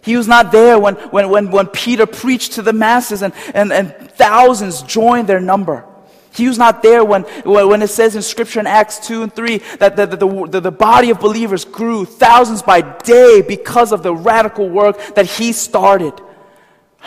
He 0.01 0.17
was 0.17 0.27
not 0.27 0.51
there 0.51 0.79
when, 0.79 0.95
when, 0.95 1.29
when, 1.29 1.51
when 1.51 1.67
Peter 1.67 2.05
preached 2.05 2.53
to 2.53 2.61
the 2.61 2.73
masses 2.73 3.21
and, 3.21 3.33
and, 3.53 3.71
and 3.71 3.93
thousands 4.13 4.81
joined 4.81 5.27
their 5.27 5.39
number. 5.39 5.85
He 6.33 6.47
was 6.47 6.57
not 6.57 6.81
there 6.81 7.03
when, 7.03 7.23
when 7.43 7.81
it 7.81 7.89
says 7.89 8.15
in 8.15 8.21
Scripture 8.21 8.61
in 8.61 8.67
Acts 8.67 9.05
2 9.05 9.23
and 9.23 9.35
3 9.35 9.57
that 9.79 9.97
the, 9.97 10.05
the, 10.05 10.47
the, 10.47 10.59
the, 10.61 10.71
body 10.71 11.09
of 11.09 11.19
believers 11.19 11.65
grew 11.65 12.05
thousands 12.05 12.61
by 12.61 12.81
day 12.81 13.41
because 13.45 13.91
of 13.91 14.01
the 14.01 14.15
radical 14.15 14.69
work 14.69 15.15
that 15.15 15.25
he 15.25 15.51
started. 15.51 16.13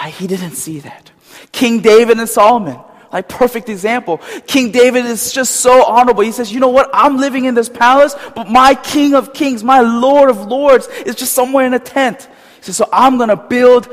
He 0.06 0.26
didn't 0.26 0.56
see 0.56 0.80
that. 0.80 1.10
King 1.52 1.80
David 1.80 2.18
and 2.18 2.28
Solomon, 2.28 2.78
like 3.12 3.28
perfect 3.28 3.70
example. 3.70 4.18
King 4.46 4.70
David 4.72 5.06
is 5.06 5.32
just 5.32 5.56
so 5.56 5.84
honorable. 5.84 6.22
He 6.22 6.32
says, 6.32 6.52
you 6.52 6.60
know 6.60 6.68
what? 6.68 6.90
I'm 6.92 7.16
living 7.16 7.46
in 7.46 7.54
this 7.54 7.70
palace, 7.70 8.14
but 8.34 8.50
my 8.50 8.74
King 8.74 9.14
of 9.14 9.32
kings, 9.32 9.64
my 9.64 9.80
Lord 9.80 10.28
of 10.28 10.46
lords 10.46 10.86
is 11.06 11.14
just 11.14 11.32
somewhere 11.32 11.64
in 11.64 11.72
a 11.72 11.78
tent. 11.78 12.28
He 12.56 12.64
says, 12.64 12.76
so 12.76 12.88
I'm 12.92 13.16
going 13.16 13.30
to 13.30 13.36
build 13.36 13.88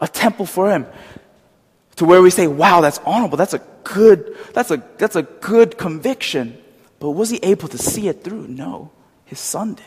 a 0.00 0.08
temple 0.08 0.46
for 0.46 0.70
him 0.70 0.86
to 1.96 2.04
where 2.04 2.20
we 2.20 2.30
say, 2.30 2.46
wow, 2.46 2.80
that's 2.80 2.98
honorable. 3.04 3.36
That's 3.36 3.54
a 3.54 3.62
good, 3.84 4.36
that's 4.52 4.70
a, 4.70 4.82
that's 4.98 5.16
a 5.16 5.22
good 5.22 5.78
conviction. 5.78 6.58
But 6.98 7.10
was 7.10 7.30
he 7.30 7.38
able 7.42 7.68
to 7.68 7.78
see 7.78 8.08
it 8.08 8.24
through? 8.24 8.48
No. 8.48 8.90
His 9.24 9.38
son 9.38 9.74
did. 9.74 9.84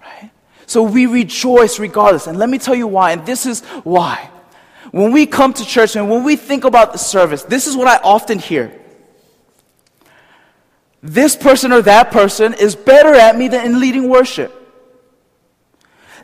Right? 0.00 0.30
So 0.66 0.82
we 0.82 1.06
rejoice 1.06 1.78
regardless. 1.78 2.26
And 2.26 2.38
let 2.38 2.48
me 2.48 2.58
tell 2.58 2.74
you 2.74 2.86
why. 2.86 3.12
And 3.12 3.26
this 3.26 3.46
is 3.46 3.62
why. 3.82 4.30
When 4.90 5.10
we 5.10 5.26
come 5.26 5.52
to 5.54 5.64
church 5.64 5.96
and 5.96 6.08
when 6.08 6.22
we 6.22 6.36
think 6.36 6.64
about 6.64 6.92
the 6.92 6.98
service, 6.98 7.42
this 7.42 7.66
is 7.66 7.76
what 7.76 7.88
I 7.88 7.96
often 8.04 8.38
hear. 8.38 8.80
This 11.02 11.36
person 11.36 11.72
or 11.72 11.82
that 11.82 12.10
person 12.12 12.54
is 12.54 12.76
better 12.76 13.12
at 13.14 13.36
me 13.36 13.48
than 13.48 13.66
in 13.66 13.80
leading 13.80 14.08
worship. 14.08 14.52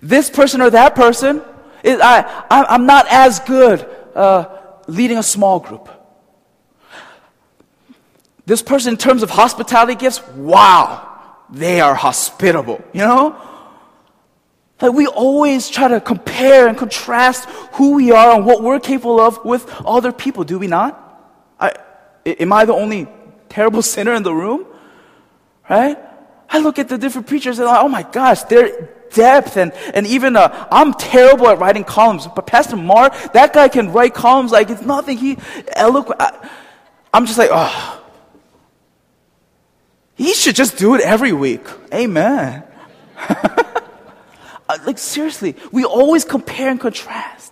This 0.00 0.30
person 0.30 0.60
or 0.60 0.70
that 0.70 0.94
person 0.94 1.42
is, 1.82 2.00
I, 2.00 2.46
I'm 2.48 2.86
not 2.86 3.06
as 3.10 3.40
good 3.40 3.88
uh, 4.20 4.44
leading 4.86 5.16
a 5.16 5.22
small 5.22 5.60
group. 5.60 5.88
This 8.44 8.62
person, 8.62 8.94
in 8.94 8.98
terms 8.98 9.22
of 9.22 9.30
hospitality 9.30 9.94
gifts, 9.94 10.20
wow, 10.34 11.06
they 11.50 11.80
are 11.80 11.94
hospitable, 11.94 12.84
you 12.92 13.00
know? 13.00 13.40
Like 14.80 14.92
we 14.92 15.06
always 15.06 15.68
try 15.68 15.88
to 15.88 16.00
compare 16.00 16.68
and 16.68 16.76
contrast 16.76 17.48
who 17.74 17.94
we 17.94 18.12
are 18.12 18.34
and 18.34 18.44
what 18.44 18.62
we're 18.62 18.80
capable 18.80 19.20
of 19.20 19.44
with 19.44 19.64
other 19.86 20.12
people, 20.12 20.44
do 20.44 20.58
we 20.58 20.66
not? 20.66 20.92
I, 21.58 21.72
am 22.26 22.52
I 22.52 22.64
the 22.64 22.74
only 22.74 23.08
terrible 23.48 23.82
sinner 23.94 24.14
in 24.14 24.22
the 24.22 24.34
room? 24.34 24.66
Right? 25.68 25.96
I 26.50 26.58
look 26.58 26.78
at 26.78 26.88
the 26.88 26.98
different 26.98 27.26
preachers 27.26 27.58
and 27.58 27.68
like, 27.68 27.82
oh 27.82 27.88
my 27.88 28.02
gosh, 28.02 28.42
they're 28.42 28.88
depth 29.12 29.56
and, 29.56 29.72
and 29.94 30.06
even 30.06 30.36
uh, 30.36 30.68
I'm 30.70 30.94
terrible 30.94 31.48
at 31.48 31.58
writing 31.58 31.84
columns, 31.84 32.26
but 32.26 32.46
Pastor 32.46 32.76
Mark, 32.76 33.14
that 33.32 33.52
guy 33.52 33.68
can 33.68 33.92
write 33.92 34.14
columns 34.14 34.50
like 34.52 34.70
it's 34.70 34.82
nothing. 34.82 35.16
He 35.16 35.38
eloquent. 35.74 36.20
I, 36.20 36.50
I'm 37.12 37.26
just 37.26 37.38
like, 37.38 37.50
oh. 37.52 37.96
He 40.16 40.34
should 40.34 40.54
just 40.54 40.76
do 40.76 40.94
it 40.94 41.00
every 41.00 41.32
week. 41.32 41.62
Amen. 41.94 42.64
Uh, 44.70 44.78
like 44.86 44.98
seriously, 44.98 45.56
we 45.72 45.84
always 45.84 46.24
compare 46.24 46.70
and 46.70 46.78
contrast. 46.78 47.49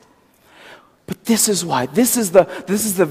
But 1.08 1.24
this 1.24 1.48
is 1.48 1.64
why. 1.64 1.86
This 1.86 2.18
is 2.18 2.30
the, 2.30 2.44
this 2.66 2.84
is 2.84 2.98
the, 2.98 3.08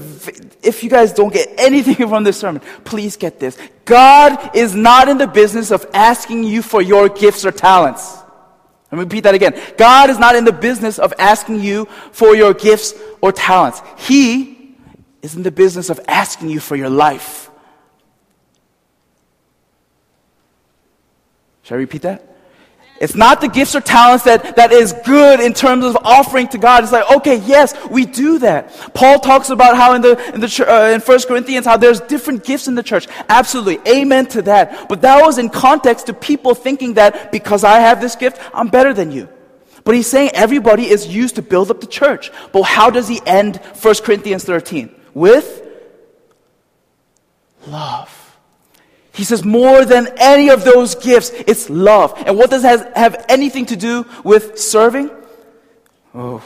if 0.62 0.84
you 0.84 0.88
guys 0.88 1.12
don't 1.12 1.32
get 1.32 1.52
anything 1.58 1.96
from 2.08 2.22
this 2.22 2.38
sermon, 2.38 2.62
please 2.84 3.16
get 3.16 3.40
this. 3.40 3.58
God 3.84 4.56
is 4.56 4.74
not 4.74 5.08
in 5.08 5.18
the 5.18 5.26
business 5.26 5.72
of 5.72 5.84
asking 5.92 6.44
you 6.44 6.62
for 6.62 6.80
your 6.80 7.08
gifts 7.08 7.44
or 7.44 7.50
talents. 7.50 8.16
Let 8.92 8.98
me 8.98 9.04
repeat 9.04 9.24
that 9.24 9.34
again. 9.34 9.60
God 9.76 10.10
is 10.10 10.18
not 10.18 10.36
in 10.36 10.44
the 10.44 10.52
business 10.52 11.00
of 11.00 11.12
asking 11.18 11.60
you 11.60 11.86
for 12.12 12.36
your 12.36 12.54
gifts 12.54 12.94
or 13.20 13.32
talents. 13.32 13.82
He 13.98 14.76
is 15.20 15.34
in 15.34 15.42
the 15.42 15.50
business 15.50 15.90
of 15.90 16.00
asking 16.06 16.50
you 16.50 16.60
for 16.60 16.76
your 16.76 16.88
life. 16.88 17.50
Should 21.64 21.74
I 21.74 21.78
repeat 21.78 22.02
that? 22.02 22.27
It's 23.00 23.14
not 23.14 23.40
the 23.40 23.48
gifts 23.48 23.76
or 23.76 23.80
talents 23.80 24.24
that, 24.24 24.56
that 24.56 24.72
is 24.72 24.92
good 25.04 25.38
in 25.38 25.54
terms 25.54 25.84
of 25.84 25.96
offering 26.02 26.48
to 26.48 26.58
God. 26.58 26.82
It's 26.82 26.92
like, 26.92 27.08
okay, 27.18 27.36
yes, 27.36 27.74
we 27.88 28.04
do 28.04 28.40
that. 28.40 28.74
Paul 28.92 29.20
talks 29.20 29.50
about 29.50 29.76
how 29.76 29.94
in 29.94 30.02
the, 30.02 30.34
in 30.34 30.40
the, 30.40 30.66
uh, 30.68 30.88
in 30.90 31.00
1 31.00 31.20
Corinthians, 31.28 31.64
how 31.64 31.76
there's 31.76 32.00
different 32.00 32.44
gifts 32.44 32.66
in 32.66 32.74
the 32.74 32.82
church. 32.82 33.06
Absolutely. 33.28 33.78
Amen 33.86 34.26
to 34.26 34.42
that. 34.42 34.88
But 34.88 35.02
that 35.02 35.24
was 35.24 35.38
in 35.38 35.48
context 35.48 36.06
to 36.06 36.14
people 36.14 36.54
thinking 36.54 36.94
that 36.94 37.30
because 37.30 37.62
I 37.62 37.78
have 37.78 38.00
this 38.00 38.16
gift, 38.16 38.40
I'm 38.52 38.68
better 38.68 38.92
than 38.92 39.12
you. 39.12 39.28
But 39.84 39.94
he's 39.94 40.08
saying 40.08 40.30
everybody 40.34 40.88
is 40.88 41.06
used 41.06 41.36
to 41.36 41.42
build 41.42 41.70
up 41.70 41.80
the 41.80 41.86
church. 41.86 42.32
But 42.52 42.62
how 42.62 42.90
does 42.90 43.06
he 43.06 43.20
end 43.24 43.56
1 43.56 43.94
Corinthians 44.02 44.44
13? 44.44 44.94
With 45.14 45.66
love. 47.66 48.17
He 49.18 49.24
says, 49.24 49.44
more 49.44 49.84
than 49.84 50.06
any 50.16 50.48
of 50.48 50.62
those 50.62 50.94
gifts, 50.94 51.30
it's 51.30 51.68
love. 51.68 52.14
And 52.24 52.38
what 52.38 52.50
does 52.50 52.62
that 52.62 52.96
have 52.96 53.26
anything 53.28 53.66
to 53.66 53.76
do 53.76 54.06
with 54.22 54.60
serving? 54.60 55.10
Oh, 56.14 56.40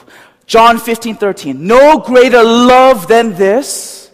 John 0.46 0.78
15, 0.78 1.16
13. 1.16 1.66
No 1.66 1.98
greater 1.98 2.42
love 2.42 3.08
than 3.08 3.34
this, 3.34 4.10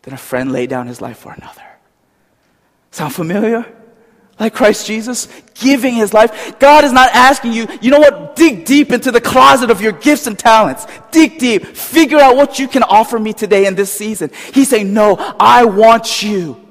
than 0.00 0.14
a 0.14 0.16
friend 0.16 0.50
lay 0.50 0.66
down 0.66 0.86
his 0.86 1.02
life 1.02 1.18
for 1.18 1.30
another. 1.30 1.60
Sound 2.90 3.14
familiar? 3.14 3.66
Like 4.40 4.54
Christ 4.54 4.86
Jesus 4.86 5.28
giving 5.56 5.92
his 5.92 6.14
life. 6.14 6.58
God 6.58 6.84
is 6.84 6.92
not 6.92 7.10
asking 7.14 7.52
you, 7.52 7.66
you 7.82 7.90
know 7.90 8.00
what? 8.00 8.34
Dig 8.34 8.64
deep 8.64 8.92
into 8.92 9.12
the 9.12 9.20
closet 9.20 9.70
of 9.70 9.82
your 9.82 9.92
gifts 9.92 10.26
and 10.26 10.38
talents. 10.38 10.86
Dig 11.10 11.38
deep. 11.38 11.66
Figure 11.66 12.18
out 12.18 12.34
what 12.34 12.58
you 12.58 12.66
can 12.66 12.82
offer 12.82 13.18
me 13.18 13.34
today 13.34 13.66
in 13.66 13.74
this 13.74 13.92
season. 13.92 14.30
He's 14.54 14.70
saying, 14.70 14.94
no, 14.94 15.16
I 15.38 15.66
want 15.66 16.22
you 16.22 16.65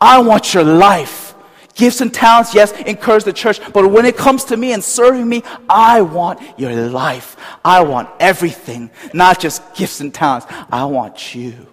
I 0.00 0.20
want 0.20 0.54
your 0.54 0.64
life. 0.64 1.34
Gifts 1.74 2.00
and 2.00 2.12
talents, 2.12 2.54
yes, 2.54 2.72
encourage 2.72 3.22
the 3.22 3.32
church. 3.32 3.60
But 3.72 3.90
when 3.90 4.04
it 4.04 4.16
comes 4.16 4.44
to 4.44 4.56
me 4.56 4.72
and 4.72 4.82
serving 4.82 5.28
me, 5.28 5.44
I 5.68 6.00
want 6.00 6.40
your 6.58 6.74
life. 6.74 7.36
I 7.64 7.82
want 7.82 8.08
everything, 8.18 8.90
not 9.14 9.38
just 9.38 9.62
gifts 9.76 10.00
and 10.00 10.12
talents. 10.12 10.46
I 10.72 10.84
want 10.86 11.36
you. 11.36 11.68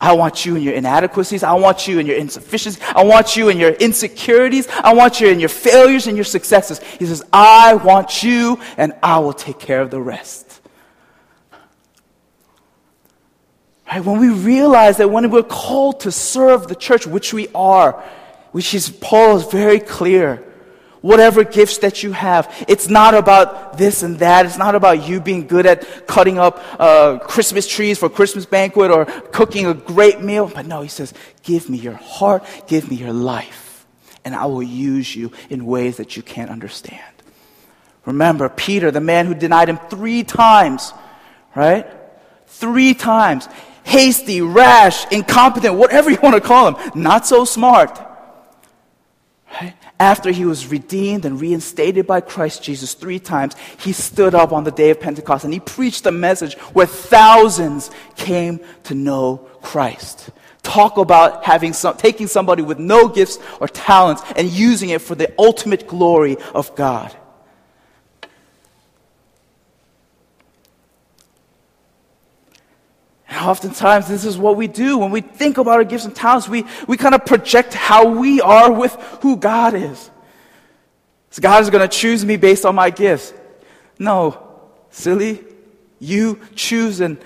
I 0.00 0.12
want 0.12 0.46
you 0.46 0.56
in 0.56 0.62
your 0.62 0.72
inadequacies. 0.72 1.42
I 1.42 1.52
want 1.52 1.86
you 1.86 1.98
in 1.98 2.06
your 2.06 2.16
insufficiencies. 2.16 2.82
I 2.96 3.04
want 3.04 3.36
you 3.36 3.50
in 3.50 3.58
your 3.58 3.72
insecurities. 3.72 4.66
I 4.70 4.94
want 4.94 5.20
you 5.20 5.28
in 5.28 5.38
your 5.40 5.50
failures 5.50 6.06
and 6.06 6.16
your 6.16 6.24
successes. 6.24 6.80
He 6.98 7.04
says, 7.04 7.22
I 7.34 7.74
want 7.74 8.22
you 8.22 8.58
and 8.78 8.94
I 9.02 9.18
will 9.18 9.34
take 9.34 9.58
care 9.58 9.82
of 9.82 9.90
the 9.90 10.00
rest. 10.00 10.59
Right? 13.90 14.04
When 14.04 14.20
we 14.20 14.28
realize 14.28 14.98
that 14.98 15.10
when 15.10 15.30
we're 15.30 15.42
called 15.42 16.00
to 16.00 16.12
serve 16.12 16.68
the 16.68 16.76
church, 16.76 17.06
which 17.06 17.34
we 17.34 17.48
are, 17.54 18.02
which 18.52 18.74
is, 18.74 18.90
Paul 18.90 19.36
is 19.36 19.44
very 19.44 19.80
clear. 19.80 20.44
Whatever 21.00 21.44
gifts 21.44 21.78
that 21.78 22.02
you 22.02 22.12
have, 22.12 22.52
it's 22.68 22.88
not 22.88 23.14
about 23.14 23.78
this 23.78 24.02
and 24.02 24.18
that. 24.18 24.44
It's 24.44 24.58
not 24.58 24.74
about 24.74 25.08
you 25.08 25.18
being 25.18 25.46
good 25.46 25.64
at 25.64 26.06
cutting 26.06 26.38
up 26.38 26.62
uh, 26.78 27.18
Christmas 27.20 27.66
trees 27.66 27.98
for 27.98 28.10
Christmas 28.10 28.44
banquet 28.44 28.90
or 28.90 29.06
cooking 29.06 29.66
a 29.66 29.72
great 29.72 30.20
meal. 30.20 30.46
But 30.46 30.66
no, 30.66 30.82
he 30.82 30.88
says, 30.88 31.14
give 31.42 31.70
me 31.70 31.78
your 31.78 31.94
heart, 31.94 32.44
give 32.66 32.90
me 32.90 32.96
your 32.96 33.14
life, 33.14 33.86
and 34.26 34.34
I 34.34 34.44
will 34.44 34.62
use 34.62 35.16
you 35.16 35.32
in 35.48 35.64
ways 35.64 35.96
that 35.96 36.18
you 36.18 36.22
can't 36.22 36.50
understand. 36.50 37.00
Remember, 38.04 38.50
Peter, 38.50 38.90
the 38.90 39.00
man 39.00 39.24
who 39.24 39.34
denied 39.34 39.70
him 39.70 39.78
three 39.88 40.22
times, 40.22 40.92
right? 41.56 41.86
Three 42.46 42.92
times. 42.92 43.48
Hasty, 43.84 44.40
rash, 44.40 45.10
incompetent, 45.10 45.74
whatever 45.74 46.10
you 46.10 46.18
want 46.22 46.34
to 46.34 46.40
call 46.40 46.74
him. 46.74 46.92
Not 46.94 47.26
so 47.26 47.44
smart 47.44 47.98
Right? 49.52 49.74
After 49.98 50.30
he 50.30 50.44
was 50.44 50.68
redeemed 50.68 51.24
and 51.24 51.40
reinstated 51.40 52.06
by 52.06 52.20
Christ 52.20 52.62
Jesus 52.62 52.94
three 52.94 53.18
times, 53.18 53.56
he 53.78 53.92
stood 53.92 54.34
up 54.34 54.52
on 54.52 54.64
the 54.64 54.70
day 54.70 54.90
of 54.90 55.00
Pentecost 55.00 55.44
and 55.44 55.52
he 55.52 55.60
preached 55.60 56.06
a 56.06 56.12
message 56.12 56.54
where 56.72 56.86
thousands 56.86 57.90
came 58.16 58.60
to 58.84 58.94
know 58.94 59.48
Christ. 59.60 60.30
Talk 60.62 60.98
about 60.98 61.44
having 61.44 61.72
some, 61.72 61.96
taking 61.96 62.26
somebody 62.26 62.62
with 62.62 62.78
no 62.78 63.08
gifts 63.08 63.38
or 63.60 63.66
talents 63.66 64.22
and 64.36 64.48
using 64.48 64.90
it 64.90 65.02
for 65.02 65.14
the 65.14 65.32
ultimate 65.38 65.86
glory 65.86 66.36
of 66.54 66.74
God. 66.76 67.14
And 73.30 73.46
oftentimes, 73.46 74.08
this 74.08 74.24
is 74.24 74.36
what 74.36 74.56
we 74.56 74.66
do. 74.66 74.98
When 74.98 75.12
we 75.12 75.20
think 75.20 75.56
about 75.56 75.74
our 75.74 75.84
gifts 75.84 76.04
and 76.04 76.14
talents, 76.14 76.48
we, 76.48 76.66
we 76.86 76.96
kind 76.96 77.14
of 77.14 77.24
project 77.24 77.72
how 77.72 78.08
we 78.08 78.40
are 78.40 78.70
with 78.70 78.92
who 79.22 79.36
God 79.36 79.74
is. 79.74 80.10
So 81.30 81.40
God 81.40 81.62
is 81.62 81.70
going 81.70 81.88
to 81.88 81.96
choose 81.96 82.24
me 82.24 82.36
based 82.36 82.66
on 82.66 82.74
my 82.74 82.90
gifts. 82.90 83.32
No, 83.98 84.36
silly. 84.90 85.44
You 86.00 86.40
choose 86.56 87.00
and 87.00 87.18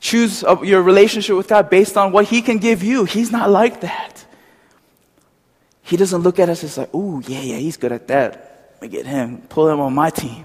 choose 0.00 0.42
your 0.64 0.82
relationship 0.82 1.36
with 1.36 1.46
God 1.46 1.70
based 1.70 1.96
on 1.96 2.10
what 2.10 2.24
He 2.24 2.42
can 2.42 2.58
give 2.58 2.82
you. 2.82 3.04
He's 3.04 3.30
not 3.30 3.50
like 3.50 3.82
that. 3.82 4.26
He 5.82 5.96
doesn't 5.96 6.22
look 6.22 6.38
at 6.38 6.48
us 6.48 6.64
as 6.64 6.78
like, 6.78 6.90
oh, 6.92 7.20
yeah, 7.26 7.40
yeah, 7.40 7.56
he's 7.56 7.76
good 7.76 7.90
at 7.90 8.06
that. 8.08 8.74
Let 8.74 8.82
me 8.82 8.88
get 8.88 9.06
him, 9.06 9.42
pull 9.48 9.68
him 9.68 9.80
on 9.80 9.92
my 9.92 10.10
team. 10.10 10.44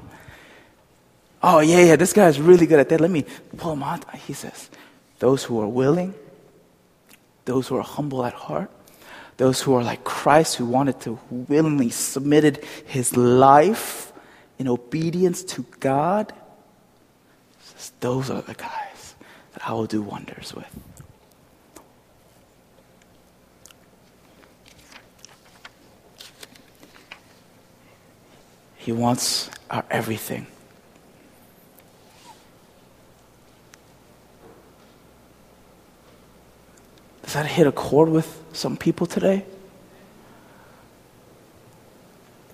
Oh, 1.48 1.60
yeah, 1.60 1.82
yeah, 1.82 1.96
this 1.96 2.12
guy's 2.12 2.42
really 2.42 2.66
good 2.66 2.80
at 2.80 2.90
that. 2.90 3.00
Let 3.00 3.12
me 3.12 3.24
pull 3.58 3.74
him 3.74 3.84
out. 3.84 4.04
He 4.16 4.34
says, 4.34 4.68
those 5.20 5.44
who 5.44 5.62
are 5.62 5.68
willing, 5.68 6.16
those 7.46 7.68
who 7.68 7.78
are 7.78 7.84
humble 7.84 8.26
at 8.26 8.34
heart, 8.34 8.72
those 9.38 9.62
who 9.62 9.76
are 9.76 9.84
like 9.84 10.04
Christ, 10.04 10.56
who 10.56 10.66
wanted 10.66 11.00
to 11.02 11.20
willingly 11.30 11.92
submitted 11.92 12.66
his 12.88 13.16
life 13.16 14.12
in 14.58 14.68
obedience 14.68 15.44
to 15.44 15.64
God, 15.80 16.34
says, 17.60 17.92
those 18.00 18.32
are 18.32 18.42
the 18.42 18.56
guys 18.56 19.14
that 19.54 19.70
I 19.70 19.74
will 19.74 19.86
do 19.86 20.02
wonders 20.02 20.52
with. 20.56 20.66
He 28.78 28.92
wants 28.92 29.52
our 29.70 29.86
everything. 29.92 30.48
That 37.36 37.46
hit 37.46 37.68
a 37.68 37.72
chord 37.72 38.10
with 38.10 38.42
some 38.54 38.78
people 38.78 39.06
today? 39.06 39.46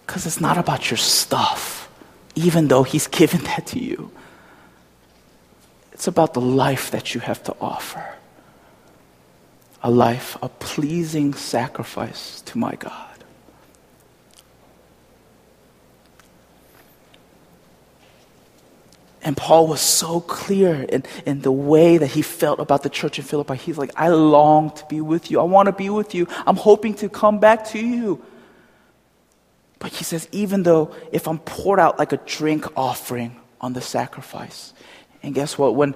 Because 0.06 0.26
it's 0.26 0.42
not 0.42 0.58
about 0.58 0.90
your 0.90 0.98
stuff, 0.98 1.88
even 2.34 2.68
though 2.68 2.82
He's 2.82 3.08
given 3.20 3.42
that 3.44 3.68
to 3.68 3.80
you. 3.80 4.12
It's 5.94 6.08
about 6.08 6.34
the 6.34 6.42
life 6.42 6.90
that 6.92 7.14
you 7.14 7.22
have 7.22 7.44
to 7.44 7.56
offer 7.62 8.04
a 9.84 9.90
life, 9.90 10.38
a 10.44 10.50
pleasing 10.50 11.34
sacrifice 11.34 12.42
to 12.42 12.58
my 12.58 12.76
God. 12.76 13.11
And 19.24 19.38
Paul 19.38 19.68
was 19.68 19.82
so 19.82 20.20
clear 20.22 20.82
in, 20.82 21.04
in 21.26 21.42
the 21.42 21.52
way 21.52 21.98
that 21.98 22.08
he 22.08 22.24
felt 22.24 22.60
about 22.60 22.82
the 22.82 22.90
church 22.90 23.20
in 23.20 23.26
Philippi. 23.26 23.56
He's 23.56 23.78
like, 23.78 23.92
I 23.96 24.08
long 24.08 24.72
to 24.72 24.86
be 24.88 25.00
with 25.00 25.30
you. 25.30 25.40
I 25.40 25.44
want 25.44 25.68
to 25.68 25.74
be 25.74 25.90
with 25.90 26.16
you. 26.16 26.28
I'm 26.48 26.56
hoping 26.56 26.96
to 26.96 27.10
come 27.10 27.40
back 27.40 27.66
to 27.70 27.80
you. 27.80 28.24
But 29.78 29.92
he 29.92 30.04
says, 30.04 30.28
even 30.32 30.64
though 30.64 30.96
if 31.12 31.28
I'm 31.28 31.40
poured 31.40 31.80
out 31.80 32.00
like 32.00 32.14
a 32.14 32.18
drink 32.18 32.66
offering 32.76 33.40
on 33.60 33.74
the 33.74 33.82
sacrifice, 33.82 34.74
and 35.24 35.36
guess 35.36 35.58
what? 35.58 35.76
When 35.76 35.96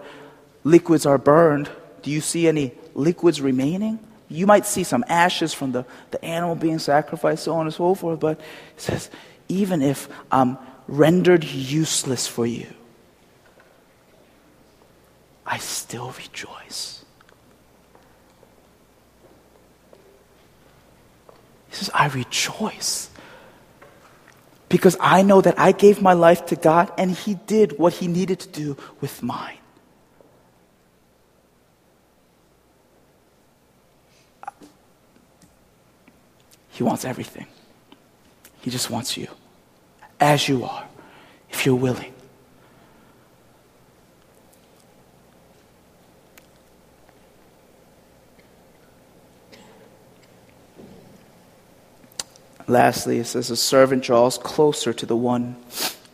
liquids 0.64 1.06
are 1.06 1.18
burned, 1.18 1.70
do 2.04 2.12
you 2.12 2.22
see 2.22 2.48
any 2.48 2.74
liquids 2.94 3.42
remaining? 3.42 4.00
You 4.28 4.48
might 4.48 4.66
see 4.66 4.84
some 4.84 5.04
ashes 5.08 5.54
from 5.54 5.72
the, 5.72 5.86
the 6.12 6.24
animal 6.24 6.56
being 6.56 6.80
sacrificed, 6.80 7.44
so 7.44 7.54
on 7.54 7.66
and 7.66 7.74
so 7.74 7.96
forth. 7.96 8.20
But 8.20 8.40
he 8.40 8.82
says, 8.82 9.10
even 9.48 9.82
if 9.82 10.10
I'm 10.32 10.58
rendered 10.88 11.44
useless 11.44 12.28
for 12.28 12.46
you, 12.46 12.68
I 15.46 15.58
still 15.60 16.12
rejoice. 16.18 17.06
He 21.70 21.76
says, 21.76 21.92
I 21.94 22.08
rejoice. 22.08 23.10
Because 24.70 24.98
I 25.00 25.22
know 25.22 25.42
that 25.42 25.60
I 25.60 25.72
gave 25.72 26.02
my 26.02 26.14
life 26.14 26.48
to 26.48 26.56
God 26.56 26.92
and 26.98 27.12
He 27.12 27.36
did 27.36 27.78
what 27.78 27.94
He 27.94 28.08
needed 28.08 28.40
to 28.40 28.48
do 28.50 28.78
with 29.02 29.22
mine. 29.22 29.58
He 36.70 36.84
wants 36.84 37.06
everything. 37.06 37.46
He 38.62 38.72
just 38.72 38.90
wants 38.90 39.16
you 39.16 39.28
as 40.20 40.50
you 40.50 40.66
are, 40.66 40.86
if 41.50 41.66
you're 41.66 41.76
willing. 41.76 42.15
Lastly, 52.68 53.20
it 53.20 53.26
says, 53.26 53.52
a 53.52 53.56
servant 53.56 54.04
draws 54.04 54.38
closer 54.38 54.92
to 54.94 55.06
the 55.06 55.16
one 55.16 55.56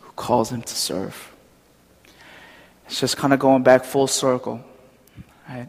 who 0.00 0.10
calls 0.16 0.50
him 0.50 0.62
to 0.62 0.74
serve. 0.74 1.32
It's 2.86 3.00
just 3.00 3.16
kind 3.16 3.32
of 3.32 3.38
going 3.38 3.62
back 3.62 3.84
full 3.84 4.06
circle. 4.06 4.62
Right? 5.48 5.68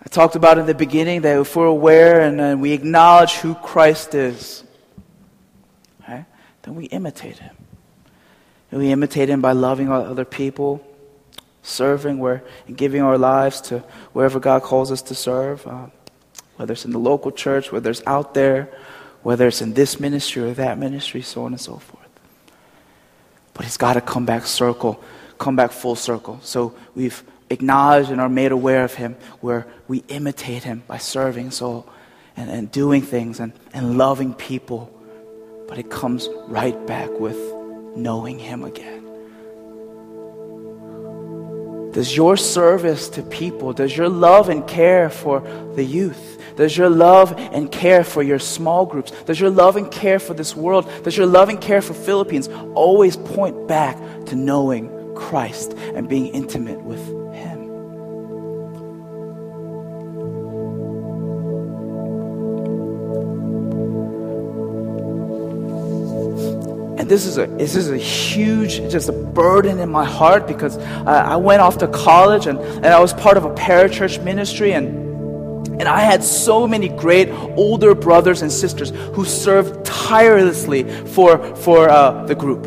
I 0.00 0.08
talked 0.08 0.36
about 0.36 0.58
in 0.58 0.66
the 0.66 0.74
beginning 0.74 1.22
that 1.22 1.40
if 1.40 1.56
we're 1.56 1.66
aware 1.66 2.20
and, 2.20 2.40
and 2.40 2.60
we 2.62 2.72
acknowledge 2.72 3.34
who 3.34 3.54
Christ 3.54 4.14
is, 4.14 4.62
right, 6.08 6.26
then 6.62 6.76
we 6.76 6.84
imitate 6.86 7.38
him. 7.38 7.56
And 8.70 8.80
we 8.80 8.92
imitate 8.92 9.28
him 9.28 9.40
by 9.40 9.52
loving 9.52 9.90
other 9.90 10.24
people, 10.24 10.86
serving 11.62 12.18
where, 12.18 12.44
and 12.68 12.76
giving 12.76 13.02
our 13.02 13.18
lives 13.18 13.60
to 13.62 13.80
wherever 14.12 14.38
God 14.38 14.62
calls 14.62 14.92
us 14.92 15.02
to 15.02 15.14
serve, 15.14 15.66
uh, 15.66 15.86
whether 16.56 16.74
it's 16.74 16.84
in 16.84 16.92
the 16.92 16.98
local 16.98 17.32
church, 17.32 17.72
whether 17.72 17.90
it's 17.90 18.02
out 18.06 18.34
there 18.34 18.72
whether 19.24 19.48
it's 19.48 19.62
in 19.62 19.72
this 19.72 19.98
ministry 19.98 20.42
or 20.42 20.52
that 20.54 20.78
ministry, 20.78 21.22
so 21.22 21.44
on 21.44 21.52
and 21.52 21.60
so 21.60 21.78
forth. 21.78 22.08
But 23.54 23.66
it's 23.66 23.78
got 23.78 23.94
to 23.94 24.00
come 24.00 24.26
back 24.26 24.46
circle, 24.46 25.02
come 25.38 25.56
back 25.56 25.72
full 25.72 25.96
circle. 25.96 26.38
So 26.42 26.74
we've 26.94 27.24
acknowledged 27.50 28.10
and 28.10 28.20
are 28.20 28.28
made 28.28 28.52
aware 28.52 28.84
of 28.84 28.94
Him, 28.94 29.16
where 29.40 29.66
we 29.88 30.04
imitate 30.08 30.62
Him 30.62 30.82
by 30.86 30.98
serving 30.98 31.50
so 31.52 31.86
and, 32.36 32.50
and 32.50 32.70
doing 32.70 33.00
things 33.00 33.40
and, 33.40 33.52
and 33.72 33.96
loving 33.96 34.34
people. 34.34 34.90
But 35.68 35.78
it 35.78 35.90
comes 35.90 36.28
right 36.46 36.86
back 36.86 37.10
with 37.18 37.38
knowing 37.96 38.38
Him 38.38 38.62
again. 38.62 39.03
Does 41.94 42.16
your 42.16 42.36
service 42.36 43.08
to 43.10 43.22
people, 43.22 43.72
does 43.72 43.96
your 43.96 44.08
love 44.08 44.48
and 44.48 44.66
care 44.66 45.08
for 45.08 45.40
the 45.76 45.84
youth, 45.84 46.42
does 46.56 46.76
your 46.76 46.90
love 46.90 47.32
and 47.38 47.70
care 47.70 48.02
for 48.02 48.20
your 48.20 48.40
small 48.40 48.84
groups, 48.84 49.12
does 49.26 49.38
your 49.38 49.50
love 49.50 49.76
and 49.76 49.90
care 49.92 50.18
for 50.18 50.34
this 50.34 50.56
world, 50.56 50.90
does 51.04 51.16
your 51.16 51.26
love 51.26 51.48
and 51.48 51.60
care 51.60 51.80
for 51.80 51.94
Philippines 51.94 52.48
always 52.74 53.16
point 53.16 53.68
back 53.68 53.96
to 54.26 54.34
knowing 54.34 55.14
Christ 55.14 55.74
and 55.94 56.08
being 56.08 56.26
intimate 56.34 56.80
with 56.82 57.23
And 67.04 67.10
this 67.10 67.26
is 67.26 67.36
a 67.36 67.46
this 67.46 67.76
is 67.76 67.90
a 67.90 67.98
huge 67.98 68.90
just 68.90 69.10
a 69.10 69.12
burden 69.12 69.78
in 69.78 69.90
my 69.90 70.06
heart 70.06 70.46
because 70.46 70.78
I, 70.78 71.34
I 71.34 71.36
went 71.36 71.60
off 71.60 71.76
to 71.80 71.86
college 71.86 72.46
and, 72.46 72.58
and 72.58 72.86
I 72.86 72.98
was 72.98 73.12
part 73.12 73.36
of 73.36 73.44
a 73.44 73.50
parachurch 73.50 74.24
ministry 74.24 74.72
and 74.72 75.68
and 75.78 75.82
I 75.86 76.00
had 76.00 76.24
so 76.24 76.66
many 76.66 76.88
great 76.88 77.28
older 77.58 77.94
brothers 77.94 78.40
and 78.40 78.50
sisters 78.50 78.88
who 78.88 79.26
served 79.26 79.84
tirelessly 79.84 80.84
for 81.08 81.54
for 81.56 81.90
uh, 81.90 82.24
the 82.24 82.34
group, 82.34 82.64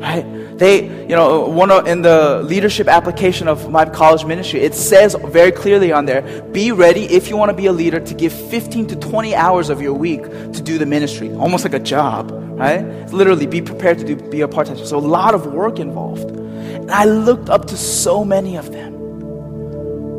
right? 0.00 0.24
They, 0.58 0.84
you 1.02 1.14
know, 1.14 1.48
one 1.48 1.70
of, 1.70 1.86
in 1.86 2.02
the 2.02 2.42
leadership 2.42 2.88
application 2.88 3.46
of 3.46 3.70
my 3.70 3.84
college 3.84 4.24
ministry, 4.24 4.60
it 4.60 4.74
says 4.74 5.16
very 5.26 5.52
clearly 5.52 5.92
on 5.92 6.06
there: 6.06 6.42
be 6.52 6.72
ready 6.72 7.04
if 7.04 7.28
you 7.28 7.36
want 7.36 7.50
to 7.50 7.56
be 7.56 7.66
a 7.66 7.72
leader 7.72 8.00
to 8.00 8.14
give 8.14 8.32
15 8.32 8.88
to 8.88 8.96
20 8.96 9.34
hours 9.34 9.70
of 9.70 9.80
your 9.80 9.94
week 9.94 10.22
to 10.22 10.60
do 10.62 10.78
the 10.78 10.86
ministry, 10.86 11.32
almost 11.32 11.64
like 11.64 11.74
a 11.74 11.78
job 11.78 12.38
right? 12.58 12.84
Literally 13.12 13.46
be 13.46 13.62
prepared 13.62 13.98
to 13.98 14.04
do, 14.04 14.16
be 14.16 14.40
a 14.40 14.48
part-time. 14.48 14.84
So 14.84 14.98
a 14.98 15.00
lot 15.00 15.34
of 15.34 15.46
work 15.46 15.78
involved. 15.78 16.28
And 16.30 16.90
I 16.90 17.04
looked 17.04 17.48
up 17.48 17.66
to 17.66 17.76
so 17.76 18.24
many 18.24 18.56
of 18.56 18.72
them, 18.72 18.94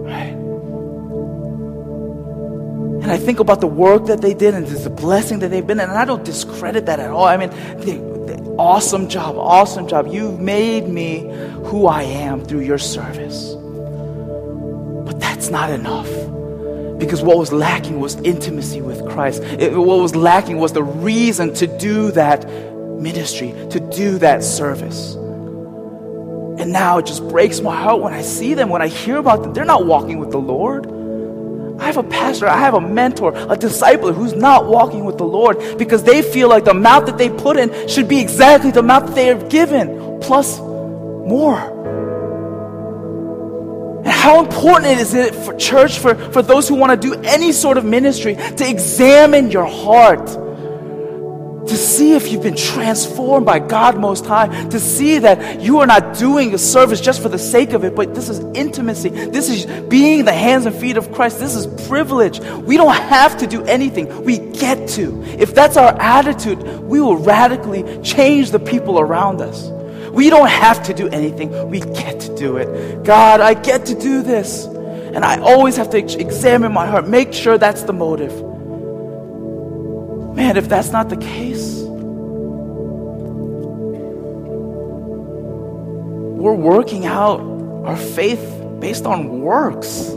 right? 0.05 0.33
And 3.03 3.11
I 3.11 3.17
think 3.17 3.39
about 3.39 3.59
the 3.59 3.67
work 3.67 4.05
that 4.05 4.21
they 4.21 4.33
did 4.33 4.53
and 4.53 4.65
the 4.65 4.89
blessing 4.89 5.39
that 5.39 5.49
they've 5.49 5.65
been 5.65 5.79
in, 5.79 5.89
and 5.89 5.97
I 5.97 6.05
don't 6.05 6.23
discredit 6.23 6.85
that 6.85 6.99
at 6.99 7.11
all. 7.11 7.25
I 7.25 7.35
mean, 7.35 7.49
they, 7.79 7.97
they, 7.97 8.18
awesome 8.59 9.07
job, 9.07 9.37
awesome 9.37 9.87
job. 9.87 10.07
You've 10.07 10.39
made 10.39 10.87
me 10.87 11.21
who 11.65 11.87
I 11.87 12.03
am 12.03 12.43
through 12.43 12.61
your 12.61 12.77
service. 12.77 13.53
But 15.05 15.19
that's 15.19 15.49
not 15.49 15.69
enough. 15.69 16.09
Because 16.99 17.21
what 17.21 17.37
was 17.37 17.53
lacking 17.53 18.01
was 18.01 18.17
intimacy 18.17 18.81
with 18.81 19.07
Christ. 19.07 19.41
It, 19.43 19.73
what 19.73 19.99
was 19.99 20.15
lacking 20.15 20.57
was 20.57 20.73
the 20.73 20.83
reason 20.83 21.53
to 21.55 21.67
do 21.67 22.11
that 22.11 22.45
ministry, 22.99 23.55
to 23.69 23.79
do 23.79 24.17
that 24.17 24.43
service. 24.43 25.15
And 26.59 26.73
now 26.73 26.97
it 26.97 27.05
just 27.05 27.25
breaks 27.29 27.61
my 27.61 27.73
heart 27.73 28.01
when 28.01 28.13
I 28.13 28.21
see 28.21 28.53
them, 28.53 28.67
when 28.67 28.81
I 28.81 28.89
hear 28.89 29.15
about 29.15 29.43
them. 29.43 29.53
They're 29.53 29.63
not 29.63 29.85
walking 29.85 30.19
with 30.19 30.31
the 30.31 30.39
Lord. 30.39 30.98
I 31.79 31.85
have 31.85 31.97
a 31.97 32.03
pastor, 32.03 32.47
I 32.47 32.57
have 32.57 32.73
a 32.73 32.81
mentor, 32.81 33.33
a 33.35 33.55
disciple 33.55 34.11
who's 34.11 34.33
not 34.33 34.67
walking 34.67 35.05
with 35.05 35.17
the 35.17 35.25
Lord 35.25 35.77
because 35.77 36.03
they 36.03 36.21
feel 36.21 36.49
like 36.49 36.65
the 36.65 36.71
amount 36.71 37.05
that 37.05 37.17
they 37.17 37.29
put 37.29 37.57
in 37.57 37.87
should 37.87 38.07
be 38.07 38.19
exactly 38.19 38.71
the 38.71 38.81
amount 38.81 39.07
that 39.07 39.15
they 39.15 39.27
have 39.27 39.49
given, 39.49 40.19
plus 40.19 40.59
more. 40.59 41.77
And 43.99 44.07
how 44.07 44.41
important 44.41 44.99
is 44.99 45.13
it 45.13 45.33
for 45.33 45.55
church, 45.55 45.99
for, 45.99 46.15
for 46.15 46.41
those 46.41 46.67
who 46.67 46.75
want 46.75 47.01
to 47.01 47.07
do 47.07 47.21
any 47.21 47.51
sort 47.51 47.77
of 47.77 47.85
ministry, 47.85 48.35
to 48.35 48.69
examine 48.69 49.49
your 49.49 49.65
heart? 49.65 50.48
To 51.69 51.77
see 51.77 52.13
if 52.13 52.31
you've 52.31 52.41
been 52.41 52.55
transformed 52.55 53.45
by 53.45 53.59
God 53.59 53.99
Most 53.99 54.25
High, 54.25 54.47
to 54.69 54.79
see 54.79 55.19
that 55.19 55.61
you 55.61 55.79
are 55.79 55.85
not 55.85 56.17
doing 56.17 56.53
a 56.53 56.57
service 56.57 56.99
just 56.99 57.21
for 57.21 57.29
the 57.29 57.37
sake 57.37 57.73
of 57.73 57.83
it, 57.83 57.95
but 57.95 58.15
this 58.15 58.27
is 58.27 58.39
intimacy. 58.55 59.09
This 59.09 59.49
is 59.49 59.65
being 59.87 60.25
the 60.25 60.33
hands 60.33 60.65
and 60.65 60.75
feet 60.75 60.97
of 60.97 61.11
Christ. 61.11 61.39
This 61.39 61.53
is 61.53 61.67
privilege. 61.87 62.39
We 62.39 62.75
don't 62.75 62.95
have 62.95 63.37
to 63.37 63.47
do 63.47 63.63
anything, 63.65 64.23
we 64.23 64.39
get 64.39 64.89
to. 64.89 65.21
If 65.23 65.53
that's 65.53 65.77
our 65.77 65.95
attitude, 66.01 66.59
we 66.81 66.99
will 66.99 67.17
radically 67.17 68.01
change 68.01 68.49
the 68.49 68.59
people 68.59 68.99
around 68.99 69.39
us. 69.39 69.69
We 70.11 70.31
don't 70.31 70.49
have 70.49 70.81
to 70.83 70.93
do 70.93 71.07
anything, 71.09 71.69
we 71.69 71.81
get 71.81 72.19
to 72.21 72.35
do 72.35 72.57
it. 72.57 73.03
God, 73.03 73.41
I 73.41 73.53
get 73.53 73.85
to 73.85 73.95
do 73.95 74.23
this. 74.23 74.65
And 74.65 75.23
I 75.23 75.39
always 75.39 75.75
have 75.77 75.89
to 75.91 75.97
examine 75.97 76.71
my 76.71 76.87
heart, 76.87 77.07
make 77.07 77.33
sure 77.33 77.57
that's 77.57 77.83
the 77.83 77.93
motive. 77.93 78.48
Man, 80.39 80.55
if 80.55 80.69
that's 80.69 80.91
not 80.91 81.09
the 81.09 81.17
case, 81.17 81.81
we're 86.39 86.53
working 86.53 87.05
out 87.05 87.41
our 87.83 87.97
faith 87.97 88.39
based 88.79 89.05
on 89.05 89.41
works, 89.41 90.11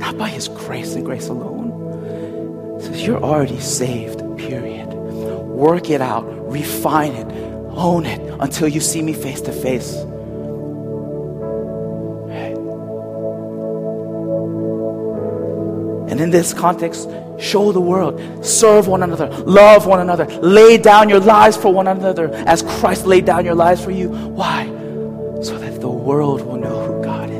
not 0.00 0.18
by 0.18 0.28
His 0.28 0.48
grace 0.48 0.96
and 0.96 1.04
grace 1.04 1.28
alone. 1.28 2.80
It 2.80 2.82
says 2.86 3.06
you're 3.06 3.22
already 3.22 3.60
saved, 3.60 4.18
period. 4.36 4.88
Work 4.88 5.90
it 5.90 6.00
out, 6.00 6.24
refine 6.50 7.12
it, 7.12 7.28
own 7.70 8.06
it 8.06 8.20
until 8.40 8.66
you 8.66 8.80
see 8.80 9.00
me 9.00 9.12
face 9.12 9.40
to 9.42 9.52
face. 9.52 9.94
And 16.14 16.20
in 16.20 16.30
this 16.30 16.54
context, 16.54 17.10
show 17.40 17.72
the 17.72 17.80
world, 17.80 18.46
serve 18.46 18.86
one 18.86 19.02
another, 19.02 19.28
love 19.30 19.84
one 19.84 19.98
another, 19.98 20.26
lay 20.38 20.78
down 20.78 21.08
your 21.08 21.18
lives 21.18 21.56
for 21.56 21.74
one 21.74 21.88
another 21.88 22.32
as 22.46 22.62
Christ 22.62 23.04
laid 23.04 23.24
down 23.24 23.44
your 23.44 23.56
lives 23.56 23.82
for 23.82 23.90
you. 23.90 24.10
Why? 24.10 24.66
So 25.42 25.58
that 25.58 25.80
the 25.80 25.88
world 25.88 26.42
will 26.42 26.58
know 26.58 26.86
who 26.86 27.02
God 27.02 27.30
is. 27.30 27.34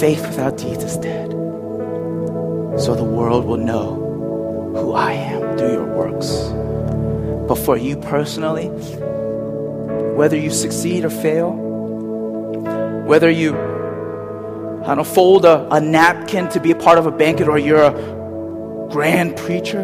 Faith 0.00 0.26
without 0.28 0.56
deeds 0.56 0.82
is 0.82 0.96
dead. 0.96 1.30
So 2.80 2.94
the 2.94 3.04
world 3.04 3.44
will 3.44 3.58
know 3.58 3.96
who 4.76 4.94
I 4.94 5.12
am 5.12 5.58
through 5.58 5.72
your 5.72 5.94
works. 5.94 6.30
But 7.46 7.56
for 7.56 7.76
you 7.76 7.98
personally, 7.98 8.68
whether 10.16 10.38
you 10.38 10.48
succeed 10.48 11.04
or 11.04 11.10
fail, 11.10 11.52
whether 13.04 13.30
you 13.30 13.73
I 14.86 14.94
don't 14.94 15.06
fold 15.06 15.46
a, 15.46 15.66
a 15.72 15.80
napkin 15.80 16.48
to 16.50 16.60
be 16.60 16.70
a 16.70 16.76
part 16.76 16.98
of 16.98 17.06
a 17.06 17.10
banquet 17.10 17.48
or 17.48 17.58
you're 17.58 17.82
a 17.82 18.88
grand 18.90 19.36
preacher, 19.36 19.82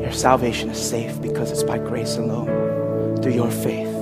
your 0.00 0.10
salvation 0.10 0.70
is 0.70 0.78
safe 0.78 1.20
because 1.20 1.50
it's 1.50 1.62
by 1.62 1.78
grace 1.78 2.16
alone, 2.16 3.22
through 3.22 3.34
your 3.34 3.50
faith. 3.50 3.94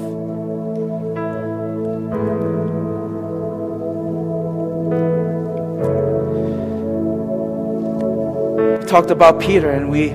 talked 8.92 9.10
about 9.10 9.40
Peter 9.40 9.70
and 9.70 9.90
we 9.90 10.10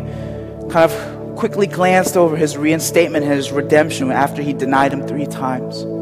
kind 0.70 0.92
of 0.92 1.36
quickly 1.36 1.66
glanced 1.66 2.16
over 2.16 2.36
his 2.36 2.56
reinstatement 2.56 3.26
and 3.26 3.34
his 3.34 3.52
redemption 3.52 4.12
after 4.12 4.44
he 4.44 4.54
denied 4.54 4.94
him 4.94 5.02
three 5.08 5.26
times. 5.26 5.97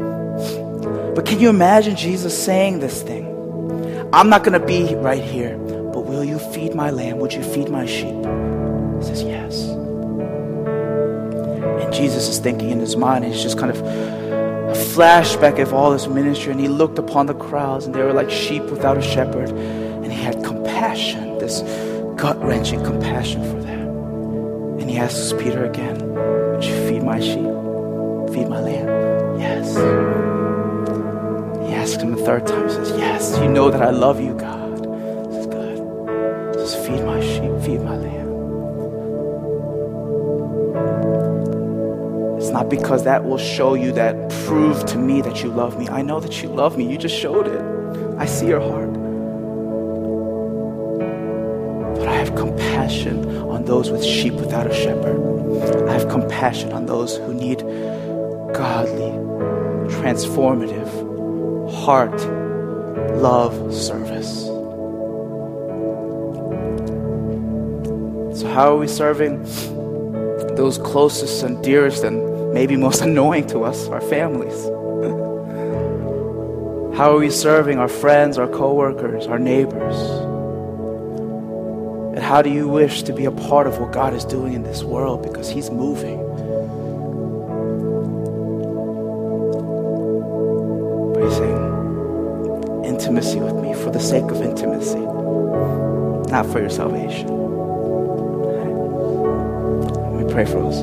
But 1.16 1.24
can 1.24 1.40
you 1.40 1.48
imagine 1.48 1.96
Jesus 1.96 2.36
saying 2.44 2.80
this 2.80 3.02
thing? 3.02 3.24
I'm 4.12 4.28
not 4.28 4.44
going 4.44 4.60
to 4.60 4.66
be 4.66 4.94
right 4.96 5.22
here, 5.22 5.56
but 5.56 6.00
will 6.04 6.22
you 6.22 6.38
feed 6.38 6.74
my 6.74 6.90
lamb? 6.90 7.20
Would 7.20 7.32
you 7.32 7.42
feed 7.42 7.70
my 7.70 7.86
sheep? 7.86 8.14
He 8.14 9.02
says, 9.02 9.22
Yes. 9.22 9.62
And 11.82 11.90
Jesus 11.90 12.28
is 12.28 12.38
thinking 12.38 12.68
in 12.68 12.80
his 12.80 12.98
mind, 12.98 13.24
he's 13.24 13.42
just 13.42 13.58
kind 13.58 13.70
of 13.70 13.80
a 13.80 14.74
flashback 14.94 15.58
of 15.58 15.72
all 15.72 15.92
his 15.92 16.06
ministry, 16.06 16.52
and 16.52 16.60
he 16.60 16.68
looked 16.68 16.98
upon 16.98 17.24
the 17.24 17.34
crowds, 17.34 17.86
and 17.86 17.94
they 17.94 18.02
were 18.02 18.12
like 18.12 18.30
sheep 18.30 18.64
without 18.64 18.98
a 18.98 19.02
shepherd, 19.02 19.48
and 19.48 20.12
he 20.12 20.22
had 20.22 20.44
compassion, 20.44 21.38
this 21.38 21.62
gut 22.20 22.38
wrenching 22.44 22.84
compassion 22.84 23.42
for 23.42 23.62
them. 23.62 23.88
And 24.80 24.90
he 24.90 24.98
asks 24.98 25.32
Peter 25.32 25.64
again, 25.64 25.96
Would 26.12 26.62
you 26.62 26.88
feed 26.88 27.02
my 27.02 27.20
sheep? 27.20 28.34
Feed 28.34 28.50
my 28.50 28.60
lamb? 28.60 29.40
Yes. 29.40 30.05
Third 32.26 32.44
time, 32.44 32.68
says, 32.68 32.90
Yes, 32.98 33.38
you 33.40 33.48
know 33.48 33.70
that 33.70 33.80
I 33.80 33.90
love 33.90 34.20
you, 34.20 34.34
God. 34.34 34.80
He 35.28 35.32
says, 35.32 35.46
Good. 35.46 36.54
Says, 36.54 36.74
Feed 36.84 37.04
my 37.04 37.20
sheep, 37.20 37.52
feed 37.64 37.80
my 37.82 37.96
lamb. 37.96 38.26
It's 42.36 42.50
not 42.50 42.68
because 42.68 43.04
that 43.04 43.24
will 43.24 43.38
show 43.38 43.74
you 43.74 43.92
that 43.92 44.28
prove 44.46 44.84
to 44.86 44.98
me 44.98 45.20
that 45.20 45.44
you 45.44 45.50
love 45.50 45.78
me. 45.78 45.88
I 45.88 46.02
know 46.02 46.18
that 46.18 46.42
you 46.42 46.48
love 46.48 46.76
me. 46.76 46.90
You 46.90 46.98
just 46.98 47.14
showed 47.14 47.46
it. 47.46 47.62
I 48.18 48.26
see 48.26 48.48
your 48.48 48.60
heart. 48.60 48.92
But 51.94 52.08
I 52.08 52.16
have 52.16 52.34
compassion 52.34 53.36
on 53.36 53.66
those 53.66 53.92
with 53.92 54.04
sheep 54.04 54.34
without 54.34 54.66
a 54.66 54.74
shepherd. 54.74 55.88
I 55.88 55.92
have 55.92 56.08
compassion 56.08 56.72
on 56.72 56.86
those 56.86 57.18
who 57.18 57.32
need 57.32 57.60
godly, 58.52 59.12
transformative, 59.94 61.15
heart, 61.86 62.20
love 63.14 63.72
service. 63.72 64.46
So, 68.40 68.48
how 68.48 68.72
are 68.72 68.76
we 68.76 68.88
serving 68.88 69.44
those 70.56 70.78
closest 70.78 71.44
and 71.44 71.62
dearest 71.62 72.02
and 72.02 72.52
maybe 72.52 72.76
most 72.76 73.02
annoying 73.02 73.46
to 73.48 73.62
us, 73.62 73.86
our 73.86 74.00
families? 74.00 74.64
How 76.96 77.14
are 77.14 77.18
we 77.18 77.30
serving 77.30 77.78
our 77.78 77.88
friends, 77.88 78.38
our 78.38 78.48
coworkers, 78.48 79.26
our 79.26 79.38
neighbors? 79.38 79.96
And 82.16 82.24
how 82.24 82.40
do 82.40 82.50
you 82.50 82.66
wish 82.66 83.02
to 83.02 83.12
be 83.12 83.26
a 83.26 83.30
part 83.30 83.66
of 83.66 83.78
what 83.78 83.92
God 83.92 84.14
is 84.14 84.24
doing 84.24 84.54
in 84.54 84.62
this 84.62 84.82
world 84.82 85.22
because 85.22 85.50
He's 85.50 85.70
moving? 85.70 86.25
Not 96.36 96.52
for 96.52 96.60
your 96.60 96.68
salvation. 96.68 97.28
Let 100.12 100.22
me 100.22 100.30
pray 100.30 100.44
for 100.44 100.62
us. 100.66 100.82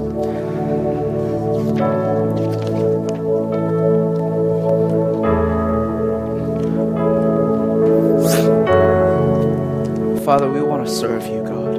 Father, 10.25 10.49
we 10.49 10.63
want 10.63 10.87
to 10.87 10.91
serve 10.91 11.27
you, 11.27 11.43
God. 11.43 11.75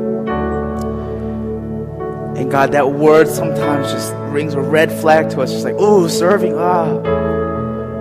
And 2.39 2.49
God, 2.49 2.71
that 2.73 2.93
word 2.93 3.27
sometimes 3.27 3.91
just 3.91 4.15
rings 4.33 4.55
a 4.55 4.61
red 4.61 4.93
flag 4.93 5.31
to 5.31 5.41
us. 5.41 5.51
Just 5.51 5.65
like, 5.65 5.75
oh, 5.79 6.07
serving, 6.07 6.55
ah. 6.57 6.95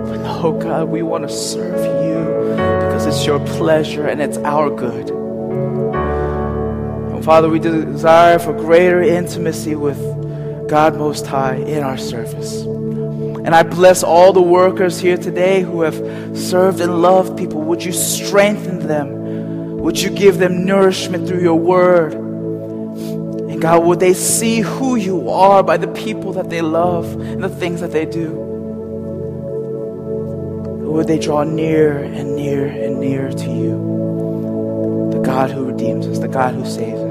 But 0.04 0.18
no, 0.18 0.52
God, 0.52 0.88
we 0.88 1.02
want 1.02 1.26
to 1.28 1.34
serve 1.34 1.84
you 2.06 2.22
because 2.54 3.06
it's 3.06 3.26
your 3.26 3.40
pleasure 3.58 4.06
and 4.06 4.22
it's 4.22 4.38
our 4.38 4.70
good. 4.70 5.03
Father, 7.24 7.48
we 7.48 7.58
desire 7.58 8.38
for 8.38 8.52
greater 8.52 9.00
intimacy 9.02 9.74
with 9.74 9.98
God 10.68 10.98
Most 10.98 11.26
High 11.26 11.56
in 11.56 11.82
our 11.82 11.96
service. 11.96 12.60
And 12.64 13.54
I 13.54 13.62
bless 13.62 14.02
all 14.02 14.34
the 14.34 14.42
workers 14.42 15.00
here 15.00 15.16
today 15.16 15.62
who 15.62 15.80
have 15.80 15.96
served 16.36 16.80
and 16.80 17.00
loved 17.00 17.38
people. 17.38 17.62
Would 17.62 17.82
you 17.82 17.92
strengthen 17.92 18.86
them? 18.86 19.78
Would 19.78 19.98
you 19.98 20.10
give 20.10 20.36
them 20.36 20.66
nourishment 20.66 21.26
through 21.26 21.40
your 21.40 21.58
word? 21.58 22.12
And 22.12 23.60
God, 23.60 23.84
would 23.84 24.00
they 24.00 24.12
see 24.12 24.60
who 24.60 24.96
you 24.96 25.30
are 25.30 25.62
by 25.62 25.78
the 25.78 25.88
people 25.88 26.34
that 26.34 26.50
they 26.50 26.60
love 26.60 27.10
and 27.20 27.42
the 27.42 27.48
things 27.48 27.80
that 27.80 27.92
they 27.92 28.04
do? 28.04 28.32
Would 30.92 31.06
they 31.06 31.18
draw 31.18 31.42
near 31.44 31.98
and 31.98 32.36
near 32.36 32.66
and 32.66 33.00
near 33.00 33.30
to 33.30 33.46
you? 33.46 35.10
The 35.12 35.20
God 35.20 35.50
who 35.50 35.64
redeems 35.66 36.06
us, 36.06 36.18
the 36.18 36.28
God 36.28 36.54
who 36.54 36.66
saves 36.66 37.00
us, 37.00 37.03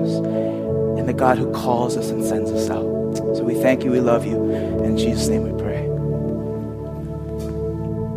the 1.13 1.19
God 1.19 1.37
who 1.37 1.51
calls 1.51 1.95
us 1.95 2.09
and 2.09 2.23
sends 2.23 2.51
us 2.51 2.69
out. 2.69 2.83
So 3.35 3.43
we 3.43 3.53
thank 3.55 3.83
you, 3.83 3.91
we 3.91 3.99
love 3.99 4.25
you. 4.25 4.51
In 4.83 4.97
Jesus' 4.97 5.27
name 5.27 5.43
we 5.43 5.51
pray. 5.51 5.62